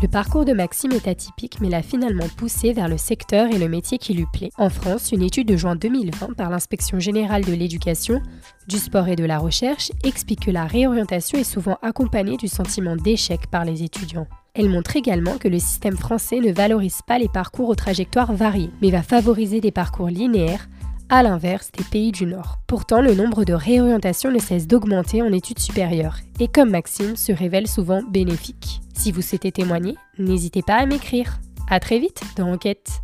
Le 0.01 0.07
parcours 0.07 0.45
de 0.45 0.53
Maxime 0.53 0.93
est 0.93 1.07
atypique 1.07 1.61
mais 1.61 1.69
l'a 1.69 1.83
finalement 1.83 2.27
poussé 2.35 2.73
vers 2.73 2.87
le 2.87 2.97
secteur 2.97 3.51
et 3.51 3.59
le 3.59 3.69
métier 3.69 3.99
qui 3.99 4.15
lui 4.15 4.25
plaît. 4.33 4.49
En 4.57 4.71
France, 4.71 5.11
une 5.11 5.21
étude 5.21 5.47
de 5.47 5.55
juin 5.55 5.75
2020 5.75 6.33
par 6.35 6.49
l'Inspection 6.49 6.99
générale 6.99 7.45
de 7.45 7.53
l'éducation, 7.53 8.19
du 8.67 8.77
sport 8.77 9.09
et 9.09 9.15
de 9.15 9.25
la 9.25 9.37
recherche 9.37 9.91
explique 10.03 10.45
que 10.45 10.51
la 10.51 10.65
réorientation 10.65 11.37
est 11.37 11.43
souvent 11.43 11.77
accompagnée 11.83 12.37
du 12.37 12.47
sentiment 12.47 12.95
d'échec 12.95 13.41
par 13.51 13.63
les 13.63 13.83
étudiants. 13.83 14.25
Elle 14.55 14.69
montre 14.69 14.95
également 14.95 15.37
que 15.37 15.47
le 15.47 15.59
système 15.59 15.97
français 15.97 16.39
ne 16.39 16.51
valorise 16.51 17.01
pas 17.05 17.19
les 17.19 17.29
parcours 17.29 17.69
aux 17.69 17.75
trajectoires 17.75 18.33
variées, 18.33 18.71
mais 18.81 18.89
va 18.89 19.03
favoriser 19.03 19.61
des 19.61 19.71
parcours 19.71 20.07
linéaires 20.07 20.67
à 21.11 21.23
l'inverse 21.23 21.71
des 21.77 21.83
pays 21.83 22.13
du 22.13 22.25
Nord. 22.25 22.59
Pourtant, 22.67 23.01
le 23.01 23.13
nombre 23.13 23.43
de 23.43 23.53
réorientations 23.53 24.31
ne 24.31 24.39
cesse 24.39 24.65
d'augmenter 24.65 25.21
en 25.21 25.33
études 25.33 25.59
supérieures, 25.59 26.15
et 26.39 26.47
comme 26.47 26.69
Maxime, 26.69 27.17
se 27.17 27.33
révèle 27.33 27.67
souvent 27.67 28.01
bénéfique. 28.01 28.79
Si 28.95 29.11
vous 29.11 29.21
souhaitez 29.21 29.51
témoigner, 29.51 29.97
n'hésitez 30.17 30.61
pas 30.61 30.75
à 30.75 30.85
m'écrire. 30.85 31.41
A 31.69 31.81
très 31.81 31.99
vite 31.99 32.21
dans 32.37 32.53
Enquête. 32.53 33.01